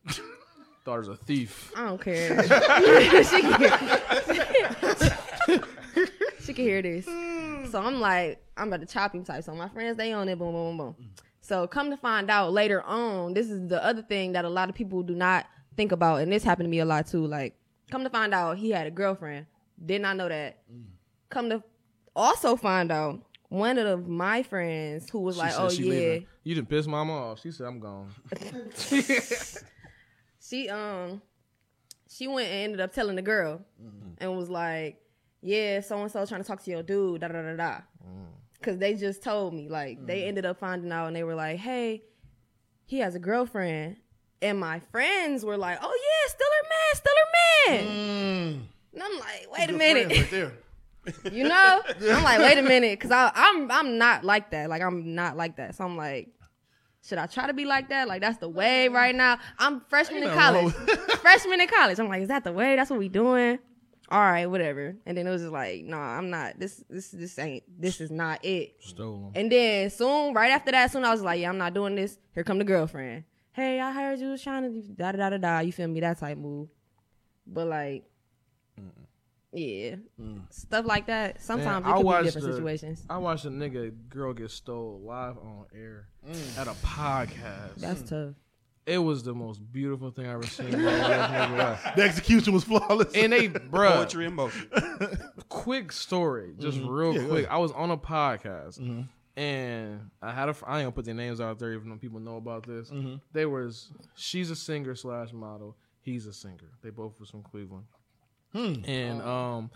[0.84, 1.70] Daughter's a thief.
[1.76, 2.42] I don't care.
[6.48, 7.06] she, can hear, she can hear this.
[7.06, 7.70] Mm.
[7.70, 9.44] So I'm like, I'm about to chop him type.
[9.44, 11.10] So my friends, they on it, boom, boom, boom, boom.
[11.40, 14.68] So come to find out later on, this is the other thing that a lot
[14.68, 15.46] of people do not
[15.76, 17.26] think about, and this happened to me a lot too.
[17.26, 17.54] Like,
[17.90, 19.46] come to find out he had a girlfriend.
[19.84, 20.58] Did not know that.
[20.70, 20.84] Mm.
[21.30, 21.62] Come to
[22.14, 25.90] also find out one of my friends who was She like, said oh she yeah,
[25.90, 26.26] leaving.
[26.44, 27.40] You didn't piss mama off.
[27.40, 28.10] She said I'm gone.
[30.40, 31.22] she um
[32.10, 34.10] she went and ended up telling the girl mm-hmm.
[34.18, 35.00] and was like,
[35.40, 37.80] Yeah, so and so trying to talk to your dude, da da da da.
[38.60, 39.68] Cause they just told me.
[39.68, 42.02] Like they ended up finding out and they were like, Hey,
[42.86, 43.96] he has a girlfriend.
[44.42, 48.68] And my friends were like, Oh yeah, still her man, still her man.
[48.94, 50.08] And I'm like, wait a minute.
[50.16, 50.52] right there.
[51.32, 51.82] you know?
[51.86, 54.68] I'm like, wait a minute, because I'm I'm not like that.
[54.68, 55.76] Like I'm not like that.
[55.76, 56.28] So I'm like,
[57.04, 58.08] should I try to be like that?
[58.08, 59.38] Like that's the way right now.
[59.58, 60.74] I'm freshman in college.
[61.22, 62.00] freshman in college.
[62.00, 62.74] I'm like, is that the way?
[62.76, 63.60] That's what we doing?
[64.10, 64.96] All right, whatever.
[65.04, 66.58] And then it was just like, nah, I'm not.
[66.58, 67.64] This this this ain't.
[67.80, 68.76] This is not it.
[68.80, 69.32] Stolen.
[69.34, 72.18] And then soon, right after that, soon I was like, yeah, I'm not doing this.
[72.34, 73.24] Here come the girlfriend.
[73.52, 75.58] Hey, I heard you was trying to da da da da da.
[75.60, 76.00] You feel me?
[76.00, 76.68] That type move.
[77.46, 78.04] But like,
[79.52, 80.42] yeah, mm.
[80.50, 81.42] stuff like that.
[81.42, 83.04] Sometimes Man, I it could be watched different the- situations.
[83.08, 86.58] I watched a nigga girl get stole live on air mm.
[86.58, 87.76] at a podcast.
[87.76, 88.08] That's mm.
[88.08, 88.34] tough.
[88.88, 90.74] It was the most beautiful thing I ever seen.
[90.74, 91.86] in my life.
[91.96, 93.14] The execution was flawless.
[93.14, 94.68] And they, bruh, Poetry in motion.
[95.48, 96.88] quick story, just mm-hmm.
[96.88, 97.44] real Yeah, quick.
[97.44, 97.54] ahead.
[97.54, 99.02] I was on a podcast, mm-hmm.
[99.40, 100.50] and I had a.
[100.50, 102.66] I fr- I ain't gonna put their names out there, even though people know about
[102.66, 102.90] this.
[102.90, 103.16] Mm-hmm.
[103.32, 103.90] They was.
[104.14, 105.76] She's a singer slash model.
[106.00, 106.70] He's a singer.
[106.82, 107.84] They both was from Cleveland.
[108.52, 108.76] Hmm.
[108.86, 109.28] And oh.
[109.28, 109.70] um,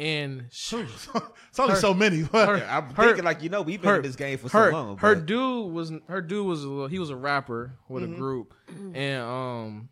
[0.00, 0.76] and she,
[1.50, 2.20] it's only so many.
[2.20, 4.96] her- I'm her- thinking like you know we've been in this game for so long.
[4.96, 8.14] Her but- dude was her dude was a little, he was a rapper with Mm-hmm.
[8.14, 8.54] a group,
[8.94, 9.88] and um,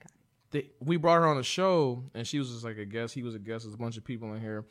[0.51, 3.13] they, we brought her on a show, and she was just like a guest.
[3.15, 3.65] He was a guest.
[3.65, 4.65] There's a bunch of people in here,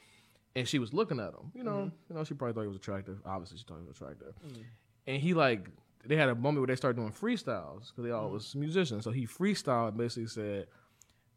[0.56, 1.52] and she was looking at him.
[1.54, 1.90] You know, Mm-hmm.
[2.10, 3.20] you know, she probably thought he was attractive.
[3.26, 4.34] Obviously, she thought he was attractive,
[5.06, 5.70] and he like
[6.06, 9.04] they had a moment where they started doing freestyles because they all was musicians.
[9.04, 10.68] So he freestyled and basically said,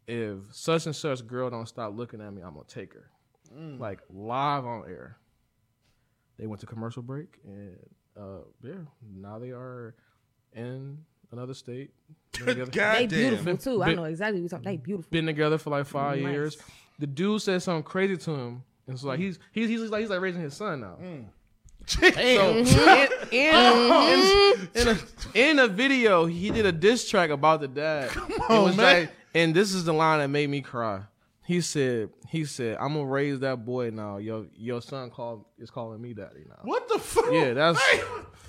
[0.06, 3.10] "If such and such girl don't stop looking at me, I'm gonna take her."
[3.51, 5.16] Like live on air.
[6.39, 7.77] They went to commercial break and
[8.16, 8.72] uh yeah,
[9.16, 9.94] now they are
[10.55, 10.98] in
[11.32, 11.90] another state.
[12.44, 13.82] Been together, They beautiful too.
[13.82, 14.64] I Been- know exactly what you're talking.
[14.72, 15.10] They beautiful.
[15.10, 16.31] been together for like five Nice.
[16.32, 16.56] years.
[16.98, 20.10] The dude said something crazy to him, and so like he's he's he's like he's
[20.10, 20.97] like raising his son now.
[21.86, 24.98] So in, in, in, in a,
[25.35, 28.10] in a video, he did a diss track about the dad.
[28.10, 29.09] Come on, man.
[29.35, 31.01] and this is the line that made me cry.
[31.51, 34.18] He said, "He said I'm gonna raise that boy now.
[34.18, 36.60] Your your son called is calling me daddy now.
[36.62, 37.24] What the fuck?
[37.32, 37.77] Yeah, that's.
[37.82, 38.01] Hey,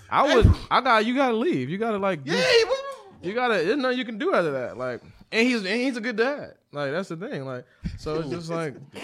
[0.07, 0.47] I would.
[0.69, 1.03] I got.
[1.03, 1.67] You gotta leave.
[1.67, 2.23] You gotta like.
[2.23, 2.79] do- yeah, what-
[3.23, 3.55] you gotta.
[3.55, 4.77] There's nothing you can do after that.
[4.77, 5.01] Like,
[5.31, 6.53] and he's and he's a good dad.
[6.71, 7.43] Like that's the thing.
[7.43, 7.65] Like,
[7.97, 8.75] so it's just like.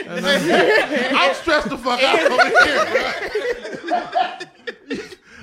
[0.00, 2.84] I'm stressed the fuck out over here,
[3.86, 4.38] bro.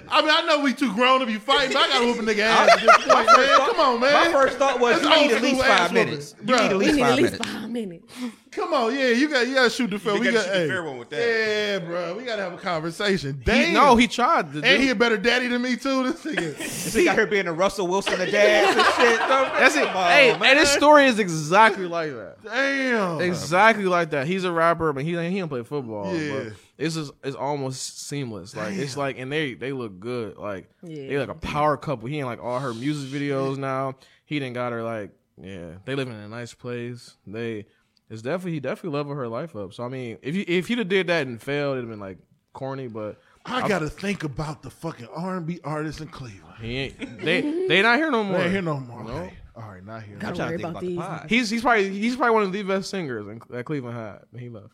[0.10, 2.22] I mean, I know we too grown to be fighting, but I gotta whoop a
[2.22, 3.58] nigga ass at this point, man.
[3.58, 4.14] Come on, man.
[4.14, 6.06] My first thought was That's you need at least five ass whooping.
[6.06, 6.36] minutes.
[6.40, 6.62] You Bruh.
[6.62, 7.50] need at We least need five at least minutes.
[7.52, 8.14] five minutes.
[8.58, 10.16] Come on, yeah, you got you got to shoot the fair.
[10.16, 11.20] You We gotta got shoot the hey, fair one with that.
[11.20, 13.36] Yeah, bro, we gotta have a conversation.
[13.36, 14.52] He, Damn, no, he tried.
[14.52, 16.12] To and do- he a better daddy than me too.
[16.12, 16.62] This nigga.
[16.68, 19.20] So you got her being a Russell Wilson of dads and shit.
[19.28, 19.86] That's it.
[19.88, 20.50] Come on, hey, man.
[20.52, 22.38] and his story is exactly like that.
[22.44, 23.22] Damn.
[23.22, 24.26] Exactly like that.
[24.26, 26.14] He's a rapper, but he he don't play football.
[26.16, 26.44] Yeah.
[26.46, 28.56] But it's just it's almost seamless.
[28.56, 30.36] Like it's like and they they look good.
[30.38, 31.08] Like Yeah.
[31.10, 32.08] they like a power couple.
[32.10, 33.96] He ain't like all her music videos now.
[34.26, 35.74] He didn't got her like yeah.
[35.86, 37.16] They live in a nice place.
[37.28, 37.68] They
[38.10, 39.74] it's definitely he definitely leveled her life up.
[39.74, 42.00] So I mean, if you if he'd have did that and failed, it'd have been
[42.00, 42.18] like
[42.54, 42.88] corny.
[42.88, 46.56] But I gotta think about the fucking R and B artists in Cleveland.
[46.62, 48.38] he ain't they they not here no more.
[48.38, 49.04] They ain't here no more.
[49.04, 49.12] No.
[49.14, 49.34] Okay.
[49.56, 50.14] All right, not here.
[50.16, 50.98] I'm Gotta trying worry to think about about the these.
[50.98, 51.30] pod.
[51.30, 54.20] He's he's probably he's probably one of the best singers in, that Cleveland had.
[54.30, 54.68] when He left.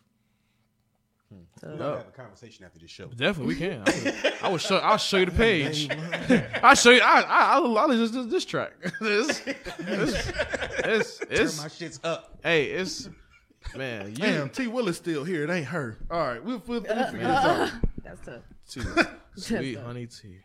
[1.30, 1.38] Hmm.
[1.62, 1.72] Hmm.
[1.72, 3.08] We're gonna have a conversation after this show.
[3.08, 3.82] Definitely, we can.
[3.88, 4.78] I will, I will show.
[4.78, 5.90] I'll show you the page.
[6.64, 7.00] I'll show you.
[7.02, 8.74] I, I, I'll, I'll listen to this track.
[9.02, 9.40] this,
[9.80, 10.32] this,
[10.80, 12.38] it's, it's, My shit's up.
[12.44, 13.10] hey, it's,
[13.76, 15.44] man, you, Damn, T Willis still here.
[15.44, 15.98] It ain't her.
[16.12, 17.72] All right, we'll, we'll, we'll figure this out.
[18.04, 18.42] That's tough.
[18.70, 18.82] T,
[19.42, 20.40] sweet honey T.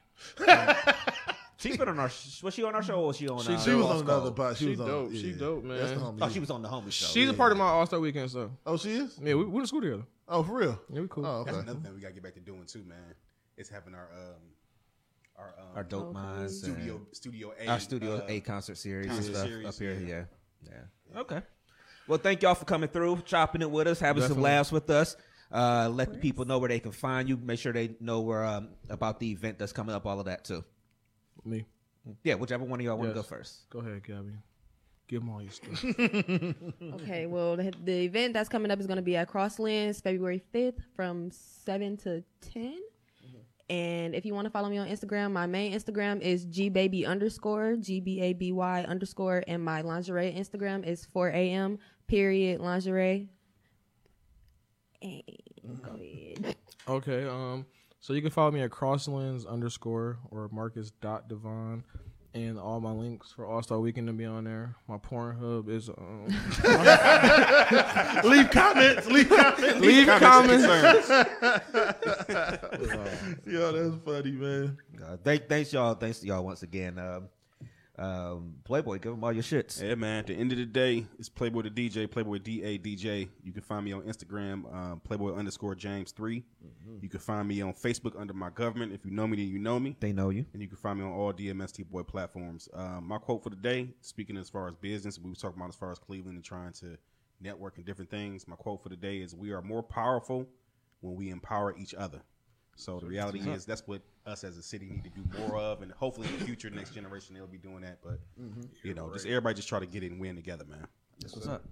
[1.61, 2.11] She's been on our.
[2.43, 3.43] Was she on our show or was she on?
[3.43, 4.31] She- uh, She was on another Call?
[4.47, 4.57] pod.
[4.57, 4.87] She, She was on.
[4.87, 5.13] dope.
[5.13, 5.37] She yeah.
[5.39, 6.05] dope, That's the man.
[6.05, 6.19] homie.
[6.23, 7.07] Oh, she was on the homie show.
[7.07, 8.51] She's a part of my All Star Weekend stuff.
[8.65, 9.19] Oh, she is.
[9.21, 10.05] Yeah, we, we went to school together.
[10.29, 10.81] Oh, for real.
[10.93, 11.27] Yeah, we cool.
[11.27, 12.99] Oh, That's another thing we gotta get back to doing too, man.
[13.57, 14.35] It's having our um
[15.37, 16.59] our um, Our dope minds.
[16.61, 19.95] studio studio A Our studio uh, A concert series and concert stuff series, up here.
[19.95, 20.25] yeah.
[20.65, 20.71] Yeah.
[21.13, 21.21] Yeah.
[21.21, 21.43] Okay.
[22.09, 25.17] Well, thank y'all for coming through, chopping it with us, having some laughs with us.
[25.53, 27.37] Uh, let the people know where they can find you.
[27.37, 30.07] Make sure they know where um, about the event that's coming up.
[30.07, 30.65] All of that too.
[31.45, 31.65] Me.
[32.25, 33.69] Yeah, whichever one of y'all want to go first.
[33.71, 34.33] Go ahead, Gabby.
[35.07, 35.85] Give them all your stuff.
[37.01, 40.43] Okay, well, the, the event that's coming up is going to be at Crosslands February
[40.55, 42.23] 5th from 7 to
[42.53, 42.79] 10.
[43.71, 47.77] And if you want to follow me on Instagram, my main Instagram is gbaby underscore,
[47.77, 51.79] G B A B Y underscore, and my lingerie Instagram is 4 a.m.
[52.09, 53.29] period lingerie.
[55.01, 55.23] Hey,
[55.83, 56.57] go ahead.
[56.89, 57.67] Okay, um,
[58.01, 61.85] so you can follow me at crosslands underscore or Marcus dot Devon,
[62.35, 64.75] and all my links for All Star Weekend to be on there.
[64.89, 66.27] My Pornhub is um,
[68.29, 69.07] leave comments.
[69.07, 69.81] Leave comments.
[69.81, 71.09] leave comments.
[73.47, 74.79] Yo, that's funny, man.
[75.05, 75.95] Uh, thank, thanks y'all.
[75.95, 76.99] Thanks to y'all once again.
[76.99, 77.29] Um,
[77.99, 79.83] um, Playboy, give them all your shits.
[79.83, 80.21] Yeah, man.
[80.21, 83.29] At the end of the day, it's Playboy the DJ, Playboy D A DJ.
[83.43, 86.45] You can find me on Instagram, um, Playboy underscore James 3
[87.01, 88.93] You can find me on Facebook under my government.
[88.93, 89.97] If you know me, then you know me.
[89.99, 90.47] They know you.
[90.53, 92.69] And you can find me on all DMST Boy platforms.
[92.73, 95.71] Um, my quote for the day, speaking as far as business, we were talking about
[95.71, 96.97] as far as Cleveland and trying to
[97.41, 98.47] network and different things.
[98.47, 100.47] My quote for the day is We are more powerful
[101.01, 102.21] when we empower each other.
[102.77, 105.83] So the reality is that's what us as a city need to do more of,
[105.83, 107.99] and hopefully in the future, next generation they'll be doing that.
[108.03, 108.63] But mm-hmm.
[108.83, 110.87] you know, just everybody just try to get it and win together, man.
[111.21, 111.65] That's what's up.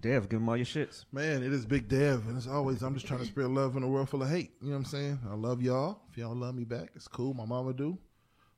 [0.00, 1.04] Dev, give them all your shits.
[1.12, 3.84] Man, it is Big Dev, and as always, I'm just trying to spread love in
[3.84, 4.52] a world full of hate.
[4.60, 5.18] You know what I'm saying?
[5.30, 6.00] I love y'all.
[6.10, 7.34] If y'all love me back, it's cool.
[7.34, 7.96] My mama do.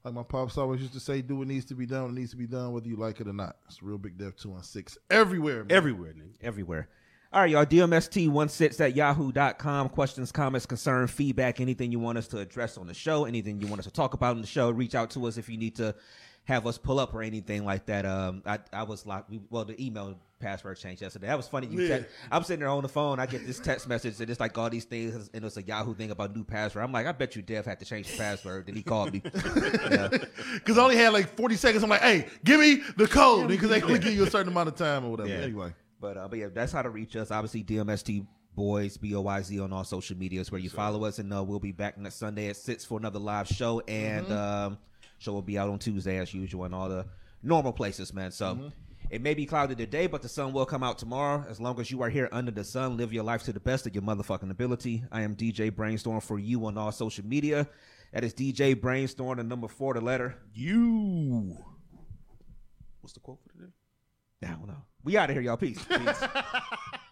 [0.05, 2.05] Like my pops always used to say, do what needs to be done.
[2.05, 3.57] What needs to be done, whether you like it or not.
[3.67, 5.65] It's real Big Dev 216 everywhere.
[5.65, 5.73] Man.
[5.73, 6.37] Everywhere, nigga.
[6.43, 6.89] everywhere.
[7.35, 7.67] All right, y'all.
[7.67, 9.89] DMST16 at yahoo.com.
[9.89, 13.67] Questions, comments, concern, feedback, anything you want us to address on the show, anything you
[13.67, 15.75] want us to talk about on the show, reach out to us if you need
[15.75, 15.97] to
[16.45, 18.07] have us pull up or anything like that.
[18.07, 19.31] Um, I, I was locked.
[19.31, 21.27] We, well, the email password changed yesterday.
[21.27, 21.67] That was funny.
[21.67, 21.89] You Yeah.
[21.99, 23.19] text, I'm sitting there on the phone.
[23.19, 25.93] I get this text message and it's like all these things, and it's a Yahoo
[25.95, 26.85] thing about new password.
[26.85, 28.67] I'm like, I bet you Dev had to change the password.
[28.67, 29.23] Then he called me.
[29.91, 30.07] yeah.
[30.55, 31.83] Because I only had like 40 seconds.
[31.83, 33.49] I'm like, hey, give me the code.
[33.49, 35.31] Because they only give you a certain amount of time or whatever.
[35.31, 35.39] Yeah.
[35.39, 35.73] Anyway.
[36.05, 37.31] But uh, but yeah, that's how to reach us.
[37.31, 41.19] Obviously, DMST Boys B O Y Z on all social medias where you follow us,
[41.19, 44.77] and uh, we'll be back next Sunday at six for another live show, and um,
[45.17, 47.07] show will be out on Tuesday as usual, and all the
[47.43, 48.31] normal places, man.
[48.31, 48.71] So.
[49.11, 51.45] It may be cloudy today, but the sun will come out tomorrow.
[51.49, 53.87] As long as you are here under the sun, live your life to the best
[53.87, 55.05] of your motherfucking ability.
[55.13, 57.69] I am DJ Brainstorm for you on all social media.
[58.15, 60.39] That is DJ Brainstorm, the number four, the letter.
[60.55, 61.55] You.
[63.03, 63.73] What's the quote for today?
[64.43, 64.83] I don't know.
[65.05, 65.57] We out of here, y'all.
[65.57, 65.85] Peace.
[65.85, 66.25] Peace.